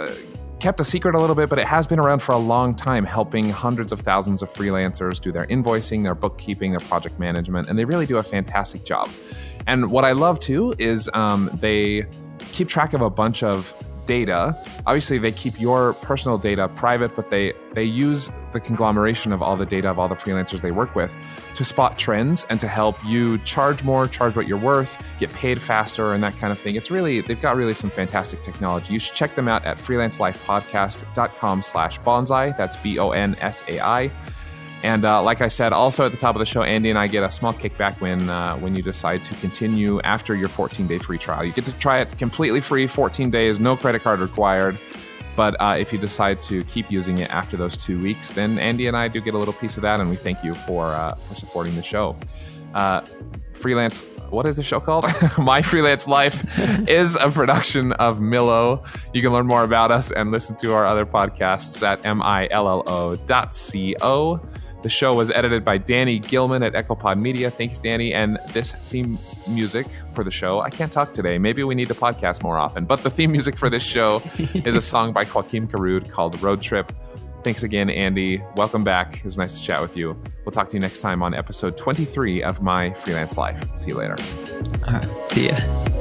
kept 0.60 0.80
a 0.80 0.86
secret 0.86 1.15
a 1.15 1.19
little 1.19 1.36
bit, 1.36 1.49
but 1.49 1.60
it 1.60 1.67
has 1.67 1.86
been 1.86 1.99
around 1.99 2.21
for 2.21 2.32
a 2.34 2.38
long 2.38 2.76
time, 2.76 3.04
helping 3.04 3.49
hundreds 3.49 3.91
of 3.91 3.99
thousands 3.99 4.41
of 4.41 4.49
freelancers 4.49 5.20
do 5.20 5.32
their 5.32 5.45
invoicing, 5.47 6.03
their 6.03 6.16
bookkeeping, 6.16 6.72
their 6.72 6.80
project 6.80 7.20
management, 7.20 7.68
and 7.68 7.78
they 7.78 7.84
really 7.84 8.05
do 8.05 8.18
a 8.18 8.24
fantastic 8.24 8.86
job. 8.86 9.09
And 9.68 9.91
what 9.91 10.05
I 10.05 10.11
love 10.11 10.39
too 10.39 10.74
is 10.78 11.09
um, 11.14 11.49
they 11.55 12.05
keep 12.53 12.68
track 12.68 12.93
of 12.93 13.01
a 13.01 13.09
bunch 13.09 13.43
of 13.43 13.74
data. 14.06 14.58
Obviously, 14.86 15.18
they 15.18 15.32
keep 15.32 15.60
your 15.60 15.93
personal 15.93 16.38
data 16.38 16.68
private, 16.70 17.16
but 17.16 17.30
they 17.30 17.54
they 17.74 17.84
use 17.84 18.32
the 18.51 18.60
conglomeration 18.60 19.32
of 19.32 19.41
all 19.41 19.58
the 19.58 19.66
data 19.66 19.89
of 19.89 19.97
all 19.97 20.08
the 20.08 20.16
freelancers 20.16 20.62
they 20.62 20.72
work 20.72 20.95
with 20.95 21.16
to 21.56 21.66
spot 21.66 21.97
trends 21.97 22.45
and 22.49 22.60
to 22.60 22.68
help 22.68 23.04
you 23.04 23.39
charge 23.39 23.84
more, 23.84 24.08
charge 24.08 24.38
what 24.38 24.47
you're 24.47 24.58
worth, 24.58 24.99
get 25.18 25.34
paid 25.34 25.60
faster, 25.60 26.14
and 26.14 26.24
that 26.24 26.38
kind 26.38 26.51
of 26.51 26.60
thing. 26.60 26.76
It's 26.76 26.91
really 26.91 27.22
they've 27.22 27.41
got 27.41 27.56
really 27.56 27.74
some 27.74 27.89
fantastic 27.89 28.43
technology. 28.43 28.93
You 28.93 28.99
should 28.99 29.16
check 29.16 29.34
them 29.36 29.47
out 29.47 29.66
at 29.66 29.78
freelancelifepodcast.com/bonsai. 29.78 32.58
That's 32.58 32.78
B 32.78 32.99
O 32.99 33.12
N 33.12 33.36
S 33.41 33.64
A 33.68 33.80
I. 33.80 34.12
And 34.84 35.06
uh, 35.06 35.24
like 35.24 35.42
I 35.42 35.48
said, 35.48 35.72
also 35.72 36.06
at 36.06 36.12
the 36.12 36.18
top 36.18 36.36
of 36.36 36.40
the 36.40 36.46
show, 36.46 36.62
Andy 36.62 36.90
and 36.90 37.00
I 37.00 37.08
get 37.08 37.24
a 37.24 37.32
small 37.32 37.54
kickback 37.54 38.02
when 38.02 38.30
uh, 38.30 38.58
when 38.58 38.76
you 38.76 38.84
decide 38.84 39.24
to 39.26 39.36
continue 39.36 40.02
after 40.02 40.36
your 40.36 40.50
14 40.50 40.88
day 40.88 40.98
free 40.98 41.18
trial. 41.18 41.44
You 41.46 41.54
get 41.54 41.66
to 41.66 41.74
try 41.78 42.00
it 42.00 42.18
completely 42.18 42.60
free, 42.60 42.86
14 42.86 43.32
days, 43.32 43.60
no 43.60 43.78
credit 43.78 44.02
card 44.02 44.20
required. 44.20 44.78
But 45.36 45.56
uh, 45.60 45.76
if 45.80 45.92
you 45.92 45.98
decide 45.98 46.42
to 46.44 46.64
keep 46.66 46.92
using 46.92 47.18
it 47.18 47.34
after 47.34 47.58
those 47.58 47.76
two 47.76 47.98
weeks, 48.00 48.32
then 48.32 48.60
Andy 48.60 48.86
and 48.88 48.96
I 48.96 49.08
do 49.08 49.20
get 49.20 49.34
a 49.34 49.38
little 49.38 49.54
piece 49.54 49.78
of 49.78 49.82
that, 49.82 50.00
and 50.00 50.10
we 50.10 50.16
thank 50.16 50.44
you 50.44 50.54
for 50.54 50.88
uh, 50.88 51.16
for 51.16 51.34
supporting 51.34 51.76
the 51.76 51.82
show. 51.82 52.16
Uh, 52.76 53.02
freelance 53.54 54.06
what 54.34 54.46
is 54.48 54.56
the 54.56 54.64
show 54.64 54.80
called? 54.80 55.06
My 55.38 55.62
Freelance 55.62 56.08
Life 56.08 56.44
is 56.90 57.16
a 57.16 57.30
production 57.30 57.92
of 57.94 58.18
Millo. 58.18 58.84
You 59.14 59.22
can 59.22 59.32
learn 59.32 59.46
more 59.46 59.64
about 59.64 59.92
us 59.92 60.12
and 60.12 60.32
listen 60.32 60.56
to 60.58 60.74
our 60.74 60.88
other 60.88 61.06
podcasts 61.06 61.84
at 61.84 62.02
millo.co. 62.02 62.50
The 64.84 64.90
show 64.90 65.16
was 65.16 65.32
edited 65.32 65.64
by 65.64 65.78
Danny 65.78 66.20
Gilman 66.20 66.62
at 66.62 66.74
Ecopod 66.74 67.18
Media. 67.18 67.50
Thanks, 67.50 67.80
Danny. 67.80 68.14
And 68.14 68.38
this 68.52 68.74
theme 68.74 69.18
music 69.48 69.88
for 70.14 70.26
the 70.26 70.30
show, 70.30 70.60
I 70.60 70.70
can't 70.70 70.92
talk 70.92 71.14
today. 71.14 71.38
Maybe 71.38 71.64
we 71.64 71.74
need 71.74 71.88
to 71.88 71.94
podcast 71.94 72.44
more 72.44 72.58
often. 72.58 72.84
But 72.84 73.02
the 73.02 73.10
theme 73.10 73.32
music 73.32 73.58
for 73.58 73.70
this 73.70 73.82
show 73.82 74.22
is 74.38 74.76
a 74.76 74.82
song 74.82 75.14
by 75.14 75.24
Joakim 75.24 75.70
Karud 75.70 76.12
called 76.12 76.40
Road 76.42 76.60
Trip. 76.60 76.92
Thanks 77.46 77.64
again, 77.64 77.90
Andy. 77.90 78.42
Welcome 78.58 78.84
back. 78.84 79.20
It 79.20 79.24
was 79.24 79.38
nice 79.38 79.58
to 79.58 79.66
chat 79.66 79.82
with 79.82 79.96
you. 79.96 80.22
We'll 80.44 80.52
talk 80.52 80.68
to 80.70 80.74
you 80.74 80.82
next 80.82 81.00
time 81.00 81.24
on 81.24 81.34
episode 81.34 81.78
23 81.78 82.44
of 82.44 82.62
My 82.62 82.92
Freelance 82.92 83.38
Life. 83.38 83.66
See 83.78 83.92
you 83.92 83.98
later. 83.98 84.18
All 84.86 84.96
right. 84.96 85.30
See 85.30 85.48
ya. 85.48 85.93